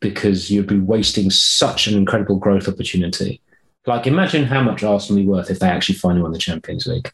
because 0.00 0.50
you'd 0.50 0.66
be 0.66 0.78
wasting 0.78 1.30
such 1.30 1.86
an 1.86 1.96
incredible 1.96 2.36
growth 2.36 2.68
opportunity. 2.68 3.40
Like, 3.88 4.06
imagine 4.06 4.44
how 4.44 4.62
much 4.62 4.82
Arsenal 4.82 5.22
be 5.22 5.26
worth 5.26 5.50
if 5.50 5.60
they 5.60 5.68
actually 5.68 5.94
finally 5.94 6.22
won 6.22 6.32
the 6.32 6.38
Champions 6.38 6.86
League. 6.86 7.10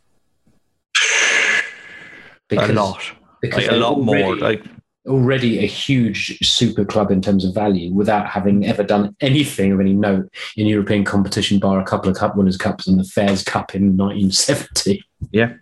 a 2.51 2.72
lot, 2.72 3.01
because 3.41 3.66
like 3.66 3.72
a 3.72 3.77
lot 3.77 4.01
more. 4.01 4.37
Like 4.37 4.64
already 5.07 5.59
a 5.59 5.66
huge 5.66 6.39
super 6.43 6.85
club 6.85 7.11
in 7.11 7.20
terms 7.20 7.45
of 7.45 7.55
value 7.55 7.93
without 7.93 8.27
having 8.27 8.66
ever 8.66 8.83
done 8.83 9.14
anything 9.20 9.70
of 9.70 9.79
any 9.79 9.93
note 9.93 10.29
in 10.57 10.66
European 10.66 11.05
competition, 11.05 11.59
bar 11.59 11.79
a 11.79 11.85
couple 11.85 12.11
of 12.11 12.16
Cup 12.16 12.37
Winners' 12.37 12.57
Cups 12.57 12.87
and 12.87 12.99
the 12.99 13.05
Fairs 13.05 13.45
Cup 13.45 13.75
in 13.75 13.97
1970. 13.97 15.05
Yeah. 15.31 15.55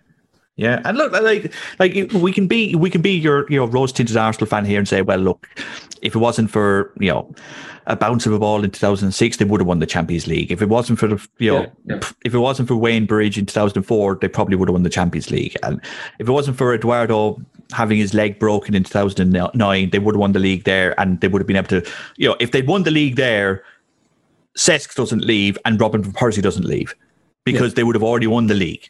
Yeah, 0.55 0.81
and 0.85 0.97
look, 0.97 1.11
like, 1.11 1.51
like 1.79 2.11
we 2.13 2.31
can 2.31 2.47
be, 2.47 2.75
we 2.75 2.91
can 2.91 3.01
be 3.01 3.11
your, 3.11 3.49
you 3.49 3.57
know, 3.57 3.65
rose 3.65 3.91
tinted 3.91 4.17
Arsenal 4.17 4.45
fan 4.45 4.65
here 4.65 4.77
and 4.77 4.87
say, 4.87 5.01
well, 5.01 5.17
look, 5.17 5.47
if 6.03 6.13
it 6.15 6.19
wasn't 6.19 6.51
for, 6.51 6.93
you 6.99 7.09
know, 7.09 7.33
a 7.87 7.95
bounce 7.95 8.25
of 8.27 8.33
a 8.33 8.39
ball 8.39 8.63
in 8.63 8.69
2006, 8.69 9.37
they 9.37 9.45
would 9.45 9.59
have 9.59 9.67
won 9.67 9.79
the 9.79 9.87
Champions 9.87 10.27
League. 10.27 10.51
If 10.51 10.61
it 10.61 10.69
wasn't 10.69 10.99
for 10.99 11.07
the, 11.07 11.27
you 11.39 11.51
know, 11.51 11.61
Yeah, 11.61 11.95
yeah. 11.95 12.09
if 12.23 12.35
it 12.35 12.37
wasn't 12.37 12.67
for 12.67 12.75
Wayne 12.75 13.07
Bridge 13.07 13.37
in 13.37 13.47
2004, 13.47 14.19
they 14.21 14.27
probably 14.27 14.55
would 14.55 14.69
have 14.69 14.73
won 14.73 14.83
the 14.83 14.89
Champions 14.91 15.31
League. 15.31 15.57
And 15.63 15.81
if 16.19 16.27
it 16.27 16.31
wasn't 16.31 16.55
for 16.55 16.73
Eduardo 16.73 17.41
having 17.71 17.97
his 17.97 18.13
leg 18.13 18.37
broken 18.37 18.75
in 18.75 18.83
2009, 18.83 19.89
they 19.89 19.99
would 19.99 20.13
have 20.15 20.19
won 20.19 20.33
the 20.33 20.39
league 20.39 20.65
there, 20.65 20.97
and 20.99 21.19
they 21.19 21.27
would 21.27 21.41
have 21.41 21.47
been 21.47 21.57
able 21.57 21.67
to, 21.69 21.91
you 22.17 22.29
know, 22.29 22.35
if 22.39 22.51
they'd 22.51 22.67
won 22.67 22.83
the 22.83 22.91
league 22.91 23.15
there, 23.15 23.63
Cesc 24.55 24.93
doesn't 24.93 25.25
leave 25.25 25.57
and 25.65 25.81
Robin 25.81 26.03
van 26.03 26.13
Persie 26.13 26.43
doesn't 26.43 26.65
leave 26.65 26.95
because 27.43 27.73
they 27.73 27.83
would 27.83 27.95
have 27.95 28.03
already 28.03 28.27
won 28.27 28.45
the 28.47 28.53
league 28.53 28.87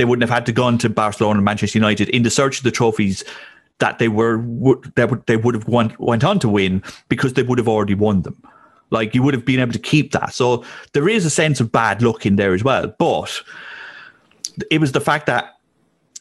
they 0.00 0.06
wouldn't 0.06 0.26
have 0.26 0.34
had 0.34 0.46
to 0.46 0.52
gone 0.52 0.78
to 0.78 0.88
Barcelona 0.88 1.40
and 1.40 1.44
Manchester 1.44 1.78
United 1.78 2.08
in 2.08 2.22
the 2.22 2.30
search 2.30 2.56
of 2.56 2.64
the 2.64 2.70
trophies 2.70 3.22
that 3.80 3.98
they 3.98 4.08
were 4.08 4.38
would 4.38 4.90
that 4.96 5.10
would 5.10 5.26
they 5.26 5.36
would 5.36 5.54
have 5.54 5.68
won, 5.68 5.94
went 5.98 6.24
on 6.24 6.38
to 6.38 6.48
win 6.48 6.82
because 7.10 7.34
they 7.34 7.42
would 7.42 7.58
have 7.58 7.68
already 7.68 7.94
won 7.94 8.22
them. 8.22 8.42
Like 8.88 9.14
you 9.14 9.22
would 9.22 9.34
have 9.34 9.44
been 9.44 9.60
able 9.60 9.74
to 9.74 9.78
keep 9.78 10.12
that. 10.12 10.32
So 10.32 10.64
there 10.94 11.06
is 11.06 11.26
a 11.26 11.30
sense 11.30 11.60
of 11.60 11.70
bad 11.70 12.00
luck 12.00 12.24
in 12.24 12.36
there 12.36 12.54
as 12.54 12.64
well. 12.64 12.94
But 12.98 13.42
it 14.70 14.80
was 14.80 14.92
the 14.92 15.02
fact 15.02 15.26
that 15.26 15.56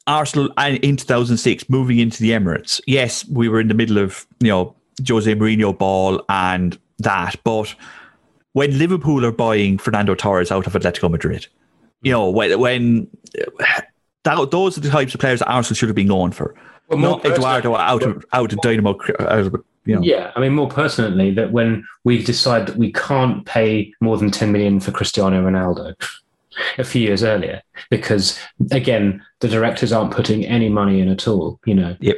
Arsenal 0.08 0.50
uh, 0.58 0.78
in 0.82 0.98
2006 0.98 1.70
moving 1.70 2.00
into 2.00 2.22
the 2.22 2.32
Emirates. 2.32 2.82
Yes, 2.86 3.26
we 3.30 3.48
were 3.48 3.62
in 3.62 3.70
the 3.70 3.74
middle 3.74 3.98
of 3.98 4.28
you 4.42 4.50
know 4.50 4.76
Jose 5.08 5.34
Mourinho 5.34 5.78
ball 5.78 6.22
and 6.28 6.78
that, 6.98 7.38
but 7.46 7.74
when 8.52 8.78
Liverpool 8.78 9.26
are 9.26 9.32
buying 9.32 9.78
Fernando 9.78 10.16
Torres 10.16 10.52
out 10.52 10.68
of 10.68 10.74
Atletico 10.74 11.10
Madrid, 11.10 11.48
you 12.02 12.12
know 12.12 12.30
when 12.30 12.60
when 12.60 13.08
that, 14.24 14.52
those 14.52 14.78
are 14.78 14.82
the 14.82 14.90
types 14.90 15.14
of 15.14 15.20
players 15.20 15.40
that 15.40 15.50
Arsenal 15.50 15.76
should 15.76 15.90
have 15.90 15.96
been 15.96 16.08
going 16.08 16.32
for. 16.32 16.56
Well, 16.90 17.00
Not 17.00 17.26
Eduardo 17.26 17.76
out 17.76 18.04
of 18.04 18.26
out 18.34 18.52
of 18.52 18.60
Dynamo, 18.62 18.98
out 19.20 19.40
of, 19.40 19.56
you 19.86 19.96
know. 19.96 20.02
Yeah, 20.02 20.32
I 20.36 20.40
mean, 20.40 20.54
more 20.54 20.68
personally, 20.70 21.32
that 21.32 21.52
when 21.52 21.86
we 22.04 22.24
decide 22.24 22.66
that 22.68 22.78
we 22.78 22.92
can't 22.92 23.46
pay 23.46 23.94
more 24.02 24.18
than 24.18 24.32
10 24.32 24.52
million 24.52 24.80
for 24.80 24.92
Cristiano 24.92 25.48
Ronaldo 25.48 25.96
a 26.78 26.84
few 26.84 27.02
years 27.02 27.24
earlier, 27.24 27.62
because 27.90 28.40
again, 28.72 29.24
the 29.40 29.48
directors 29.48 29.92
aren't 29.94 30.12
putting 30.12 30.46
any 30.46 30.68
money 30.68 31.00
in 31.00 31.10
at 31.10 31.28
all, 31.28 31.60
you 31.66 31.76
know. 31.76 31.96
Yep. 32.00 32.18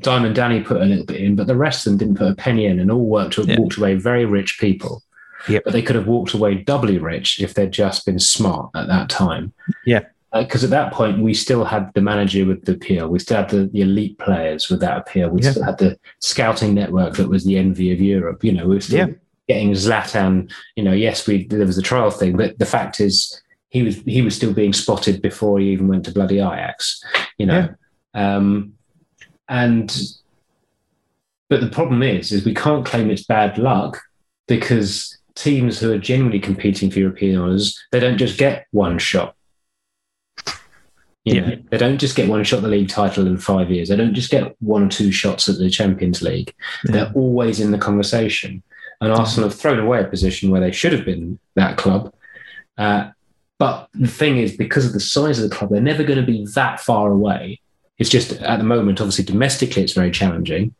Diamond 0.00 0.34
Danny 0.34 0.60
put 0.62 0.82
a 0.82 0.84
little 0.84 1.06
bit 1.06 1.22
in, 1.22 1.36
but 1.36 1.46
the 1.46 1.56
rest 1.56 1.86
of 1.86 1.92
them 1.92 1.98
didn't 1.98 2.18
put 2.18 2.30
a 2.30 2.34
penny 2.34 2.66
in 2.66 2.78
and 2.78 2.90
all 2.90 3.06
worked, 3.06 3.38
Yeah. 3.38 3.58
walked 3.58 3.78
away 3.78 3.94
very 3.94 4.26
rich 4.26 4.58
people. 4.60 5.02
Yep. 5.48 5.62
But 5.64 5.72
they 5.72 5.82
could 5.82 5.96
have 5.96 6.06
walked 6.06 6.32
away 6.34 6.54
doubly 6.56 6.98
rich 6.98 7.40
if 7.40 7.54
they'd 7.54 7.70
just 7.72 8.06
been 8.06 8.18
smart 8.18 8.70
at 8.74 8.88
that 8.88 9.08
time. 9.08 9.52
Yeah. 9.84 10.00
Because 10.32 10.64
at 10.64 10.70
that 10.70 10.92
point, 10.92 11.20
we 11.22 11.32
still 11.32 11.64
had 11.64 11.92
the 11.94 12.00
manager 12.00 12.44
with 12.44 12.64
the 12.64 12.72
appeal. 12.72 13.08
We 13.08 13.20
still 13.20 13.36
had 13.36 13.50
the, 13.50 13.66
the 13.66 13.82
elite 13.82 14.18
players 14.18 14.68
with 14.68 14.80
that 14.80 14.98
appeal. 14.98 15.28
We 15.30 15.42
Yeah. 15.42 15.52
still 15.52 15.64
had 15.64 15.78
the 15.78 15.98
scouting 16.20 16.74
network 16.74 17.14
that 17.16 17.28
was 17.28 17.44
the 17.44 17.56
envy 17.56 17.92
of 17.92 18.00
Europe. 18.00 18.42
You 18.42 18.52
know, 18.52 18.66
we 18.66 18.74
were 18.74 18.80
still 18.80 19.08
Yeah. 19.08 19.14
getting 19.46 19.70
Zlatan. 19.72 20.50
You 20.74 20.82
know, 20.84 20.92
yes, 20.92 21.26
we 21.28 21.46
there 21.46 21.66
was 21.66 21.76
the 21.76 21.82
trial 21.82 22.10
thing, 22.10 22.36
but 22.36 22.58
the 22.58 22.66
fact 22.66 23.00
is, 23.00 23.40
he 23.68 23.82
was 23.82 23.96
he 24.06 24.22
was 24.22 24.34
still 24.34 24.52
being 24.52 24.72
spotted 24.72 25.20
before 25.22 25.58
he 25.60 25.70
even 25.70 25.86
went 25.88 26.04
to 26.06 26.12
bloody 26.12 26.38
Ajax. 26.38 27.00
You 27.38 27.46
know, 27.46 27.68
um, 28.14 28.72
and 29.48 29.94
but 31.48 31.60
the 31.60 31.68
problem 31.68 32.02
is, 32.02 32.32
is 32.32 32.44
we 32.44 32.54
can't 32.54 32.86
claim 32.86 33.10
it's 33.10 33.24
bad 33.24 33.58
luck 33.58 34.00
because 34.48 35.16
teams 35.34 35.78
who 35.78 35.92
are 35.92 35.98
genuinely 35.98 36.40
competing 36.40 36.90
for 36.90 36.98
European 37.00 37.40
honours, 37.40 37.78
they 37.92 38.00
don't 38.00 38.18
just 38.18 38.38
get 38.38 38.66
one 38.70 38.98
shot. 38.98 39.34
You 41.24 41.34
Yeah. 41.36 41.40
know, 41.40 41.56
they 41.70 41.78
don't 41.78 41.98
just 41.98 42.16
get 42.16 42.28
one 42.28 42.44
shot 42.44 42.58
at 42.58 42.62
the 42.64 42.68
league 42.68 42.88
title 42.90 43.26
in 43.26 43.38
five 43.38 43.70
years. 43.70 43.88
They 43.88 43.96
don't 43.96 44.14
just 44.14 44.30
get 44.30 44.54
one 44.60 44.84
or 44.84 44.88
two 44.88 45.10
shots 45.10 45.48
at 45.48 45.58
the 45.58 45.70
Champions 45.70 46.20
League. 46.22 46.52
They're 46.84 47.10
always 47.14 47.60
in 47.60 47.70
the 47.70 47.78
conversation. 47.78 48.62
And 49.00 49.10
Arsenal 49.12 49.48
have 49.48 49.58
thrown 49.58 49.78
away 49.78 50.00
a 50.00 50.04
position 50.04 50.50
where 50.50 50.60
they 50.60 50.70
should 50.70 50.92
have 50.92 51.04
been 51.04 51.38
that 51.56 51.76
club. 51.76 52.12
Uh, 52.78 53.10
but 53.58 53.88
the 53.94 54.08
thing 54.08 54.38
is, 54.38 54.56
because 54.56 54.84
of 54.86 54.92
the 54.92 55.00
size 55.00 55.38
of 55.40 55.48
the 55.48 55.54
club, 55.54 55.70
they're 55.70 55.80
never 55.80 56.04
going 56.04 56.18
to 56.20 56.26
be 56.26 56.46
that 56.54 56.80
far 56.80 57.10
away. 57.10 57.60
It's 57.98 58.10
just 58.10 58.32
at 58.32 58.58
the 58.58 58.64
moment, 58.64 59.00
obviously, 59.00 59.24
domestically, 59.24 59.82
it's 59.82 59.92
very 59.92 60.10
challenging. 60.10 60.74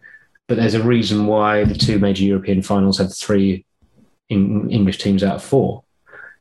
But 0.47 0.59
there's 0.59 0.75
a 0.75 0.83
reason 0.83 1.27
why 1.27 1.65
the 1.65 1.75
two 1.75 1.99
major 1.99 2.25
European 2.25 2.61
finals 2.63 2.99
have 2.99 3.15
three 3.15 3.65
in, 4.29 4.71
English 4.71 4.99
teams 4.99 5.23
out 5.23 5.37
of 5.37 5.43
four. 5.45 5.83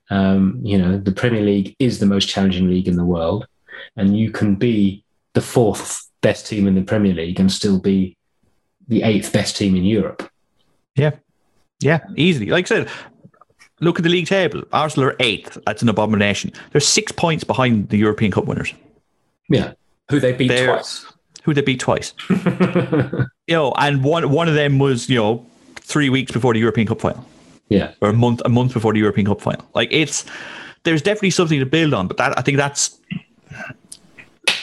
Um, 0.10 0.60
you 0.64 0.78
know, 0.78 0.98
the 0.98 1.12
Premier 1.12 1.42
League 1.42 1.76
is 1.80 2.00
the 2.00 2.06
most 2.06 2.28
challenging 2.28 2.70
league 2.70 2.88
in 2.88 2.96
the 2.98 3.06
world, 3.06 3.48
and 3.96 4.18
you 4.18 4.32
can 4.32 4.56
be 4.56 5.04
the 5.34 5.42
fourth 5.42 6.08
best 6.22 6.46
team 6.48 6.68
in 6.68 6.76
the 6.76 6.82
Premier 6.82 7.14
League 7.14 7.40
and 7.40 7.52
still 7.52 7.80
be 7.80 8.16
the 8.88 9.04
eighth 9.04 9.32
best 9.34 9.56
team 9.58 9.76
in 9.76 9.84
Europe. 9.84 10.30
Yeah, 10.96 11.12
yeah, 11.80 12.00
easily. 12.16 12.48
Like 12.48 12.66
I 12.66 12.68
said, 12.68 12.90
look 13.80 13.98
at 13.98 14.04
the 14.04 14.10
league 14.10 14.28
table. 14.28 14.64
Arsenal 14.72 15.10
are 15.10 15.16
eighth. 15.20 15.58
That's 15.66 15.82
an 15.82 15.90
abomination. 15.90 16.52
They're 16.72 16.82
six 16.82 17.12
points 17.12 17.44
behind 17.44 17.90
the 17.90 17.98
European 17.98 18.32
Cup 18.32 18.46
winners. 18.46 18.74
Yeah, 19.50 19.74
who 20.10 20.20
they 20.20 20.34
beat 20.34 20.50
They're- 20.50 20.68
twice. 20.68 21.06
Who 21.44 21.54
they 21.54 21.62
beat 21.62 21.82
twice. 21.82 22.14
you 22.30 23.28
know, 23.50 23.74
and 23.78 24.02
one 24.02 24.30
one 24.30 24.48
of 24.48 24.54
them 24.54 24.80
was 24.80 25.10
you 25.10 25.18
know 25.18 25.46
three 25.76 26.10
weeks 26.10 26.32
before 26.32 26.54
the 26.54 26.60
European 26.60 26.88
Cup 26.88 27.02
final. 27.02 27.26
Yeah, 27.74 27.94
or 28.02 28.10
a 28.10 28.14
month 28.14 28.42
a 28.46 28.50
month 28.50 28.74
before 28.74 28.94
the 28.94 29.00
European 29.00 29.28
Cup 29.28 29.42
final. 29.42 29.68
Like 29.74 29.90
it's 29.92 30.26
there's 30.84 31.02
definitely 31.02 31.32
something 31.32 31.60
to 31.60 31.66
build 31.66 31.94
on, 31.94 32.08
but 32.08 32.18
that 32.18 32.38
I 32.38 32.42
think 32.42 32.58
that's 32.58 33.00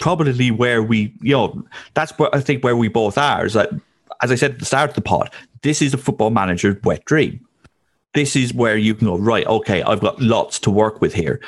probably 0.01 0.51
where 0.51 0.83
we 0.83 1.15
you 1.21 1.33
know 1.33 1.65
that's 1.95 2.13
where 2.19 2.35
I 2.35 2.41
think 2.41 2.65
where 2.65 2.77
we 2.77 2.89
both 2.89 3.19
are 3.19 3.47
is 3.47 3.55
that 3.55 3.71
as 4.23 4.31
I 4.31 4.35
said 4.35 4.53
at 4.53 4.59
the 4.59 4.65
start 4.65 4.91
of 4.91 4.97
the 4.97 5.03
pod, 5.03 5.31
this 5.63 5.83
is 5.83 5.95
a 5.95 5.99
football 5.99 6.31
manager's 6.31 6.77
wet 6.85 7.05
dream. 7.05 7.47
This 8.13 8.35
is 8.35 8.53
where 8.53 8.77
you 8.77 8.95
can 8.95 9.07
go 9.07 9.17
right. 9.17 9.47
Okay, 9.47 9.83
I've 9.83 10.01
got 10.01 10.21
lots 10.21 10.59
to 10.61 10.71
work 10.71 11.01
with 11.01 11.15
here, 11.15 11.41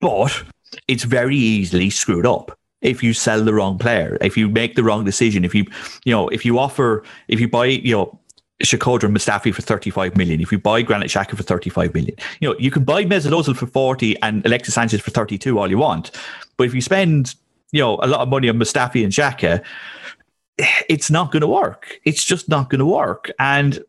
but 0.00 0.42
it's 0.86 1.04
very 1.04 1.36
easily 1.36 1.90
screwed 1.90 2.26
up 2.26 2.58
if 2.80 3.02
you 3.02 3.12
sell 3.12 3.44
the 3.44 3.52
wrong 3.52 3.78
player, 3.78 4.16
if 4.20 4.36
you 4.36 4.48
make 4.48 4.76
the 4.76 4.84
wrong 4.84 5.04
decision, 5.04 5.44
if 5.44 5.54
you 5.54 5.64
you 6.04 6.12
know 6.12 6.28
if 6.28 6.44
you 6.44 6.58
offer 6.58 7.02
if 7.28 7.40
you 7.40 7.48
buy 7.48 7.66
you 7.66 7.94
know 7.94 8.18
Shkodran 8.62 9.12
Mustafi 9.16 9.54
for 9.54 9.62
35 9.62 10.16
million. 10.16 10.40
If 10.40 10.50
you 10.50 10.58
buy 10.58 10.82
Granit 10.82 11.08
Xhaka 11.08 11.36
for 11.36 11.42
35 11.42 11.94
million, 11.94 12.14
you 12.40 12.48
know, 12.48 12.56
you 12.58 12.70
can 12.70 12.84
buy 12.84 13.04
Mesut 13.04 13.30
Ozil 13.30 13.56
for 13.56 13.66
40 13.66 14.20
and 14.22 14.44
Alexis 14.44 14.74
Sanchez 14.74 15.00
for 15.00 15.10
32 15.10 15.58
all 15.58 15.70
you 15.70 15.78
want. 15.78 16.10
But 16.56 16.64
if 16.64 16.74
you 16.74 16.80
spend, 16.80 17.34
you 17.70 17.80
know, 17.80 17.98
a 18.02 18.08
lot 18.08 18.20
of 18.20 18.28
money 18.28 18.48
on 18.48 18.56
Mustafi 18.56 19.04
and 19.04 19.12
Xhaka, 19.12 19.62
it's 20.88 21.10
not 21.10 21.30
going 21.30 21.42
to 21.42 21.46
work. 21.46 22.00
It's 22.04 22.24
just 22.24 22.48
not 22.48 22.68
going 22.68 22.80
to 22.80 22.86
work. 22.86 23.30
And 23.38 23.84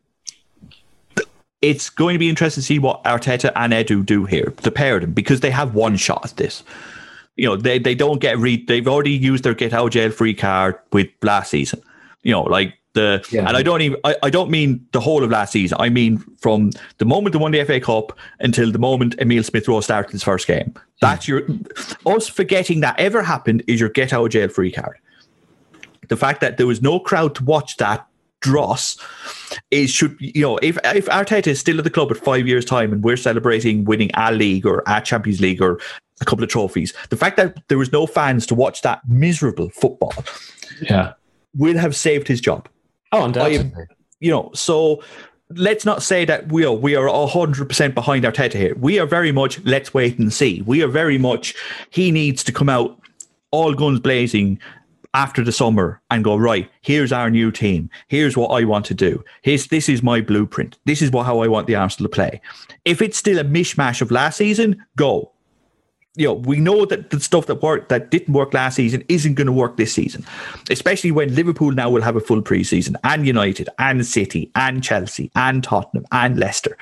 it's 1.62 1.90
going 1.90 2.14
to 2.14 2.18
be 2.18 2.28
interesting 2.28 2.62
to 2.62 2.66
see 2.66 2.78
what 2.78 3.02
Arteta 3.04 3.52
and 3.56 3.72
Edu 3.72 4.06
do 4.06 4.24
here, 4.24 4.54
the 4.62 4.70
pair 4.70 4.96
of 4.96 5.02
them, 5.02 5.12
because 5.12 5.40
they 5.40 5.50
have 5.50 5.74
one 5.74 5.96
shot 5.96 6.24
at 6.24 6.36
this. 6.36 6.62
You 7.36 7.48
know, 7.48 7.56
they, 7.56 7.78
they 7.78 7.94
don't 7.94 8.20
get 8.20 8.38
re 8.38 8.64
they've 8.64 8.86
already 8.86 9.12
used 9.12 9.44
their 9.44 9.54
get 9.54 9.72
out 9.72 9.92
jail 9.92 10.10
free 10.10 10.34
card 10.34 10.78
with 10.92 11.08
last 11.22 11.50
season. 11.50 11.82
You 12.22 12.32
know, 12.32 12.42
like 12.42 12.74
the 12.94 13.24
Yeah. 13.30 13.46
and 13.46 13.56
I 13.56 13.62
don't 13.62 13.82
even 13.82 13.98
I, 14.04 14.16
I 14.24 14.30
don't 14.30 14.50
mean 14.50 14.86
the 14.92 15.00
whole 15.00 15.22
of 15.22 15.30
last 15.30 15.52
season. 15.52 15.76
I 15.80 15.88
mean 15.88 16.18
from 16.38 16.70
the 16.98 17.04
moment 17.04 17.32
they 17.32 17.38
won 17.38 17.52
the 17.52 17.64
FA 17.64 17.80
Cup 17.80 18.18
until 18.40 18.70
the 18.72 18.78
moment 18.78 19.14
Emil 19.20 19.42
Smith 19.42 19.68
Rowe 19.68 19.80
started 19.80 20.10
his 20.12 20.22
first 20.22 20.46
game. 20.46 20.74
That's 21.00 21.28
your 21.28 21.42
us 22.06 22.28
forgetting 22.28 22.80
that 22.80 22.98
ever 22.98 23.22
happened 23.22 23.62
is 23.66 23.80
your 23.80 23.88
get 23.88 24.12
out 24.12 24.24
of 24.24 24.30
jail 24.32 24.48
free 24.48 24.72
card. 24.72 24.98
The 26.08 26.16
fact 26.16 26.40
that 26.40 26.56
there 26.56 26.66
was 26.66 26.82
no 26.82 26.98
crowd 26.98 27.34
to 27.36 27.44
watch 27.44 27.76
that 27.76 28.06
dross 28.40 28.96
is 29.70 29.90
should 29.90 30.16
you 30.18 30.42
know 30.42 30.58
if 30.58 30.78
if 30.84 31.06
Arteta 31.06 31.48
is 31.48 31.60
still 31.60 31.78
at 31.78 31.84
the 31.84 31.90
club 31.90 32.10
at 32.10 32.16
five 32.16 32.48
years 32.48 32.64
time 32.64 32.92
and 32.92 33.04
we're 33.04 33.16
celebrating 33.16 33.84
winning 33.84 34.10
a 34.14 34.32
league 34.32 34.66
or 34.66 34.82
a 34.86 35.00
Champions 35.00 35.40
League 35.40 35.62
or 35.62 35.78
a 36.20 36.24
couple 36.24 36.42
of 36.42 36.50
trophies, 36.50 36.92
the 37.10 37.16
fact 37.16 37.36
that 37.36 37.56
there 37.68 37.78
was 37.78 37.92
no 37.92 38.06
fans 38.06 38.46
to 38.46 38.54
watch 38.54 38.82
that 38.82 39.00
miserable 39.08 39.70
football 39.70 40.12
yeah. 40.82 41.14
will 41.56 41.78
have 41.78 41.96
saved 41.96 42.28
his 42.28 42.40
job 42.40 42.68
Oh, 43.12 43.24
undoubtedly. 43.24 43.86
you 44.20 44.30
know, 44.30 44.50
so 44.54 45.02
let's 45.50 45.84
not 45.84 46.02
say 46.02 46.24
that 46.24 46.50
we 46.52 46.64
are 46.64 46.72
we 46.72 46.94
are 46.94 47.08
hundred 47.28 47.68
percent 47.68 47.94
behind 47.94 48.24
Arteta 48.24 48.54
here. 48.54 48.74
We 48.76 48.98
are 48.98 49.06
very 49.06 49.32
much 49.32 49.62
let's 49.64 49.92
wait 49.92 50.18
and 50.18 50.32
see. 50.32 50.62
We 50.62 50.82
are 50.82 50.88
very 50.88 51.18
much 51.18 51.54
he 51.90 52.10
needs 52.10 52.44
to 52.44 52.52
come 52.52 52.68
out 52.68 53.00
all 53.50 53.74
guns 53.74 54.00
blazing 54.00 54.60
after 55.12 55.42
the 55.42 55.50
summer 55.50 56.00
and 56.10 56.22
go 56.22 56.36
right. 56.36 56.70
Here's 56.82 57.12
our 57.12 57.30
new 57.30 57.50
team. 57.50 57.90
Here's 58.06 58.36
what 58.36 58.48
I 58.48 58.64
want 58.64 58.86
to 58.86 58.94
do. 58.94 59.24
Here's 59.42 59.66
this 59.66 59.88
is 59.88 60.02
my 60.02 60.20
blueprint. 60.20 60.78
This 60.84 61.02
is 61.02 61.10
what 61.10 61.26
how 61.26 61.40
I 61.40 61.48
want 61.48 61.66
the 61.66 61.74
Arsenal 61.74 62.08
to 62.08 62.14
play. 62.14 62.40
If 62.84 63.02
it's 63.02 63.16
still 63.16 63.38
a 63.38 63.44
mishmash 63.44 64.00
of 64.00 64.10
last 64.12 64.36
season, 64.36 64.84
go 64.96 65.32
you 66.16 66.26
know, 66.26 66.34
we 66.34 66.58
know 66.58 66.84
that 66.86 67.10
the 67.10 67.20
stuff 67.20 67.46
that 67.46 67.62
worked 67.62 67.88
that 67.88 68.10
didn't 68.10 68.34
work 68.34 68.52
last 68.52 68.74
season 68.74 69.04
isn't 69.08 69.34
going 69.34 69.46
to 69.46 69.52
work 69.52 69.76
this 69.76 69.92
season, 69.92 70.24
especially 70.68 71.12
when 71.12 71.34
Liverpool 71.34 71.70
now 71.70 71.88
will 71.88 72.02
have 72.02 72.16
a 72.16 72.20
full 72.20 72.42
preseason, 72.42 72.96
and 73.04 73.26
United, 73.26 73.68
and 73.78 74.04
City, 74.04 74.50
and 74.56 74.82
Chelsea, 74.82 75.30
and 75.36 75.62
Tottenham, 75.62 76.04
and 76.10 76.38
Leicester. 76.38 76.76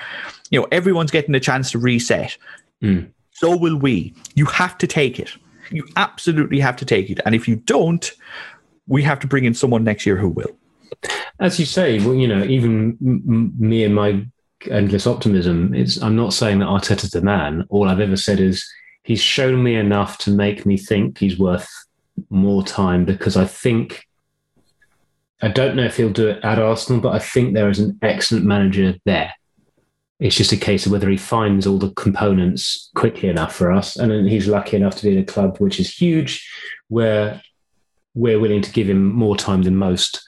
You 0.49 0.61
know, 0.61 0.67
everyone's 0.71 1.11
getting 1.11 1.35
a 1.35 1.39
chance 1.39 1.71
to 1.71 1.79
reset. 1.79 2.37
Mm. 2.81 3.11
So 3.31 3.55
will 3.55 3.77
we. 3.77 4.13
You 4.33 4.45
have 4.45 4.77
to 4.79 4.87
take 4.87 5.19
it. 5.19 5.31
You 5.71 5.87
absolutely 5.95 6.59
have 6.59 6.75
to 6.77 6.85
take 6.85 7.09
it. 7.09 7.19
And 7.25 7.35
if 7.35 7.47
you 7.47 7.55
don't, 7.55 8.11
we 8.87 9.03
have 9.03 9.19
to 9.19 9.27
bring 9.27 9.45
in 9.45 9.53
someone 9.53 9.83
next 9.83 10.05
year 10.05 10.17
who 10.17 10.29
will. 10.29 10.57
As 11.39 11.59
you 11.59 11.65
say, 11.65 11.99
well, 11.99 12.15
you 12.15 12.27
know, 12.27 12.43
even 12.43 12.97
m- 13.01 13.53
me 13.57 13.83
and 13.83 13.93
my 13.93 14.25
endless 14.69 15.05
optimism, 15.05 15.73
it's, 15.75 16.01
I'm 16.01 16.15
not 16.15 16.33
saying 16.33 16.59
that 16.59 16.65
Arteta's 16.65 17.11
the 17.11 17.21
man. 17.21 17.65
All 17.69 17.87
I've 17.87 17.99
ever 17.99 18.17
said 18.17 18.39
is 18.39 18.67
he's 19.03 19.21
shown 19.21 19.61
me 19.63 19.75
enough 19.75 20.17
to 20.19 20.31
make 20.31 20.65
me 20.65 20.77
think 20.77 21.17
he's 21.17 21.39
worth 21.39 21.69
more 22.29 22.63
time 22.63 23.05
because 23.05 23.37
I 23.37 23.45
think 23.45 24.05
I 25.41 25.47
don't 25.47 25.75
know 25.75 25.85
if 25.85 25.95
he'll 25.97 26.09
do 26.09 26.27
it 26.27 26.43
at 26.43 26.59
Arsenal, 26.59 27.01
but 27.01 27.13
I 27.13 27.19
think 27.19 27.53
there 27.53 27.69
is 27.69 27.79
an 27.79 27.97
excellent 28.01 28.45
manager 28.45 28.95
there. 29.05 29.33
It's 30.19 30.35
just 30.35 30.51
a 30.51 30.57
case 30.57 30.85
of 30.85 30.91
whether 30.91 31.09
he 31.09 31.15
finds 31.15 31.65
all 31.65 31.77
the 31.77 31.91
components 31.91 32.91
quickly 32.93 33.29
enough 33.29 33.55
for 33.55 33.71
us. 33.71 33.95
And 33.95 34.11
then 34.11 34.27
he's 34.27 34.47
lucky 34.47 34.75
enough 34.75 34.97
to 34.97 35.03
be 35.03 35.13
in 35.13 35.23
a 35.23 35.25
club 35.25 35.57
which 35.59 35.79
is 35.79 35.93
huge, 35.93 36.45
where 36.89 37.41
we're 38.15 38.39
willing 38.39 38.61
to 38.61 38.71
give 38.71 38.89
him 38.89 39.13
more 39.13 39.37
time 39.37 39.63
than 39.63 39.77
most. 39.77 40.21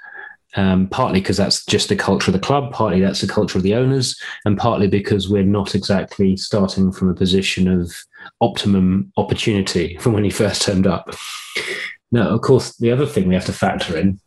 Um, 0.57 0.87
partly 0.87 1.21
because 1.21 1.37
that's 1.37 1.63
just 1.65 1.87
the 1.87 1.95
culture 1.95 2.29
of 2.29 2.33
the 2.33 2.45
club, 2.45 2.73
partly 2.73 2.99
that's 2.99 3.21
the 3.21 3.27
culture 3.27 3.57
of 3.57 3.63
the 3.63 3.73
owners, 3.73 4.19
and 4.43 4.57
partly 4.57 4.87
because 4.87 5.29
we're 5.29 5.43
not 5.43 5.75
exactly 5.75 6.35
starting 6.35 6.91
from 6.91 7.09
a 7.09 7.13
position 7.13 7.69
of 7.69 7.95
optimum 8.41 9.13
opportunity 9.15 9.95
from 10.01 10.11
when 10.11 10.25
he 10.25 10.29
first 10.29 10.61
turned 10.61 10.87
up. 10.87 11.15
Now, 12.11 12.27
of 12.27 12.41
course, 12.41 12.75
the 12.75 12.91
other 12.91 13.05
thing 13.05 13.29
we 13.29 13.33
have 13.33 13.45
to 13.45 13.53
factor 13.53 13.97
in, 13.97 14.19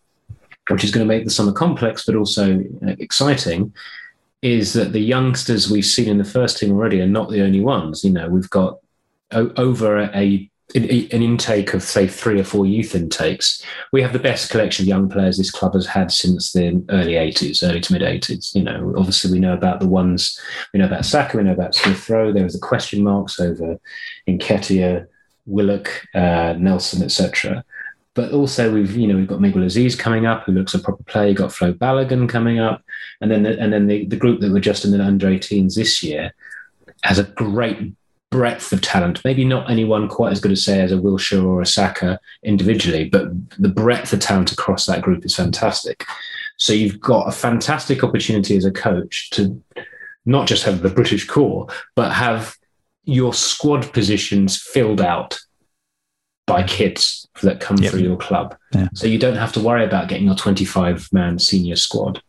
which 0.69 0.83
is 0.83 0.91
going 0.91 1.07
to 1.07 1.15
make 1.15 1.25
the 1.25 1.31
summer 1.31 1.53
complex 1.53 2.07
but 2.07 2.17
also 2.17 2.61
uh, 2.87 2.95
exciting, 2.99 3.75
is 4.41 4.73
that 4.75 4.93
the 4.93 5.01
youngsters 5.01 5.71
we've 5.71 5.85
seen 5.85 6.09
in 6.09 6.19
the 6.19 6.25
first 6.25 6.59
team 6.59 6.71
already 6.71 7.01
are 7.01 7.07
not 7.07 7.31
the 7.31 7.43
only 7.43 7.61
ones. 7.61 8.05
You 8.05 8.13
know, 8.13 8.29
we've 8.29 8.51
got 8.51 8.79
over 9.33 10.11
a 10.15 10.51
an 10.75 11.23
intake 11.23 11.73
of 11.73 11.85
say 11.85 12.09
three 12.09 12.41
or 12.41 12.45
four 12.45 12.67
youth 12.67 12.97
intakes. 12.97 13.65
We 13.93 14.03
have 14.03 14.13
the 14.13 14.19
best 14.19 14.51
collection 14.51 14.83
of 14.83 14.89
young 14.89 15.09
players 15.09 15.39
this 15.39 15.51
club 15.51 15.75
has 15.75 15.87
had 15.87 16.11
since 16.11 16.53
the 16.53 16.85
early 16.91 17.13
80s, 17.13 17.67
early 17.69 17.81
to 17.81 17.93
mid 17.93 18.03
80s. 18.03 18.55
You 18.57 18.65
know, 18.65 18.93
obviously 18.97 19.31
we 19.31 19.39
know 19.39 19.53
about 19.53 19.79
the 19.79 19.89
ones 19.89 20.39
we 20.73 20.81
know 20.81 20.87
about 20.87 21.05
Saka, 21.05 21.37
we 21.37 21.45
know 21.45 21.53
about 21.53 21.77
Smith 21.77 22.09
Rowe. 22.11 22.33
There 22.33 22.43
was 22.43 22.55
the 22.55 22.67
question 22.67 23.05
marks 23.05 23.39
over 23.39 23.79
Nketiah, 24.29 25.07
Willock, 25.47 25.89
uh, 26.13 26.55
Nelson, 26.59 27.05
etc. 27.05 27.65
But 28.15 28.33
also 28.33 28.73
we've 28.73 28.97
you 28.97 29.07
know 29.07 29.17
we've 29.17 29.29
got 29.29 29.41
Miguel 29.41 29.63
Azeez 29.63 29.97
coming 29.97 30.27
up, 30.27 30.45
who 30.45 30.53
looks 30.53 30.75
a 30.75 30.81
proper 30.81 31.05
player. 31.05 31.29
You've 31.29 31.37
got 31.37 31.53
Flo 31.53 31.73
Balogun 31.73 32.29
coming 32.29 32.59
up, 32.59 32.83
and 33.21 33.31
then 33.31 33.45
the, 33.45 33.61
and 33.61 33.73
then 33.73 33.87
the, 33.87 34.07
the 34.07 34.17
group 34.17 34.41
that 34.41 34.53
were 34.53 34.61
just 34.61 34.85
in 34.85 34.91
the 34.91 35.01
under 35.05 35.29
18s 35.29 35.77
this 35.77 36.03
year 36.03 36.35
has 37.03 37.19
a 37.19 37.25
great 37.25 37.93
breadth 38.35 38.73
of 38.73 38.81
talent. 38.81 39.21
Maybe 39.25 39.45
not 39.45 39.71
anyone 39.71 40.09
quite 40.09 40.33
as 40.33 40.41
good 40.41 40.51
as 40.51 40.65
say 40.65 40.81
as 40.81 40.91
a 40.91 40.97
Wilshere 40.97 41.45
or 41.45 41.61
a 41.63 41.67
Saka 41.67 42.19
individually, 42.43 43.05
but 43.09 43.29
the 43.61 43.69
breadth 43.69 44.13
of 44.13 44.19
talent 44.19 44.51
across 44.51 44.87
that 44.87 45.03
group 45.03 45.25
is 45.25 45.37
fantastic. 45.37 46.05
So 46.57 46.73
you've 46.73 46.99
got 46.99 47.29
a 47.29 47.33
fantastic 47.33 48.03
opportunity 48.03 48.57
as 48.57 48.65
a 48.65 48.73
coach 48.73 49.31
to 49.31 49.63
not 50.27 50.49
just 50.49 50.65
have 50.65 50.83
the 50.83 50.89
British 50.89 51.29
core, 51.29 51.69
but 51.95 52.11
have 52.11 52.57
your 53.05 53.33
squad 53.35 53.93
positions 53.93 54.61
filled 54.61 55.01
out 55.01 55.39
by 56.49 56.65
kids 56.65 57.29
that 57.43 57.61
come 57.61 57.77
Yep. 57.79 57.93
through 57.93 58.01
your 58.03 58.17
club. 58.17 58.57
Yeah. 58.75 58.89
So 58.95 59.07
you 59.07 59.19
don't 59.21 59.37
have 59.37 59.53
to 59.53 59.61
worry 59.61 59.85
about 59.85 60.09
getting 60.09 60.27
your 60.27 60.35
25 60.35 61.09
man 61.13 61.39
senior 61.39 61.77
squad 61.77 62.21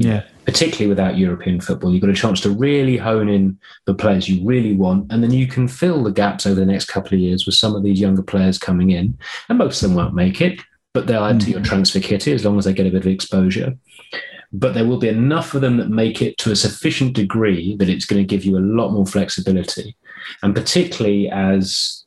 Yeah. 0.00 0.22
particularly 0.44 0.88
without 0.88 1.18
European 1.18 1.60
football. 1.60 1.92
You've 1.92 2.02
got 2.02 2.10
a 2.10 2.14
chance 2.14 2.40
to 2.42 2.50
really 2.50 2.96
hone 2.96 3.28
in 3.28 3.58
the 3.84 3.94
players 3.94 4.28
you 4.28 4.46
really 4.46 4.74
want, 4.74 5.10
and 5.10 5.22
then 5.22 5.32
you 5.32 5.48
can 5.48 5.66
fill 5.66 6.04
the 6.04 6.12
gaps 6.12 6.46
over 6.46 6.58
the 6.58 6.64
next 6.64 6.86
couple 6.86 7.14
of 7.14 7.20
years 7.20 7.44
with 7.44 7.56
some 7.56 7.74
of 7.74 7.82
these 7.82 8.00
younger 8.00 8.22
players 8.22 8.58
coming 8.58 8.90
in. 8.90 9.18
And 9.48 9.58
most 9.58 9.82
of 9.82 9.88
them 9.88 9.96
won't 9.96 10.14
make 10.14 10.40
it, 10.40 10.60
but 10.94 11.06
they'll 11.06 11.24
add 11.24 11.40
to 11.40 11.50
your 11.50 11.62
transfer 11.62 11.98
kitty 11.98 12.32
as 12.32 12.44
long 12.44 12.58
as 12.58 12.64
they 12.64 12.72
get 12.72 12.86
a 12.86 12.90
bit 12.90 13.00
of 13.00 13.08
exposure. 13.08 13.76
But 14.52 14.72
there 14.72 14.86
will 14.86 14.98
be 14.98 15.08
enough 15.08 15.54
of 15.54 15.62
them 15.62 15.78
that 15.78 15.90
make 15.90 16.22
it 16.22 16.38
to 16.38 16.52
a 16.52 16.56
sufficient 16.56 17.14
degree 17.14 17.76
that 17.76 17.88
it's 17.88 18.06
going 18.06 18.22
to 18.22 18.26
give 18.26 18.44
you 18.44 18.56
a 18.56 18.68
lot 18.78 18.92
more 18.92 19.06
flexibility, 19.06 19.96
and 20.42 20.54
particularly 20.54 21.28
as 21.28 22.04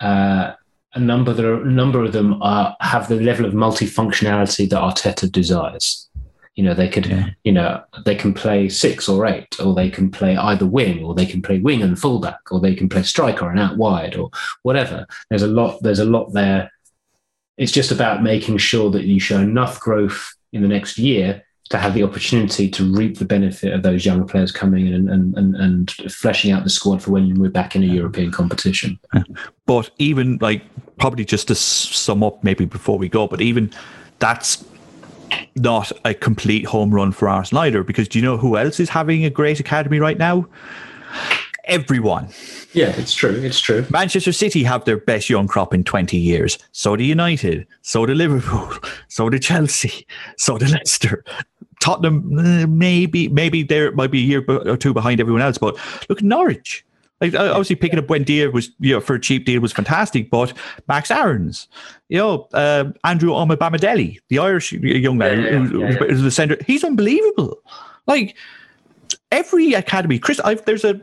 uh, 0.00 0.52
a 0.94 1.00
number 1.00 1.32
that 1.32 1.44
are, 1.44 1.62
a 1.62 1.70
number 1.70 2.02
of 2.04 2.12
them 2.12 2.40
are 2.42 2.76
have 2.80 3.08
the 3.08 3.20
level 3.20 3.44
of 3.44 3.52
multifunctionality 3.52 4.70
that 4.70 4.80
Arteta 4.80 5.30
desires. 5.30 6.08
You 6.56 6.62
know, 6.64 6.74
they 6.74 6.88
could, 6.88 7.06
Yeah. 7.06 7.30
you 7.42 7.52
know, 7.52 7.82
they 8.04 8.14
can 8.14 8.32
play 8.32 8.68
six 8.68 9.08
or 9.08 9.26
eight, 9.26 9.58
or 9.60 9.74
they 9.74 9.90
can 9.90 10.10
play 10.10 10.36
either 10.36 10.66
wing, 10.66 11.02
or 11.04 11.14
they 11.14 11.26
can 11.26 11.42
play 11.42 11.58
wing 11.58 11.82
and 11.82 11.98
fullback, 11.98 12.40
or 12.52 12.60
they 12.60 12.74
can 12.74 12.88
play 12.88 13.02
striker 13.02 13.50
and 13.50 13.58
out 13.58 13.76
wide, 13.76 14.14
or 14.16 14.30
whatever. 14.62 15.06
There's 15.30 15.42
a 15.42 15.48
lot. 15.48 15.82
There's 15.82 15.98
a 15.98 16.04
lot 16.04 16.32
there. 16.32 16.70
It's 17.56 17.72
just 17.72 17.90
about 17.90 18.22
making 18.22 18.58
sure 18.58 18.90
that 18.90 19.04
you 19.04 19.18
show 19.20 19.40
enough 19.40 19.80
growth 19.80 20.34
in 20.52 20.62
the 20.62 20.68
next 20.68 20.98
year 20.98 21.42
to 21.70 21.78
have 21.78 21.94
the 21.94 22.02
opportunity 22.02 22.68
to 22.68 22.84
reap 22.94 23.18
the 23.18 23.24
benefit 23.24 23.72
of 23.72 23.82
those 23.82 24.04
young 24.04 24.26
players 24.26 24.52
coming 24.52 24.86
in 24.86 24.94
and, 24.94 25.08
and, 25.08 25.34
and, 25.36 25.56
and 25.56 25.90
fleshing 26.12 26.50
out 26.52 26.62
the 26.62 26.70
squad 26.70 27.02
for 27.02 27.10
when 27.12 27.40
we're 27.40 27.48
back 27.50 27.74
in 27.74 27.82
a 27.82 27.86
European 27.86 28.30
competition. 28.30 28.98
But 29.66 29.90
even 29.98 30.38
like 30.40 30.62
probably 30.98 31.24
just 31.24 31.48
to 31.48 31.54
sum 31.54 32.22
up, 32.22 32.44
maybe 32.44 32.64
before 32.66 32.98
we 32.98 33.08
go, 33.08 33.26
but 33.26 33.40
even 33.40 33.72
that's 34.18 34.64
not 35.56 35.92
a 36.04 36.14
complete 36.14 36.66
home 36.66 36.94
run 36.94 37.12
for 37.12 37.28
Arsenal 37.28 37.64
either. 37.64 37.82
Because 37.82 38.08
do 38.08 38.18
you 38.18 38.24
know 38.24 38.36
who 38.36 38.56
else 38.56 38.80
is 38.80 38.88
having 38.88 39.24
a 39.24 39.30
great 39.30 39.60
academy 39.60 39.98
right 39.98 40.18
now? 40.18 40.46
Everyone. 41.66 42.28
Yeah, 42.72 42.92
it's 42.96 43.14
true. 43.14 43.30
It's 43.30 43.60
true. 43.60 43.86
Manchester 43.88 44.32
City 44.32 44.64
have 44.64 44.84
their 44.84 44.98
best 44.98 45.30
young 45.30 45.46
crop 45.46 45.72
in 45.72 45.84
20 45.84 46.16
years. 46.16 46.58
So 46.72 46.96
do 46.96 47.04
United. 47.04 47.66
So 47.82 48.04
do 48.04 48.14
Liverpool. 48.14 48.70
So 49.08 49.30
do 49.30 49.38
Chelsea. 49.38 50.06
So 50.36 50.58
do 50.58 50.66
Leicester. 50.66 51.24
Tottenham, 51.80 52.38
eh, 52.38 52.66
maybe, 52.66 53.28
maybe 53.28 53.62
there 53.62 53.92
might 53.92 54.10
be 54.10 54.18
a 54.18 54.22
year 54.22 54.44
or 54.48 54.76
two 54.76 54.92
behind 54.92 55.20
everyone 55.20 55.42
else. 55.42 55.58
But 55.58 55.76
look, 56.08 56.22
Norwich. 56.22 56.84
Like 57.24 57.34
obviously 57.34 57.76
picking 57.76 57.98
up 57.98 58.06
Buendia 58.06 58.52
was 58.52 58.70
you 58.80 58.94
know 58.94 59.00
for 59.00 59.14
a 59.14 59.20
cheap 59.20 59.44
deal 59.46 59.60
was 59.60 59.72
fantastic, 59.72 60.30
but 60.30 60.52
Max 60.88 61.10
Aarons, 61.10 61.68
you 62.08 62.18
know 62.18 62.48
uh, 62.52 62.84
Andrew 63.04 63.30
Omobamidele, 63.30 64.18
the 64.28 64.38
Irish 64.38 64.72
young 64.72 65.18
man 65.18 65.40
yeah, 65.40 65.50
yeah, 65.50 65.58
who, 65.58 65.80
yeah, 65.80 66.14
the 66.22 66.30
centre, 66.30 66.58
he's 66.66 66.84
unbelievable. 66.84 67.58
Like 68.06 68.36
every 69.32 69.72
academy, 69.72 70.18
Chris, 70.18 70.40
I've, 70.40 70.64
there's 70.64 70.84
a 70.84 70.94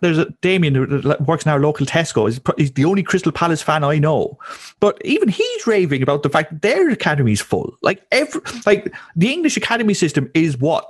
there's 0.00 0.18
a 0.18 0.26
Damien 0.40 0.74
who 0.74 1.14
works 1.26 1.44
in 1.44 1.52
our 1.52 1.60
local 1.60 1.86
Tesco. 1.86 2.26
He's, 2.26 2.40
he's, 2.56 2.72
the 2.72 2.84
only 2.84 3.02
Crystal 3.02 3.32
Palace 3.32 3.62
fan 3.62 3.84
I 3.84 3.98
know, 3.98 4.38
but 4.80 5.00
even 5.04 5.28
he's 5.28 5.66
raving 5.66 6.02
about 6.02 6.22
the 6.22 6.30
fact 6.30 6.62
their 6.62 6.88
academy's 6.90 7.40
full. 7.40 7.76
Like 7.82 8.04
every 8.12 8.40
like 8.64 8.94
the 9.14 9.32
English 9.32 9.56
academy 9.56 9.94
system 9.94 10.30
is 10.34 10.56
what 10.58 10.86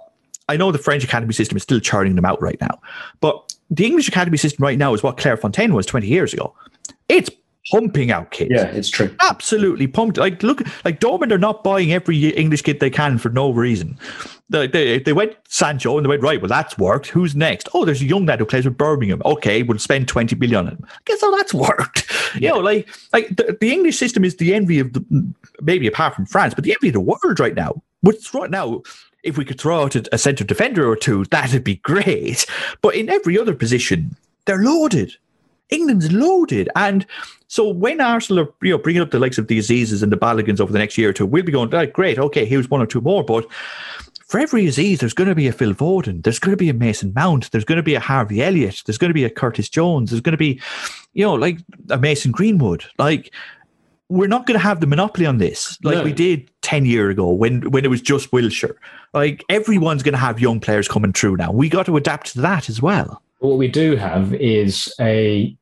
I 0.49 0.57
know. 0.57 0.71
The 0.71 0.79
French 0.79 1.03
academy 1.03 1.33
system 1.33 1.57
is 1.57 1.63
still 1.63 1.81
churning 1.81 2.15
them 2.15 2.25
out 2.25 2.41
right 2.41 2.61
now, 2.61 2.81
but 3.21 3.46
the 3.71 3.85
English 3.85 4.09
academy 4.09 4.37
system 4.37 4.63
right 4.63 4.79
now 4.79 4.95
is 4.95 5.03
what 5.03 5.17
Claire 5.17 5.37
Fontaine 5.37 5.75
was 5.75 5.87
20 5.87 6.07
years 6.07 6.33
ago. 6.33 6.55
It's 7.09 7.31
pumping 7.71 8.11
out 8.11 8.31
kids. 8.31 8.53
Yeah, 8.55 8.67
it's 8.67 8.89
true. 8.89 9.15
Absolutely 9.21 9.87
pumped. 9.87 10.19
Like, 10.19 10.43
look, 10.43 10.63
like 10.85 11.01
Dortmund 11.01 11.33
are 11.33 11.39
not 11.39 11.65
buying 11.65 11.93
every 11.93 12.29
English 12.29 12.63
kid 12.63 12.81
they 12.81 12.91
can 12.91 13.19
for 13.19 13.29
no 13.29 13.51
reason. 13.51 13.99
They, 14.49 14.69
they, 14.69 15.01
they 15.01 15.13
went 15.13 15.35
Sancho 15.49 15.97
and 15.97 16.05
they 16.05 16.09
went, 16.09 16.23
right, 16.23 16.41
well, 16.41 16.49
that's 16.49 16.79
worked. 16.79 17.09
Who's 17.09 17.35
next? 17.35 17.69
Oh, 17.75 17.85
there's 17.85 18.03
a 18.03 18.07
young 18.07 18.27
lad 18.27 18.39
who 18.39 18.47
plays 18.47 18.65
with 18.65 18.77
Birmingham. 18.79 19.21
Okay, 19.25 19.63
we'll 19.65 19.79
spend 19.79 20.07
20 20.07 20.37
billion 20.37 20.67
on 20.67 20.73
him. 20.73 20.87
Guess 21.05 21.21
how 21.21 21.37
that's 21.37 21.55
worked. 21.55 22.11
Yeah. 22.35 22.41
You 22.41 22.49
know, 22.51 22.61
like, 22.61 22.89
like 23.13 23.37
the, 23.37 23.57
the 23.61 23.73
English 23.73 23.99
system 23.99 24.25
is 24.25 24.37
the 24.37 24.55
envy 24.55 24.79
of 24.79 24.93
the, 24.93 25.35
maybe 25.61 25.87
apart 25.87 26.15
from 26.15 26.27
France, 26.27 26.55
but 26.55 26.63
the 26.65 26.73
envy 26.73 26.89
of 26.89 26.95
the 26.95 27.01
world 27.01 27.41
right 27.41 27.55
now. 27.55 27.83
What's 28.03 28.33
right 28.33 28.51
now, 28.51 28.83
if 29.27 29.37
we 29.37 29.45
could 29.45 29.61
throw 29.61 29.83
out 29.83 29.97
a, 29.97 30.05
a 30.13 30.19
centre 30.19 30.45
defender 30.45 30.89
or 30.89 30.97
two, 30.97 31.25
that'd 31.27 31.65
be 31.65 31.77
great. 31.77 32.47
But 32.81 32.95
in 32.95 33.09
every 33.11 33.39
other 33.39 33.55
position, 33.55 34.17
they're 34.45 34.63
loaded. 34.63 35.13
England's 35.71 36.13
loaded. 36.13 36.69
And 36.77 37.05
so 37.49 37.69
when 37.69 38.01
Arsenal 38.01 38.45
are 38.45 38.55
you 38.63 38.73
know, 38.73 38.79
bringing 38.79 39.03
up 39.03 39.11
the 39.11 39.19
likes 39.19 39.39
of 39.39 39.49
the 39.49 39.59
Azeezes 39.59 40.03
and 40.03 40.13
the 40.13 40.17
Baloguns 40.17 40.61
over 40.61 40.73
the 40.73 40.79
next 40.79 40.97
year 40.97 41.11
or 41.11 41.13
two, 41.13 41.27
we'll 41.27 41.45
be 41.45 41.53
going, 41.53 41.71
right, 41.71 41.93
great, 41.93 42.19
okay, 42.19 42.45
here's 42.45 42.71
one 42.71 42.81
or 42.81 42.87
two 42.87 43.01
more. 43.01 43.25
But 43.25 43.51
for 44.27 44.41
every 44.41 44.65
Azeez, 44.65 44.99
there's 44.99 45.15
going 45.15 45.29
to 45.29 45.35
be 45.35 45.47
a 45.47 45.53
Phil 45.53 45.75
Foden, 45.75 46.23
there's 46.25 46.39
going 46.39 46.53
to 46.53 46.57
be 46.57 46.69
a 46.69 46.75
Mason 46.75 47.13
Mount, 47.15 47.51
there's 47.53 47.65
going 47.65 47.77
to 47.77 47.83
be 47.83 47.95
a 47.95 48.01
Harvey 48.01 48.43
Elliott, 48.43 48.83
there's 48.87 48.99
going 48.99 49.11
to 49.11 49.15
be 49.15 49.25
a 49.25 49.31
Curtis 49.31 49.69
Jones, 49.69 50.11
there's 50.11 50.21
going 50.21 50.33
to 50.33 50.39
be, 50.39 50.61
you 51.13 51.25
know, 51.25 51.35
like 51.35 51.59
a 51.91 51.99
Mason 51.99 52.33
Greenwood. 52.33 52.85
Like, 52.99 53.33
we're 54.09 54.29
not 54.29 54.47
going 54.47 54.59
to 54.59 54.63
have 54.63 54.81
the 54.81 54.87
monopoly 54.87 55.27
on 55.27 55.39
this 55.39 55.79
like 55.83 55.97
no. 55.97 56.05
we 56.05 56.13
did 56.13 56.51
10 56.63 56.87
year 56.87 57.11
ago 57.11 57.29
when 57.29 57.71
when 57.71 57.85
it 57.85 57.89
was 57.89 58.01
just 58.01 58.31
Wilshere. 58.31 58.75
Like 59.13 59.45
everyone's 59.49 60.03
going 60.03 60.13
to 60.15 60.19
have 60.19 60.41
young 60.41 60.61
players 60.61 60.89
coming 60.89 61.13
through 61.13 61.37
now. 61.37 61.53
We 61.53 61.69
got 61.69 61.87
to 61.87 61.97
adapt 61.97 62.33
to 62.33 62.41
that 62.43 62.69
as 62.69 62.81
well. 62.81 63.23
What 63.39 63.59
we 63.59 63.69
do 63.69 63.97
have 63.97 64.35
is 64.35 64.93
a 65.01 65.57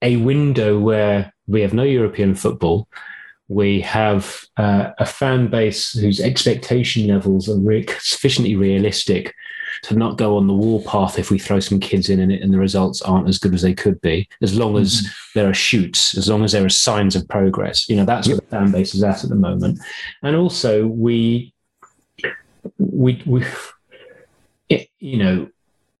a 0.00 0.16
window 0.16 0.78
where 0.78 1.32
we 1.46 1.60
have 1.62 1.72
no 1.72 1.82
European 1.82 2.34
football. 2.34 2.88
We 3.48 3.80
have 3.82 4.44
uh, 4.56 4.90
a 4.98 5.06
fan 5.06 5.48
base 5.48 5.92
whose 5.92 6.20
expectation 6.20 7.06
levels 7.06 7.48
are 7.48 7.58
re- 7.58 7.86
sufficiently 7.98 8.56
realistic 8.56 9.34
to 9.82 9.94
not 9.94 10.18
go 10.18 10.36
on 10.36 10.46
the 10.46 10.54
warpath 10.54 11.18
if 11.18 11.30
we 11.30 11.38
throw 11.38 11.60
some 11.60 11.80
kids 11.80 12.08
in 12.08 12.20
and, 12.20 12.32
it, 12.32 12.42
and 12.42 12.52
the 12.52 12.58
results 12.58 13.02
aren't 13.02 13.28
as 13.28 13.38
good 13.38 13.54
as 13.54 13.62
they 13.62 13.74
could 13.74 14.00
be, 14.00 14.28
as 14.42 14.56
long 14.56 14.76
as 14.76 15.02
mm-hmm. 15.02 15.38
there 15.38 15.48
are 15.48 15.54
shoots, 15.54 16.16
as 16.16 16.28
long 16.28 16.44
as 16.44 16.52
there 16.52 16.64
are 16.64 16.70
signs 16.70 17.16
of 17.16 17.28
progress. 17.28 17.88
You 17.88 17.96
know, 17.96 18.04
that's 18.04 18.28
yep. 18.28 18.34
where 18.34 18.40
the 18.40 18.56
fan 18.56 18.72
base 18.72 18.94
is 18.94 19.02
at 19.02 19.24
at 19.24 19.30
the 19.30 19.36
moment. 19.36 19.78
And 20.22 20.36
also, 20.36 20.86
we, 20.86 21.54
we, 22.78 23.22
we, 23.26 23.44
it, 24.68 24.88
you 24.98 25.18
know, 25.18 25.48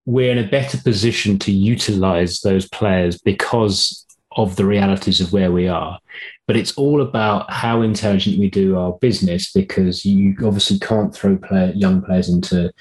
we're 0.04 0.32
in 0.32 0.38
a 0.38 0.48
better 0.48 0.78
position 0.78 1.38
to 1.38 1.52
utilize 1.52 2.40
those 2.40 2.68
players 2.68 3.18
because 3.18 4.04
of 4.36 4.56
the 4.56 4.64
realities 4.64 5.20
of 5.20 5.32
where 5.32 5.52
we 5.52 5.68
are. 5.68 5.98
But 6.46 6.56
it's 6.56 6.72
all 6.72 7.02
about 7.02 7.50
how 7.50 7.82
intelligent 7.82 8.38
we 8.38 8.50
do 8.50 8.76
our 8.76 8.92
business 8.94 9.52
because 9.52 10.04
you 10.04 10.34
obviously 10.44 10.78
can't 10.78 11.14
throw 11.14 11.36
player, 11.36 11.72
young 11.74 12.02
players 12.02 12.28
into 12.28 12.72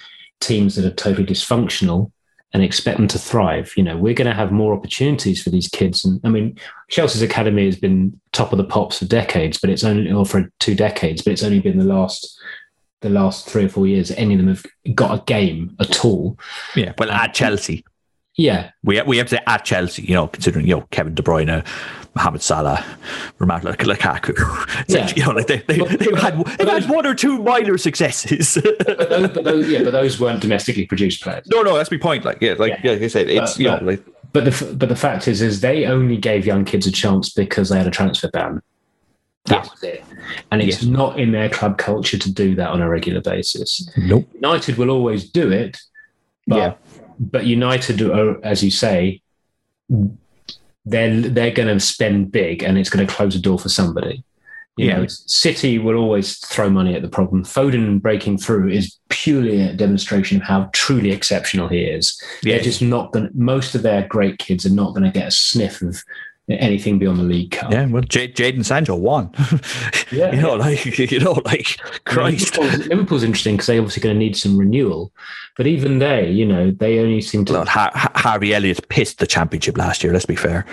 teams 0.42 0.76
that 0.76 0.86
are 0.86 0.96
totally 0.96 1.26
dysfunctional 1.26 2.12
and 2.54 2.64
expect 2.64 2.98
them 2.98 3.08
to 3.08 3.20
thrive. 3.20 3.72
You 3.78 3.84
know, 3.84 3.98
we're 3.98 4.14
going 4.14 4.30
to 4.30 4.34
have 4.34 4.52
more 4.52 4.74
opportunities 4.74 5.42
for 5.42 5.50
these 5.50 5.70
kids. 5.70 6.04
And 6.04 6.20
I 6.24 6.30
mean, 6.30 6.58
Chelsea's 6.89 7.22
academy 7.22 7.66
has 7.66 7.78
been 7.78 8.20
top 8.34 8.52
of 8.52 8.58
the 8.58 8.66
pops 8.66 9.00
for 9.00 9.06
decades, 9.06 9.58
but 9.58 9.70
it's 9.70 9.84
only, 9.84 10.12
or 10.12 10.26
for 10.26 10.52
two 10.60 10.76
decades, 10.76 11.22
but 11.22 11.32
it's 11.32 11.44
only 11.44 11.60
been 11.60 11.78
the 11.78 11.86
last 11.86 12.38
the 13.02 13.10
last 13.10 13.50
three 13.50 13.66
or 13.66 13.70
four 13.70 13.88
years 13.88 14.10
that 14.10 14.20
any 14.20 14.36
of 14.36 14.39
them 14.39 14.48
have 14.48 14.64
got 14.94 15.20
a 15.20 15.24
game 15.24 15.76
at 15.80 16.06
all. 16.06 16.38
Yeah, 16.76 16.94
well, 17.00 17.10
at 17.10 17.30
um, 17.30 17.34
Chelsea. 17.34 17.84
Yeah, 18.38 18.70
we 18.84 18.98
have, 18.98 19.08
we 19.08 19.18
have 19.18 19.30
to 19.30 19.50
at 19.50 19.66
Chelsea, 19.66 20.04
you 20.04 20.14
know, 20.14 20.28
considering 20.28 20.68
you 20.68 20.76
know 20.76 20.88
Kevin 20.92 21.16
De 21.16 21.24
Bruyne, 21.24 21.66
Mohamed 22.16 22.41
Salah, 22.41 22.86
Romelu 23.39 23.76
Lukaku. 23.76 24.36
Yeah. 24.89 25.12
You 25.16 25.26
know, 25.26 25.32
like 25.32 25.47
they, 25.47 25.57
they, 25.59 25.78
but, 25.78 25.99
they've, 25.99 26.18
had, 26.18 26.38
they've 26.38 26.57
those, 26.57 26.84
had 26.84 26.89
one 26.89 27.05
or 27.05 27.16
two 27.16 27.38
minor 27.41 27.78
successes. 27.78 28.57
but, 28.80 29.09
those, 29.09 29.30
but 29.30 29.43
those, 29.43 29.70
yeah, 29.70 29.84
but 29.84 29.91
those 29.91 30.20
weren't 30.20 30.41
domestically 30.41 30.86
produced 30.86 31.24
players. 31.24 31.47
No, 31.47 31.62
no, 31.62 31.78
that's 31.78 31.89
my 31.89 31.97
point. 31.97 32.26
Like, 32.26 32.39
yeah, 32.41 32.55
like 32.59 32.80
yeah, 32.84 32.91
I 32.91 33.07
said, 33.07 33.30
it's 33.30 33.57
you 33.57 33.68
know, 33.68 33.80
like, 33.82 34.03
but 34.34 34.45
the 34.45 34.76
but 34.76 34.89
the 34.89 34.95
fact 34.95 35.28
is, 35.28 35.41
is 35.41 35.62
they 35.62 35.86
only 35.86 36.18
gave 36.18 36.45
young 36.45 36.66
kids 36.66 36.86
a 36.88 36.91
chance 36.91 37.32
because 37.32 37.70
they 37.70 37.78
had 37.78 37.88
a 37.88 37.91
transfer 37.91 38.30
ban. 38.30 38.62
That 39.45 39.64
yes. 39.64 39.72
was 39.72 39.84
it. 39.84 40.03
And 40.51 40.62
it's 40.62 40.84
yes. 40.84 40.86
not 40.86 41.20
in 41.20 41.32
their 41.32 41.49
club 41.49 41.78
culture 41.78 42.18
to 42.18 42.32
do 42.32 42.55
that 42.55 42.70
on 42.70 42.82
a 42.82 42.89
regular 42.89 43.22
basis. 43.22 43.89
Nope. 43.97 44.30
United 44.34 44.78
will 44.78 44.89
always 44.89 45.30
do 45.30 45.51
it, 45.51 45.82
but 46.45 46.55
yeah. 46.55 46.74
but 47.20 47.45
United, 47.45 48.01
are, 48.01 48.43
as 48.45 48.64
you 48.64 48.72
say, 48.72 49.22
they're 50.86 51.22
they're 51.22 51.52
going 51.52 51.68
to 51.68 51.80
spend 51.80 52.32
big, 52.32 52.64
and 52.64 52.78
it's 52.78 52.90
going 52.90 53.06
to 53.06 53.14
close 53.14 53.34
the 53.34 53.40
door 53.40 53.60
for 53.60 53.70
somebody. 53.70 54.24
You 54.78 54.88
yeah. 54.88 54.98
know, 54.98 55.08
City 55.08 55.80
will 55.80 55.98
always 55.98 56.38
throw 56.38 56.70
money 56.70 56.96
at 56.96 57.02
the 57.02 57.10
problem. 57.10 57.44
Foden 57.44 58.02
breaking 58.02 58.38
through 58.38 58.70
is 58.70 58.98
purely 59.10 59.62
a 59.62 59.74
demonstration 59.74 60.38
of 60.38 60.44
how 60.44 60.70
truly 60.74 61.12
exceptional 61.12 61.68
he 61.68 61.82
is. 61.82 62.20
Yeah. 62.42 62.56
They're 62.56 62.64
just 62.64 62.82
not 62.82 63.12
going. 63.12 63.30
Most 63.34 63.76
of 63.76 63.82
their 63.82 64.08
great 64.08 64.40
kids 64.40 64.66
are 64.66 64.74
not 64.74 64.92
going 64.92 65.04
to 65.04 65.12
get 65.12 65.28
a 65.28 65.32
sniff 65.32 65.82
of 65.82 66.04
anything 66.50 67.00
beyond 67.00 67.20
the 67.20 67.24
League 67.24 67.52
Cup. 67.52 67.72
Yeah, 67.72 67.86
well, 67.86 68.02
J- 68.02 68.32
Jadon 68.32 68.66
Sancho 68.66 68.96
won. 68.96 69.32
yeah, 70.12 70.34
you 70.34 70.42
know, 70.42 70.56
like 70.56 70.86
you 70.98 71.20
know, 71.20 71.34
like 71.46 71.80
Christ. 72.06 72.58
Liverpool's, 72.58 72.88
Liverpool's 72.88 73.24
interesting 73.24 73.56
because 73.56 73.68
they're 73.68 73.80
obviously 73.80 74.02
going 74.02 74.16
to 74.16 74.20
need 74.20 74.36
some 74.36 74.58
renewal, 74.58 75.12
but 75.58 75.68
even 75.68 76.00
they, 76.00 76.30
you 76.30 76.46
know, 76.46 76.72
they 76.72 77.00
only 77.00 77.22
seem 77.22 77.46
to. 77.46 77.54
Well, 77.54 77.66
Har- 77.66 77.92
Harvey 77.94 78.54
Elliott 78.54 78.88
pissed 78.89 79.20
the 79.20 79.28
championship 79.28 79.78
last 79.78 80.04
year. 80.04 80.14
Let's 80.14 80.26
be 80.26 80.36
fair. 80.36 80.66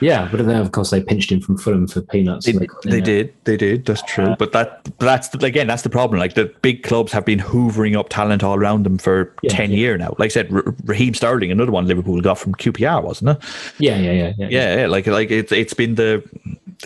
Yeah, 0.00 0.28
but 0.30 0.44
then 0.44 0.60
of 0.60 0.72
course 0.72 0.90
they 0.90 1.02
pinched 1.02 1.30
him 1.30 1.40
from 1.40 1.58
Fulham 1.58 1.86
for 1.86 2.00
peanuts. 2.00 2.46
They, 2.46 2.52
they 2.84 3.00
did, 3.00 3.34
they 3.44 3.56
did. 3.56 3.86
That's 3.86 4.02
true. 4.02 4.26
Uh, 4.26 4.36
but 4.36 4.52
that, 4.52 4.88
that's 4.98 5.32
again, 5.34 5.66
that's 5.66 5.82
the 5.82 5.90
problem. 5.90 6.18
Like 6.18 6.34
the 6.34 6.46
big 6.62 6.82
clubs 6.82 7.12
have 7.12 7.24
been 7.24 7.38
hoovering 7.38 7.98
up 7.98 8.08
talent 8.08 8.42
all 8.42 8.56
around 8.56 8.84
them 8.84 8.98
for 8.98 9.34
yeah, 9.42 9.50
ten 9.50 9.70
yeah. 9.70 9.76
years 9.76 9.98
now. 9.98 10.14
Like 10.18 10.30
I 10.30 10.34
said, 10.34 10.48
Raheem 10.84 11.14
Sterling, 11.14 11.50
another 11.50 11.72
one 11.72 11.86
Liverpool 11.86 12.20
got 12.20 12.38
from 12.38 12.54
QPR, 12.54 13.02
wasn't 13.02 13.30
it? 13.30 13.38
Yeah, 13.78 13.98
yeah, 13.98 14.12
yeah, 14.12 14.32
yeah. 14.38 14.48
Yeah, 14.48 14.76
yeah. 14.80 14.86
Like, 14.86 15.06
like 15.06 15.30
it's 15.30 15.52
it's 15.52 15.74
been 15.74 15.94
the 15.96 16.22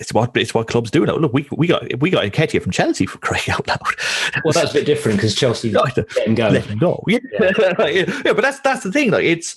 it's 0.00 0.12
what 0.12 0.36
it's 0.36 0.54
what 0.54 0.68
clubs 0.68 0.90
do 0.90 1.06
now. 1.06 1.16
Look, 1.16 1.32
we 1.32 1.46
we 1.52 1.66
got 1.66 2.00
we 2.00 2.10
got 2.10 2.24
Nketiah 2.24 2.62
from 2.62 2.72
Chelsea 2.72 3.06
for 3.06 3.18
crying 3.18 3.48
out 3.50 3.66
loud. 3.68 3.80
Well, 4.44 4.52
that's 4.52 4.70
a 4.70 4.74
bit 4.74 4.86
different 4.86 5.18
because 5.18 5.34
Chelsea 5.34 5.70
let 5.72 5.96
him 5.96 6.34
go. 6.34 6.48
Let 6.48 6.64
him 6.64 6.78
go. 6.78 7.02
Yeah. 7.08 7.18
Yeah. 7.38 7.50
yeah, 7.88 8.32
but 8.32 8.42
that's 8.42 8.60
that's 8.60 8.82
the 8.82 8.90
thing. 8.90 9.10
Like 9.10 9.24
it's 9.24 9.56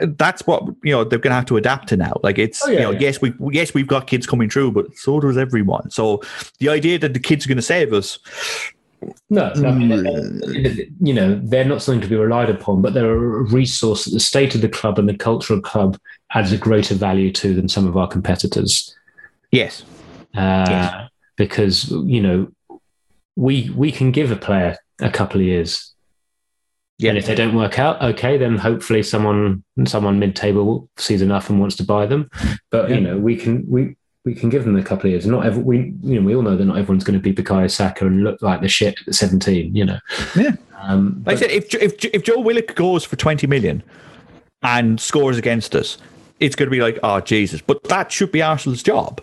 that's 0.00 0.46
what 0.46 0.64
you 0.82 0.92
know 0.92 1.04
they're 1.04 1.18
going 1.18 1.30
to 1.30 1.36
have 1.36 1.46
to 1.46 1.56
adapt 1.56 1.88
to 1.88 1.96
now. 1.96 2.12
Like 2.22 2.38
it's 2.38 2.66
oh, 2.66 2.70
yeah, 2.70 2.78
you 2.78 2.84
know 2.84 2.90
yeah. 2.92 2.98
yes 3.00 3.20
we 3.20 3.32
yes 3.50 3.74
we've 3.74 3.86
got 3.86 4.06
kids 4.06 4.26
coming 4.26 4.48
through, 4.48 4.72
but 4.72 4.96
so 4.96 5.20
does 5.20 5.36
everyone. 5.36 5.90
So 5.90 6.22
the 6.58 6.68
idea 6.68 6.98
that 6.98 7.14
the 7.14 7.20
kids 7.20 7.46
are 7.46 7.48
going 7.48 7.56
to 7.56 7.62
save 7.62 7.92
us. 7.92 8.18
No, 9.30 9.50
no 9.54 9.70
mm. 9.70 10.92
you 11.00 11.14
know 11.14 11.40
they're 11.42 11.64
not 11.64 11.82
something 11.82 12.02
to 12.02 12.08
be 12.08 12.16
relied 12.16 12.50
upon, 12.50 12.82
but 12.82 12.92
they're 12.92 13.12
a 13.12 13.42
resource 13.44 14.04
that 14.04 14.10
the 14.10 14.20
state 14.20 14.54
of 14.54 14.60
the 14.60 14.68
club 14.68 14.98
and 14.98 15.08
the 15.08 15.16
culture 15.16 15.54
of 15.54 15.62
the 15.62 15.68
club 15.68 15.98
adds 16.34 16.52
a 16.52 16.58
greater 16.58 16.94
value 16.94 17.32
to 17.32 17.54
than 17.54 17.68
some 17.68 17.86
of 17.86 17.96
our 17.96 18.06
competitors. 18.06 18.94
Yes, 19.52 19.84
uh, 20.34 20.66
yes. 20.68 21.10
because 21.36 21.90
you 21.90 22.20
know 22.20 22.48
we 23.36 23.70
we 23.70 23.90
can 23.90 24.10
give 24.10 24.30
a 24.30 24.36
player 24.36 24.76
a 25.00 25.10
couple 25.10 25.40
of 25.40 25.46
years. 25.46 25.89
Yeah. 27.00 27.10
And 27.10 27.18
if 27.18 27.26
they 27.26 27.34
don't 27.34 27.54
work 27.56 27.78
out, 27.78 28.02
okay, 28.02 28.36
then 28.36 28.58
hopefully 28.58 29.02
someone 29.02 29.62
someone 29.86 30.18
mid 30.18 30.36
table 30.36 30.88
sees 30.96 31.22
enough 31.22 31.48
and 31.50 31.58
wants 31.60 31.76
to 31.76 31.84
buy 31.84 32.06
them. 32.06 32.30
But 32.70 32.90
Yeah. 32.90 32.96
you 32.96 33.00
know, 33.00 33.18
we 33.18 33.36
can 33.36 33.64
we 33.68 33.96
we 34.26 34.34
can 34.34 34.50
give 34.50 34.64
them 34.66 34.76
a 34.76 34.82
couple 34.82 35.06
of 35.06 35.12
years. 35.12 35.26
Not 35.26 35.46
every, 35.46 35.62
we 35.62 35.76
you 36.02 36.20
know 36.20 36.26
we 36.26 36.34
all 36.36 36.42
know 36.42 36.56
that 36.56 36.64
not 36.64 36.76
everyone's 36.76 37.04
going 37.04 37.18
to 37.18 37.22
be 37.22 37.32
Bukayo 37.32 37.70
Saka 37.70 38.06
and 38.06 38.22
look 38.22 38.42
like 38.42 38.60
the 38.60 38.68
shit 38.68 38.96
at 39.06 39.14
seventeen. 39.14 39.74
You 39.74 39.86
know. 39.86 39.98
Yeah. 40.36 40.52
Um, 40.78 41.22
Like 41.26 41.36
I 41.36 41.40
said, 41.40 41.50
if 41.50 41.74
if 41.74 42.04
if 42.04 42.22
Joe 42.22 42.40
Willock 42.40 42.74
goes 42.74 43.04
for 43.04 43.16
twenty 43.16 43.46
million 43.46 43.82
and 44.62 45.00
scores 45.00 45.38
against 45.38 45.74
us, 45.74 45.96
it's 46.38 46.54
going 46.54 46.66
to 46.66 46.70
be 46.70 46.82
like, 46.82 46.98
oh 47.02 47.20
Jesus! 47.20 47.62
But 47.62 47.82
that 47.84 48.12
should 48.12 48.30
be 48.30 48.42
Arsenal's 48.42 48.82
job. 48.82 49.22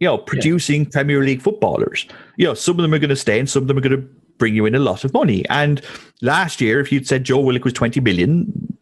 You 0.00 0.08
know, 0.08 0.18
producing 0.18 0.84
Premier 0.84 1.22
League 1.24 1.40
footballers. 1.40 2.06
You 2.36 2.46
know, 2.48 2.54
some 2.54 2.78
of 2.78 2.82
them 2.82 2.92
are 2.92 2.98
going 2.98 3.08
to 3.08 3.16
stay, 3.16 3.38
and 3.38 3.48
some 3.48 3.62
of 3.62 3.68
them 3.68 3.78
are 3.78 3.80
going 3.80 3.96
to 4.02 4.06
bring 4.38 4.54
you 4.54 4.66
in 4.66 4.74
a 4.74 4.78
lot 4.78 5.04
of 5.04 5.12
money. 5.12 5.44
And 5.48 5.80
last 6.22 6.60
year, 6.60 6.80
if 6.80 6.92
you'd 6.92 7.06
said 7.06 7.24
Joe 7.24 7.40
Willock 7.40 7.64
was 7.64 7.72
twenty 7.72 8.00
million, 8.00 8.76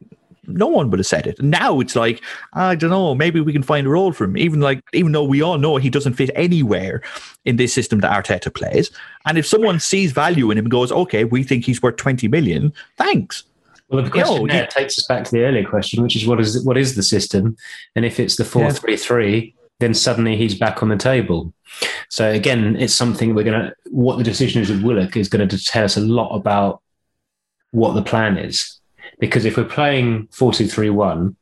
no 0.46 0.66
one 0.66 0.90
would 0.90 0.98
have 0.98 1.06
said 1.06 1.26
it. 1.26 1.40
Now 1.42 1.80
it's 1.80 1.96
like, 1.96 2.22
I 2.52 2.74
don't 2.74 2.90
know, 2.90 3.14
maybe 3.14 3.40
we 3.40 3.52
can 3.52 3.62
find 3.62 3.86
a 3.86 3.90
role 3.90 4.12
for 4.12 4.24
him. 4.24 4.36
Even 4.36 4.60
like, 4.60 4.82
even 4.92 5.12
though 5.12 5.24
we 5.24 5.42
all 5.42 5.58
know 5.58 5.76
he 5.76 5.90
doesn't 5.90 6.14
fit 6.14 6.30
anywhere 6.34 7.02
in 7.44 7.56
this 7.56 7.72
system 7.72 8.00
that 8.00 8.12
Arteta 8.12 8.54
plays. 8.54 8.90
And 9.26 9.38
if 9.38 9.46
someone 9.46 9.80
sees 9.80 10.12
value 10.12 10.50
in 10.50 10.58
him 10.58 10.66
and 10.66 10.70
goes, 10.70 10.92
okay, 10.92 11.24
we 11.24 11.42
think 11.42 11.64
he's 11.64 11.82
worth 11.82 11.96
20 11.96 12.28
million, 12.28 12.72
thanks. 12.96 13.44
Well, 13.88 14.02
the 14.02 14.10
question 14.10 14.36
Yo, 14.36 14.46
there 14.46 14.62
you- 14.64 14.70
takes 14.70 14.98
us 14.98 15.06
back 15.06 15.24
to 15.24 15.30
the 15.30 15.44
earlier 15.44 15.68
question, 15.68 16.02
which 16.02 16.16
is 16.16 16.26
what 16.26 16.40
is 16.40 16.64
what 16.64 16.76
is 16.78 16.94
the 16.94 17.02
system? 17.02 17.56
And 17.94 18.04
if 18.04 18.18
it's 18.18 18.36
the 18.36 18.44
four 18.44 18.70
three 18.72 18.96
three, 18.96 19.54
then 19.84 19.94
suddenly 19.94 20.36
he's 20.36 20.54
back 20.54 20.82
on 20.82 20.88
the 20.88 20.96
table. 20.96 21.52
So 22.08 22.30
again, 22.30 22.76
it's 22.76 22.94
something 22.94 23.34
we're 23.34 23.44
gonna 23.44 23.74
what 23.90 24.16
the 24.16 24.24
decision 24.24 24.62
is 24.62 24.70
with 24.70 24.82
Willock 24.82 25.16
is 25.16 25.28
going 25.28 25.46
to 25.46 25.62
tell 25.62 25.84
us 25.84 25.96
a 25.96 26.00
lot 26.00 26.34
about 26.34 26.80
what 27.70 27.92
the 27.92 28.02
plan 28.02 28.38
is. 28.38 28.80
Because 29.20 29.44
if 29.44 29.56
we're 29.56 29.64
playing 29.64 30.28
four 30.32 30.52
two 30.52 30.66
three 30.66 30.90
one, 30.90 31.36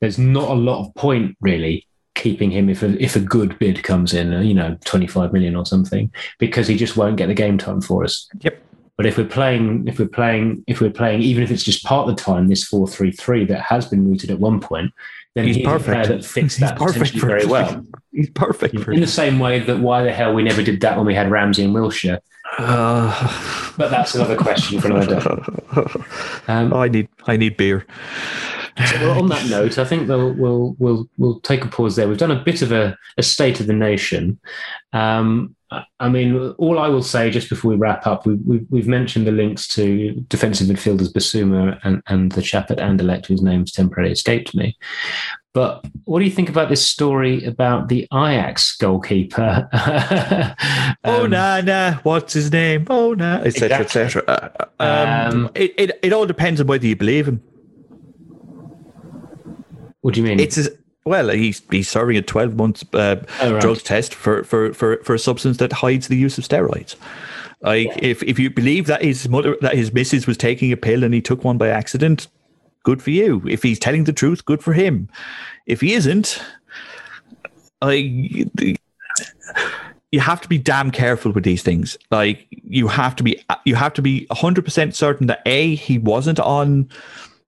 there's 0.00 0.18
not 0.18 0.50
a 0.50 0.54
lot 0.54 0.80
of 0.80 0.94
point 0.94 1.36
really 1.40 1.86
keeping 2.14 2.50
him 2.50 2.68
if 2.68 2.82
a, 2.82 3.02
if 3.02 3.16
a 3.16 3.20
good 3.20 3.58
bid 3.58 3.82
comes 3.82 4.14
in, 4.14 4.32
uh, 4.32 4.40
you 4.40 4.54
know, 4.54 4.78
25 4.84 5.32
million 5.32 5.56
or 5.56 5.66
something, 5.66 6.12
because 6.38 6.68
he 6.68 6.76
just 6.76 6.96
won't 6.96 7.16
get 7.16 7.26
the 7.26 7.34
game 7.34 7.58
time 7.58 7.80
for 7.80 8.04
us. 8.04 8.28
Yep. 8.40 8.62
But 8.96 9.06
if 9.06 9.18
we're 9.18 9.24
playing, 9.24 9.88
if 9.88 9.98
we're 9.98 10.06
playing, 10.06 10.62
if 10.68 10.80
we're 10.80 10.90
playing, 10.90 11.22
even 11.22 11.42
if 11.42 11.50
it's 11.50 11.64
just 11.64 11.84
part 11.84 12.08
of 12.08 12.14
the 12.14 12.22
time, 12.22 12.46
this 12.46 12.64
four 12.64 12.86
three 12.86 13.10
three 13.10 13.44
that 13.46 13.60
has 13.62 13.88
been 13.88 14.04
mooted 14.04 14.30
at 14.30 14.38
one 14.38 14.60
point, 14.60 14.92
then 15.34 15.46
He's 15.46 15.56
he's, 15.56 15.64
a 15.64 15.68
player 15.68 15.78
perfect. 15.78 16.08
that 16.08 16.24
fits 16.24 16.56
that 16.58 16.78
perfect 16.78 17.14
very 17.14 17.44
well. 17.44 17.84
He's 18.12 18.30
perfect 18.30 18.78
for 18.80 18.92
In 18.92 19.00
the 19.00 19.06
same 19.06 19.38
way 19.38 19.58
that 19.60 19.78
why 19.80 20.04
the 20.04 20.12
hell 20.12 20.32
we 20.32 20.42
never 20.42 20.62
did 20.62 20.80
that 20.82 20.96
when 20.96 21.06
we 21.06 21.14
had 21.14 21.30
Ramsey 21.30 21.64
and 21.64 21.74
Wilshere, 21.74 22.20
uh, 22.58 23.72
but 23.76 23.90
that's 23.90 24.14
another 24.14 24.36
question 24.36 24.80
for 24.80 24.88
another 24.88 25.20
day. 25.20 25.86
Um, 26.46 26.74
I 26.74 26.88
need 26.88 27.08
I 27.26 27.36
need 27.38 27.56
beer. 27.56 27.86
So, 28.86 29.00
well, 29.00 29.18
on 29.18 29.28
that 29.28 29.48
note, 29.48 29.78
I 29.78 29.84
think 29.84 30.08
we'll 30.08 30.32
we'll 30.34 30.76
we'll 30.78 31.08
we'll 31.16 31.40
take 31.40 31.64
a 31.64 31.68
pause 31.68 31.96
there. 31.96 32.06
We've 32.06 32.18
done 32.18 32.30
a 32.30 32.42
bit 32.42 32.60
of 32.60 32.70
a, 32.70 32.96
a 33.16 33.22
state 33.22 33.60
of 33.60 33.66
the 33.66 33.72
nation. 33.72 34.38
Um, 34.92 35.56
I- 35.70 35.84
I 36.00 36.08
mean, 36.08 36.36
all 36.58 36.78
I 36.78 36.88
will 36.88 37.02
say 37.02 37.30
just 37.30 37.48
before 37.48 37.70
we 37.70 37.76
wrap 37.76 38.06
up, 38.06 38.26
we, 38.26 38.34
we, 38.34 38.66
we've 38.70 38.86
mentioned 38.88 39.26
the 39.26 39.32
links 39.32 39.66
to 39.68 40.12
defensive 40.28 40.66
midfielders 40.68 41.10
Bissouma 41.12 41.78
and, 41.82 42.02
and 42.06 42.30
the 42.32 42.42
chap 42.42 42.70
at 42.70 42.78
Anderlecht 42.78 43.26
whose 43.26 43.42
name's 43.42 43.72
temporarily 43.72 44.12
escaped 44.12 44.54
me. 44.54 44.76
But 45.54 45.84
what 46.04 46.18
do 46.18 46.24
you 46.24 46.30
think 46.32 46.48
about 46.48 46.68
this 46.68 46.84
story 46.84 47.44
about 47.44 47.88
the 47.88 48.08
Ajax 48.12 48.76
goalkeeper? 48.76 49.68
oh 51.04 51.24
Um, 51.24 51.30
nah 51.30 51.60
nah, 51.60 51.94
what's 52.02 52.32
his 52.32 52.50
name? 52.52 52.86
Oh 52.90 53.14
nah, 53.14 53.36
etc. 53.38 53.82
Exactly. 53.82 54.02
etc. 54.02 54.68
Um, 54.80 54.88
Um, 55.44 55.50
it, 55.54 55.74
it 55.78 55.98
it 56.02 56.12
all 56.12 56.26
depends 56.26 56.60
on 56.60 56.66
whether 56.66 56.86
you 56.86 56.96
believe 56.96 57.28
him. 57.28 57.40
What 60.00 60.14
do 60.14 60.20
you 60.20 60.26
mean? 60.26 60.40
It's 60.40 60.58
as, 60.58 60.68
well, 61.04 61.28
he's 61.28 61.62
he's 61.70 61.88
serving 61.88 62.16
a 62.16 62.22
twelve 62.22 62.56
month 62.56 62.82
uh, 62.94 63.16
Oh, 63.40 63.52
right. 63.52 63.60
drugs 63.60 63.82
test 63.82 64.14
for, 64.14 64.44
for 64.44 64.72
for 64.72 64.98
for 65.04 65.14
a 65.14 65.18
substance 65.18 65.58
that 65.58 65.72
hides 65.72 66.08
the 66.08 66.16
use 66.16 66.38
of 66.38 66.44
steroids. 66.44 66.96
Like 67.60 67.90
if 68.02 68.22
if 68.22 68.38
you 68.38 68.50
believe 68.50 68.86
that 68.86 69.02
his 69.02 69.28
mother 69.28 69.56
that 69.60 69.74
his 69.74 69.92
missus 69.92 70.26
was 70.26 70.36
taking 70.36 70.72
a 70.72 70.76
pill 70.76 71.04
and 71.04 71.14
he 71.14 71.20
took 71.20 71.44
one 71.44 71.58
by 71.58 71.68
accident, 71.68 72.28
good 72.82 73.02
for 73.02 73.10
you. 73.10 73.42
If 73.46 73.62
he's 73.62 73.78
telling 73.78 74.04
the 74.04 74.12
truth, 74.12 74.44
good 74.44 74.62
for 74.62 74.72
him. 74.72 75.08
If 75.66 75.80
he 75.80 75.94
isn't, 75.94 76.42
I 77.80 77.92
you 80.10 80.20
have 80.20 80.40
to 80.42 80.48
be 80.48 80.58
damn 80.58 80.90
careful 80.90 81.32
with 81.32 81.44
these 81.44 81.62
things. 81.62 81.96
Like 82.10 82.46
you 82.50 82.86
have 82.88 83.16
to 83.16 83.22
be 83.22 83.42
you 83.64 83.74
have 83.74 83.94
to 83.94 84.02
be 84.02 84.26
hundred 84.30 84.64
percent 84.64 84.94
certain 84.94 85.26
that 85.26 85.42
a 85.44 85.74
he 85.74 85.98
wasn't 85.98 86.40
on. 86.40 86.88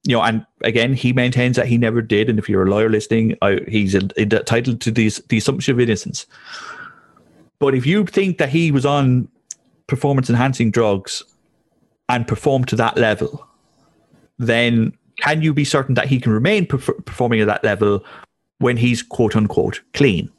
You 0.07 0.16
know, 0.16 0.22
and 0.22 0.46
again, 0.62 0.94
he 0.94 1.12
maintains 1.12 1.57
that 1.57 1.66
he 1.66 1.76
never 1.76 2.00
did. 2.00 2.30
And 2.30 2.38
if 2.38 2.48
you're 2.48 2.62
a 2.62 2.70
lawyer 2.70 2.88
listening, 2.88 3.36
I, 3.42 3.59
he's 3.66 3.94
entitled 3.94 4.80
to 4.82 4.90
these 4.92 5.16
the 5.28 5.38
assumption 5.38 5.74
of 5.74 5.80
innocence. 5.80 6.26
But 7.59 7.74
if 7.74 7.84
you 7.86 8.07
think 8.07 8.38
that 8.38 8.48
he 8.48 8.70
was 8.70 8.86
on 8.86 9.28
performance 9.88 10.30
enhancing 10.30 10.70
drugs 10.70 11.22
and 12.09 12.26
performed 12.26 12.68
to 12.68 12.76
that 12.76 12.96
level, 12.96 13.46
then 14.38 14.92
can 15.18 15.42
you 15.42 15.52
be 15.52 15.64
certain 15.64 15.94
that 15.94 16.07
he 16.07 16.20
can 16.20 16.32
remain 16.32 16.66
perf- 16.66 17.04
performing 17.04 17.40
at 17.40 17.46
that 17.46 17.64
level 17.64 18.04
when 18.59 18.76
he's 18.76 19.02
quote 19.02 19.34
unquote 19.34 19.80
clean? 19.92 20.30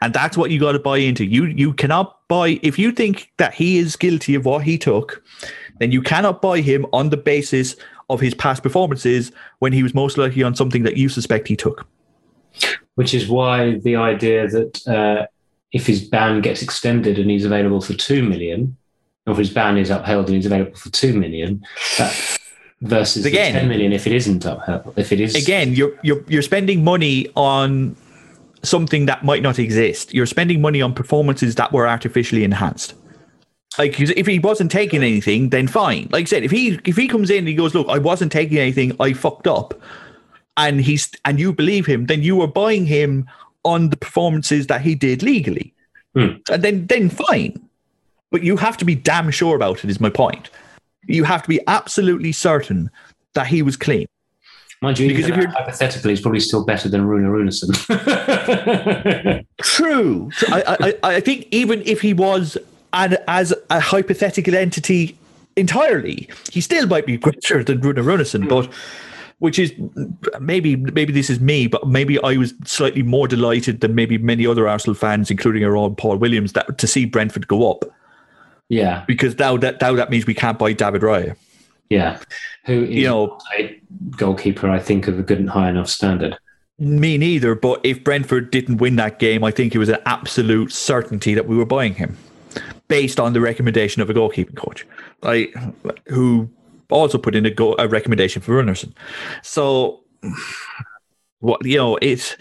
And 0.00 0.14
that's 0.14 0.36
what 0.36 0.50
you 0.50 0.60
got 0.60 0.72
to 0.72 0.78
buy 0.78 0.98
into. 0.98 1.24
You 1.24 1.46
you 1.46 1.74
cannot 1.74 2.16
buy 2.28 2.60
if 2.62 2.78
you 2.78 2.92
think 2.92 3.30
that 3.38 3.54
he 3.54 3.78
is 3.78 3.96
guilty 3.96 4.34
of 4.34 4.44
what 4.44 4.62
he 4.62 4.78
took, 4.78 5.22
then 5.80 5.90
you 5.90 6.02
cannot 6.02 6.40
buy 6.40 6.60
him 6.60 6.86
on 6.92 7.10
the 7.10 7.16
basis 7.16 7.76
of 8.08 8.20
his 8.20 8.34
past 8.34 8.62
performances 8.62 9.32
when 9.58 9.72
he 9.72 9.82
was 9.82 9.94
most 9.94 10.16
likely 10.18 10.42
on 10.42 10.54
something 10.54 10.82
that 10.84 10.96
you 10.96 11.08
suspect 11.08 11.48
he 11.48 11.56
took. 11.56 11.86
which 12.94 13.12
is 13.12 13.28
why 13.28 13.78
the 13.80 13.96
idea 13.96 14.48
that 14.48 14.88
uh, 14.88 15.26
if 15.72 15.86
his 15.86 16.02
ban 16.08 16.40
gets 16.40 16.62
extended 16.62 17.18
and 17.18 17.30
he's 17.30 17.44
available 17.44 17.80
for 17.80 17.92
two 17.94 18.22
million, 18.22 18.76
or 19.26 19.32
if 19.32 19.38
his 19.38 19.50
ban 19.50 19.76
is 19.76 19.90
upheld 19.90 20.26
and 20.26 20.36
he's 20.36 20.46
available 20.46 20.74
for 20.76 20.90
two 20.90 21.12
million, 21.18 21.62
that 21.98 22.38
versus 22.80 23.26
Again- 23.26 23.52
ten 23.52 23.68
million 23.68 23.92
if 23.92 24.06
it 24.06 24.12
isn't 24.12 24.44
upheld, 24.44 24.94
if 24.96 25.12
it 25.12 25.20
is 25.20 25.34
Again, 25.34 25.74
you're 25.74 25.98
you're 26.02 26.22
you're 26.28 26.42
spending 26.42 26.84
money 26.84 27.28
on 27.34 27.96
something 28.62 29.06
that 29.06 29.24
might 29.24 29.42
not 29.42 29.58
exist. 29.58 30.14
You're 30.14 30.26
spending 30.26 30.60
money 30.60 30.80
on 30.80 30.94
performances 30.94 31.54
that 31.56 31.72
were 31.72 31.86
artificially 31.86 32.44
enhanced. 32.44 32.94
Like 33.78 33.98
if 34.00 34.26
he 34.26 34.38
wasn't 34.38 34.70
taking 34.70 35.02
anything, 35.02 35.50
then 35.50 35.66
fine. 35.68 36.08
Like 36.10 36.22
I 36.22 36.24
said, 36.26 36.42
if 36.44 36.50
he 36.50 36.78
if 36.84 36.96
he 36.96 37.08
comes 37.08 37.30
in 37.30 37.38
and 37.38 37.48
he 37.48 37.54
goes, 37.54 37.74
"Look, 37.74 37.88
I 37.88 37.98
wasn't 37.98 38.32
taking 38.32 38.58
anything. 38.58 38.96
I 39.00 39.12
fucked 39.12 39.46
up," 39.46 39.74
and 40.56 40.80
he's 40.80 41.10
and 41.24 41.38
you 41.38 41.52
believe 41.52 41.84
him, 41.86 42.06
then 42.06 42.22
you 42.22 42.40
are 42.40 42.46
buying 42.48 42.86
him 42.86 43.26
on 43.64 43.90
the 43.90 43.96
performances 43.96 44.66
that 44.68 44.80
he 44.80 44.94
did 44.94 45.22
legally, 45.22 45.74
Hmm. 46.14 46.36
and 46.50 46.62
then 46.62 46.86
then 46.86 47.10
fine. 47.10 47.60
But 48.30 48.42
you 48.42 48.56
have 48.56 48.76
to 48.78 48.84
be 48.84 48.94
damn 48.94 49.30
sure 49.30 49.56
about 49.56 49.84
it. 49.84 49.90
Is 49.90 50.00
my 50.00 50.10
point. 50.10 50.48
You 51.06 51.24
have 51.24 51.42
to 51.42 51.48
be 51.48 51.60
absolutely 51.66 52.32
certain 52.32 52.90
that 53.34 53.46
he 53.46 53.62
was 53.62 53.76
clean. 53.76 54.06
mind 54.82 54.98
you, 54.98 55.08
because 55.08 55.28
if 55.28 55.36
you're- 55.36 55.50
hypothetically, 55.52 56.10
he's 56.12 56.20
probably 56.20 56.40
still 56.40 56.64
better 56.64 56.88
than 56.88 57.02
Runar 57.02 57.30
Runarsson. 57.30 57.72
True. 59.62 60.30
So 60.34 60.46
I, 60.50 60.76
I, 61.02 61.14
I 61.16 61.20
think 61.20 61.46
even 61.50 61.82
if 61.86 62.00
he 62.00 62.12
was 62.12 62.58
an, 62.96 63.18
as 63.28 63.54
a 63.70 63.80
hypothetical 63.80 64.54
entity 64.54 65.18
entirely, 65.56 66.28
he 66.50 66.60
still 66.60 66.86
might 66.86 67.06
be 67.06 67.16
greater 67.16 67.62
than 67.62 67.80
Runar 67.80 68.04
Runarsson, 68.04 68.42
hmm. 68.42 68.48
but 68.48 68.72
which 69.38 69.58
is 69.58 69.72
maybe 70.40 70.76
maybe 70.76 71.12
this 71.12 71.28
is 71.28 71.40
me, 71.40 71.66
but 71.66 71.86
maybe 71.86 72.18
I 72.22 72.36
was 72.36 72.54
slightly 72.64 73.02
more 73.02 73.28
delighted 73.28 73.80
than 73.80 73.94
maybe 73.94 74.18
many 74.18 74.46
other 74.46 74.66
Arsenal 74.66 74.94
fans, 74.94 75.30
including 75.30 75.64
our 75.64 75.76
own 75.76 75.94
Paul 75.94 76.16
Williams, 76.16 76.52
that 76.54 76.78
to 76.78 76.86
see 76.86 77.04
Brentford 77.04 77.46
go 77.46 77.70
up 77.70 77.84
yeah, 78.68 79.04
because 79.06 79.38
now 79.38 79.56
that 79.58 79.80
now 79.80 79.94
that 79.94 80.10
means 80.10 80.26
we 80.26 80.34
can't 80.34 80.58
buy 80.58 80.72
David 80.72 81.02
Raya. 81.02 81.36
yeah. 81.88 82.18
Who 82.64 82.84
is 82.84 82.90
You 82.90 83.04
know, 83.04 83.38
a 83.56 83.80
goalkeeper? 84.16 84.68
I 84.68 84.80
think 84.80 85.06
of 85.06 85.18
a 85.18 85.22
good 85.22 85.38
and 85.38 85.48
high 85.48 85.70
enough 85.70 85.88
standard. 85.88 86.36
me 86.78 87.16
neither. 87.16 87.54
But 87.54 87.80
if 87.84 88.02
Brentford 88.02 88.50
didn't 88.50 88.78
win 88.78 88.96
that 88.96 89.18
game, 89.18 89.44
I 89.44 89.50
think 89.52 89.74
it 89.74 89.78
was 89.78 89.88
an 89.88 89.98
absolute 90.04 90.72
certainty 90.72 91.34
that 91.34 91.46
we 91.46 91.56
were 91.56 91.64
buying 91.64 91.94
him, 91.94 92.16
based 92.88 93.18
on 93.20 93.32
the 93.32 93.40
recommendation 93.40 94.02
of 94.02 94.10
a 94.10 94.14
goalkeeping 94.14 94.56
coach, 94.56 94.86
like 95.22 95.54
who 96.06 96.48
also 96.90 97.18
put 97.18 97.34
in 97.34 97.46
a, 97.46 97.50
go- 97.50 97.76
a 97.78 97.88
recommendation 97.88 98.42
for 98.42 98.52
Runarsson. 98.52 98.92
So, 99.42 100.00
what 101.40 101.64
you 101.64 101.76
know, 101.76 101.98
it's 102.02 102.36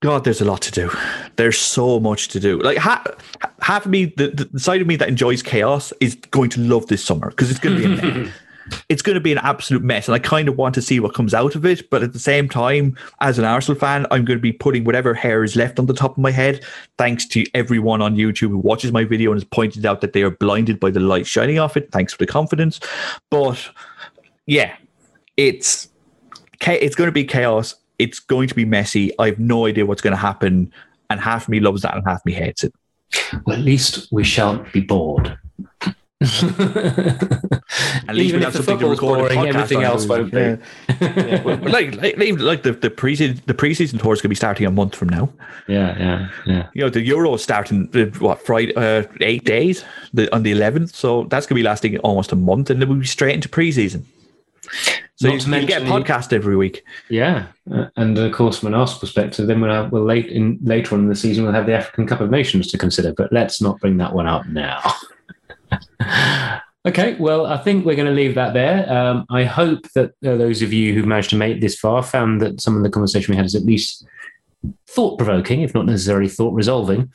God. 0.00 0.24
There's 0.24 0.40
a 0.40 0.44
lot 0.44 0.62
to 0.62 0.72
do. 0.72 0.90
There's 1.36 1.58
so 1.58 2.00
much 2.00 2.28
to 2.28 2.40
do. 2.40 2.58
Like 2.60 2.78
ha- 2.78 3.04
half 3.60 3.84
of 3.84 3.90
me, 3.90 4.06
the, 4.16 4.48
the 4.52 4.58
side 4.58 4.80
of 4.80 4.86
me 4.86 4.96
that 4.96 5.08
enjoys 5.08 5.42
chaos 5.42 5.92
is 6.00 6.14
going 6.14 6.50
to 6.50 6.60
love 6.60 6.86
this 6.86 7.04
summer 7.04 7.30
because 7.30 7.50
it's 7.50 7.60
going 7.60 7.80
to 7.80 8.24
be. 8.24 8.32
it's 8.88 9.02
going 9.02 9.14
to 9.14 9.20
be 9.20 9.32
an 9.32 9.38
absolute 9.38 9.82
mess. 9.82 10.08
And 10.08 10.14
I 10.14 10.18
kind 10.18 10.48
of 10.48 10.56
want 10.56 10.74
to 10.76 10.82
see 10.82 11.00
what 11.00 11.14
comes 11.14 11.34
out 11.34 11.54
of 11.54 11.64
it. 11.64 11.88
But 11.90 12.02
at 12.02 12.12
the 12.12 12.18
same 12.18 12.48
time, 12.48 12.96
as 13.20 13.38
an 13.38 13.44
Arsenal 13.44 13.78
fan, 13.78 14.06
I'm 14.10 14.24
going 14.24 14.38
to 14.38 14.42
be 14.42 14.52
putting 14.52 14.84
whatever 14.84 15.14
hair 15.14 15.44
is 15.44 15.56
left 15.56 15.78
on 15.78 15.86
the 15.86 15.94
top 15.94 16.12
of 16.12 16.18
my 16.18 16.30
head, 16.30 16.64
thanks 16.98 17.26
to 17.28 17.44
everyone 17.54 18.02
on 18.02 18.16
YouTube 18.16 18.50
who 18.50 18.58
watches 18.58 18.92
my 18.92 19.04
video 19.04 19.32
and 19.32 19.40
has 19.40 19.48
pointed 19.48 19.86
out 19.86 20.00
that 20.00 20.12
they 20.12 20.22
are 20.22 20.30
blinded 20.30 20.80
by 20.80 20.90
the 20.90 21.00
light 21.00 21.26
shining 21.26 21.58
off 21.58 21.76
it. 21.76 21.90
Thanks 21.92 22.12
for 22.12 22.18
the 22.18 22.26
confidence. 22.26 22.80
But 23.30 23.70
yeah, 24.46 24.76
it's 25.36 25.88
it's 26.60 26.94
going 26.94 27.08
to 27.08 27.12
be 27.12 27.24
chaos. 27.24 27.74
It's 27.98 28.18
going 28.18 28.48
to 28.48 28.54
be 28.54 28.64
messy. 28.64 29.16
I 29.18 29.26
have 29.26 29.38
no 29.38 29.66
idea 29.66 29.86
what's 29.86 30.02
going 30.02 30.12
to 30.12 30.16
happen. 30.16 30.72
And 31.10 31.20
half 31.20 31.48
me 31.48 31.60
loves 31.60 31.82
that 31.82 31.94
and 31.94 32.04
half 32.06 32.24
me 32.24 32.32
hates 32.32 32.64
it. 32.64 32.72
Well, 33.44 33.56
at 33.56 33.64
least 33.64 34.08
we 34.12 34.22
shan't 34.24 34.72
be 34.72 34.80
bored. 34.80 35.36
At 36.22 38.14
least 38.14 38.34
Even 38.34 38.40
we 38.40 38.46
if 38.46 38.52
have 38.52 38.52
the 38.52 38.62
something 38.62 38.78
to 38.78 38.94
football's 38.94 39.00
record 39.00 39.32
a 39.32 39.34
boring, 39.34 39.48
everything 39.48 39.82
else 39.82 40.06
won't 40.06 40.30
be. 40.30 40.38
Yeah. 40.38 40.56
Yeah, 41.00 41.42
well, 41.44 41.56
like, 41.62 41.96
like, 41.96 42.18
like 42.18 42.62
the 42.62 42.72
the 42.72 42.90
preseason 42.90 43.42
the 43.46 43.54
preseason 43.54 44.00
tour 44.00 44.12
is 44.12 44.20
going 44.20 44.24
to 44.24 44.28
be 44.28 44.34
starting 44.34 44.66
a 44.66 44.70
month 44.70 44.94
from 44.94 45.08
now. 45.08 45.30
Yeah, 45.66 45.98
yeah, 45.98 46.28
yeah. 46.44 46.68
You 46.74 46.82
know, 46.82 46.90
the 46.90 47.00
Euro 47.02 47.32
is 47.34 47.42
starting 47.42 47.86
what 48.18 48.42
Friday, 48.42 48.74
uh, 48.76 49.04
eight 49.22 49.44
days 49.44 49.82
the, 50.12 50.34
on 50.34 50.42
the 50.42 50.52
eleventh. 50.52 50.94
So 50.94 51.24
that's 51.24 51.46
going 51.46 51.56
to 51.56 51.60
be 51.60 51.62
lasting 51.62 51.96
almost 51.98 52.32
a 52.32 52.36
month, 52.36 52.68
and 52.68 52.82
then 52.82 52.90
we'll 52.90 52.98
be 52.98 53.06
straight 53.06 53.34
into 53.34 53.48
preseason. 53.48 54.04
So 55.16 55.28
Not 55.28 55.34
you, 55.34 55.40
to 55.40 55.60
you 55.60 55.66
get 55.66 55.82
a 55.82 55.84
podcast 55.86 56.32
every 56.34 56.56
week. 56.56 56.84
Yeah, 57.08 57.46
uh, 57.72 57.86
and 57.96 58.18
of 58.18 58.32
course, 58.32 58.58
from 58.58 58.68
an 58.68 58.74
Arsenal 58.74 59.00
perspective, 59.00 59.46
then 59.46 59.60
we'll, 59.60 59.70
have, 59.70 59.92
we'll 59.92 60.04
late 60.04 60.26
in 60.26 60.58
later 60.62 60.94
on 60.94 61.02
in 61.02 61.08
the 61.08 61.16
season 61.16 61.44
we'll 61.44 61.52
have 61.52 61.66
the 61.66 61.74
African 61.74 62.06
Cup 62.06 62.20
of 62.20 62.30
Nations 62.30 62.66
to 62.68 62.78
consider. 62.78 63.14
But 63.14 63.32
let's 63.32 63.62
not 63.62 63.80
bring 63.80 63.96
that 63.98 64.12
one 64.12 64.26
up 64.26 64.46
now. 64.46 64.82
okay, 66.86 67.16
well, 67.18 67.46
I 67.46 67.58
think 67.58 67.84
we're 67.84 67.96
going 67.96 68.06
to 68.06 68.12
leave 68.12 68.34
that 68.34 68.54
there. 68.54 68.90
Um, 68.92 69.26
I 69.30 69.44
hope 69.44 69.90
that 69.94 70.10
uh, 70.24 70.36
those 70.36 70.62
of 70.62 70.72
you 70.72 70.94
who 70.94 71.04
managed 71.04 71.30
to 71.30 71.36
make 71.36 71.60
this 71.60 71.78
far 71.78 72.02
found 72.02 72.40
that 72.40 72.60
some 72.60 72.76
of 72.76 72.82
the 72.82 72.90
conversation 72.90 73.32
we 73.32 73.36
had 73.36 73.46
is 73.46 73.54
at 73.54 73.64
least 73.64 74.06
thought 74.88 75.18
provoking, 75.18 75.62
if 75.62 75.74
not 75.74 75.86
necessarily 75.86 76.28
thought 76.28 76.54
resolving, 76.54 77.10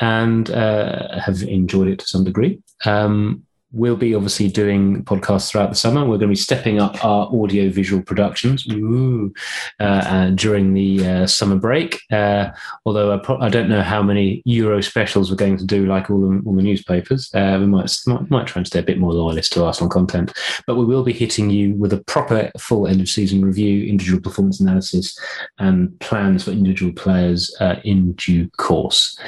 and 0.00 0.50
uh, 0.50 1.18
have 1.18 1.42
enjoyed 1.42 1.88
it 1.88 1.98
to 2.00 2.06
some 2.06 2.24
degree. 2.24 2.60
Um, 2.84 3.44
we'll 3.74 3.96
be 3.96 4.14
obviously 4.14 4.48
doing 4.48 5.04
podcasts 5.04 5.50
throughout 5.50 5.68
the 5.68 5.76
summer. 5.76 6.02
We're 6.02 6.18
going 6.18 6.20
to 6.20 6.28
be 6.28 6.36
stepping 6.36 6.80
up 6.80 7.04
our 7.04 7.28
audio 7.34 7.68
visual 7.68 8.02
productions 8.02 8.66
ooh, 8.70 9.32
uh, 9.80 9.82
uh, 9.82 10.30
during 10.30 10.72
the 10.74 11.06
uh, 11.06 11.26
summer 11.26 11.56
break. 11.56 12.00
Uh, 12.10 12.50
although 12.86 13.12
I, 13.12 13.18
pro- 13.18 13.40
I 13.40 13.48
don't 13.48 13.68
know 13.68 13.82
how 13.82 14.02
many 14.02 14.42
Euro 14.44 14.80
specials 14.80 15.30
we're 15.30 15.36
going 15.36 15.56
to 15.56 15.66
do, 15.66 15.86
like 15.86 16.08
all 16.08 16.20
the, 16.20 16.42
all 16.46 16.54
the 16.54 16.62
newspapers. 16.62 17.30
Uh, 17.34 17.58
we 17.60 17.66
might, 17.66 17.90
might 18.06 18.30
might 18.30 18.46
try 18.46 18.60
and 18.60 18.66
stay 18.66 18.78
a 18.78 18.84
bit 18.84 18.98
more 18.98 19.12
loyalist 19.12 19.52
to 19.54 19.64
Arsenal 19.64 19.90
content, 19.90 20.32
but 20.66 20.76
we 20.76 20.84
will 20.84 21.02
be 21.02 21.12
hitting 21.12 21.50
you 21.50 21.74
with 21.74 21.92
a 21.92 22.02
proper 22.04 22.50
full 22.58 22.86
end 22.86 23.00
of 23.00 23.08
season 23.08 23.44
review, 23.44 23.88
individual 23.88 24.22
performance 24.22 24.60
analysis, 24.60 25.18
and 25.58 25.98
plans 25.98 26.44
for 26.44 26.52
individual 26.52 26.92
players 26.92 27.54
in 27.82 28.12
due 28.12 28.48
course. 28.50 29.18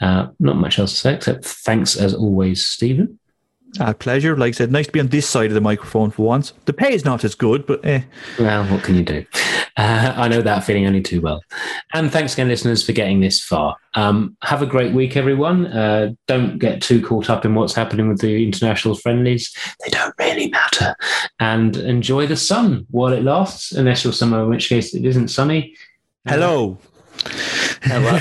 Not 0.00 0.36
much 0.38 0.78
else 0.78 0.92
to 0.92 0.98
say 0.98 1.14
except 1.14 1.44
thanks 1.44 1.96
as 1.96 2.14
always, 2.14 2.64
Stephen. 2.64 3.18
A 3.80 3.94
pleasure. 3.94 4.36
Like 4.36 4.54
I 4.54 4.56
said, 4.56 4.72
nice 4.72 4.86
to 4.86 4.92
be 4.92 5.00
on 5.00 5.08
this 5.08 5.28
side 5.28 5.50
of 5.50 5.54
the 5.54 5.60
microphone 5.60 6.10
for 6.10 6.22
once. 6.22 6.52
The 6.64 6.72
pay 6.72 6.92
is 6.92 7.04
not 7.04 7.22
as 7.22 7.34
good, 7.34 7.66
but 7.66 7.84
eh. 7.84 8.02
Well, 8.38 8.64
what 8.66 8.82
can 8.82 8.96
you 8.96 9.04
do? 9.04 9.24
Uh, 9.76 10.12
I 10.16 10.26
know 10.26 10.42
that 10.42 10.64
feeling 10.64 10.86
only 10.86 11.02
too 11.02 11.20
well. 11.20 11.42
And 11.92 12.10
thanks 12.10 12.32
again, 12.32 12.48
listeners, 12.48 12.84
for 12.84 12.92
getting 12.92 13.20
this 13.20 13.40
far. 13.40 13.76
Um, 13.94 14.36
have 14.42 14.62
a 14.62 14.66
great 14.66 14.92
week, 14.92 15.16
everyone. 15.16 15.66
Uh, 15.66 16.14
don't 16.26 16.58
get 16.58 16.82
too 16.82 17.04
caught 17.04 17.30
up 17.30 17.44
in 17.44 17.54
what's 17.54 17.74
happening 17.74 18.08
with 18.08 18.20
the 18.20 18.44
international 18.44 18.96
friendlies. 18.96 19.54
They 19.84 19.90
don't 19.90 20.14
really 20.18 20.48
matter. 20.50 20.96
And 21.38 21.76
enjoy 21.76 22.26
the 22.26 22.36
sun 22.36 22.86
while 22.90 23.12
it 23.12 23.22
lasts, 23.22 23.72
unless 23.72 24.02
you're 24.02 24.12
somewhere 24.12 24.42
in 24.42 24.48
which 24.48 24.68
case 24.68 24.94
it 24.94 25.04
isn't 25.04 25.28
sunny. 25.28 25.76
Hello. 26.26 26.78
Hello, 27.82 28.18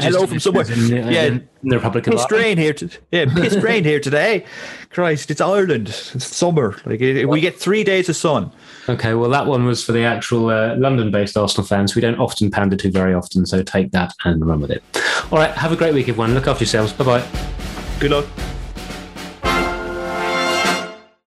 Hello 0.00 0.26
from 0.26 0.40
somewhere. 0.40 0.64
In, 0.70 0.92
uh, 0.92 1.10
Yeah. 1.10 1.22
in 1.24 1.48
the 1.62 1.76
Republic 1.76 2.06
of 2.06 2.14
Ireland. 2.14 2.32
rain 2.32 2.56
here. 2.58 2.72
To, 2.74 2.88
yeah, 3.12 3.26
pissed 3.34 3.62
rain 3.62 3.84
here 3.84 4.00
today. 4.00 4.44
Christ, 4.90 5.30
it's 5.30 5.40
Ireland. 5.40 5.88
It's 5.88 6.26
summer. 6.26 6.76
Like 6.84 7.00
it, 7.00 7.26
we 7.28 7.40
get 7.40 7.56
three 7.58 7.84
days 7.84 8.08
of 8.08 8.16
sun. 8.16 8.50
Okay, 8.88 9.14
well, 9.14 9.30
that 9.30 9.46
one 9.46 9.64
was 9.64 9.84
for 9.84 9.92
the 9.92 10.02
actual 10.04 10.50
uh, 10.50 10.74
London 10.76 11.10
based 11.10 11.36
Arsenal 11.36 11.66
fans. 11.66 11.94
We 11.94 12.02
don't 12.02 12.18
often 12.18 12.50
pander 12.50 12.76
to 12.76 12.90
very 12.90 13.14
often, 13.14 13.46
so 13.46 13.62
take 13.62 13.92
that 13.92 14.12
and 14.24 14.44
run 14.46 14.60
with 14.60 14.70
it. 14.70 14.82
All 15.30 15.38
right, 15.38 15.52
have 15.52 15.72
a 15.72 15.76
great 15.76 15.94
week, 15.94 16.08
everyone. 16.08 16.34
Look 16.34 16.46
after 16.46 16.64
yourselves. 16.64 16.92
Bye 16.92 17.04
bye. 17.04 17.26
Good 18.00 18.10
luck. 18.10 18.26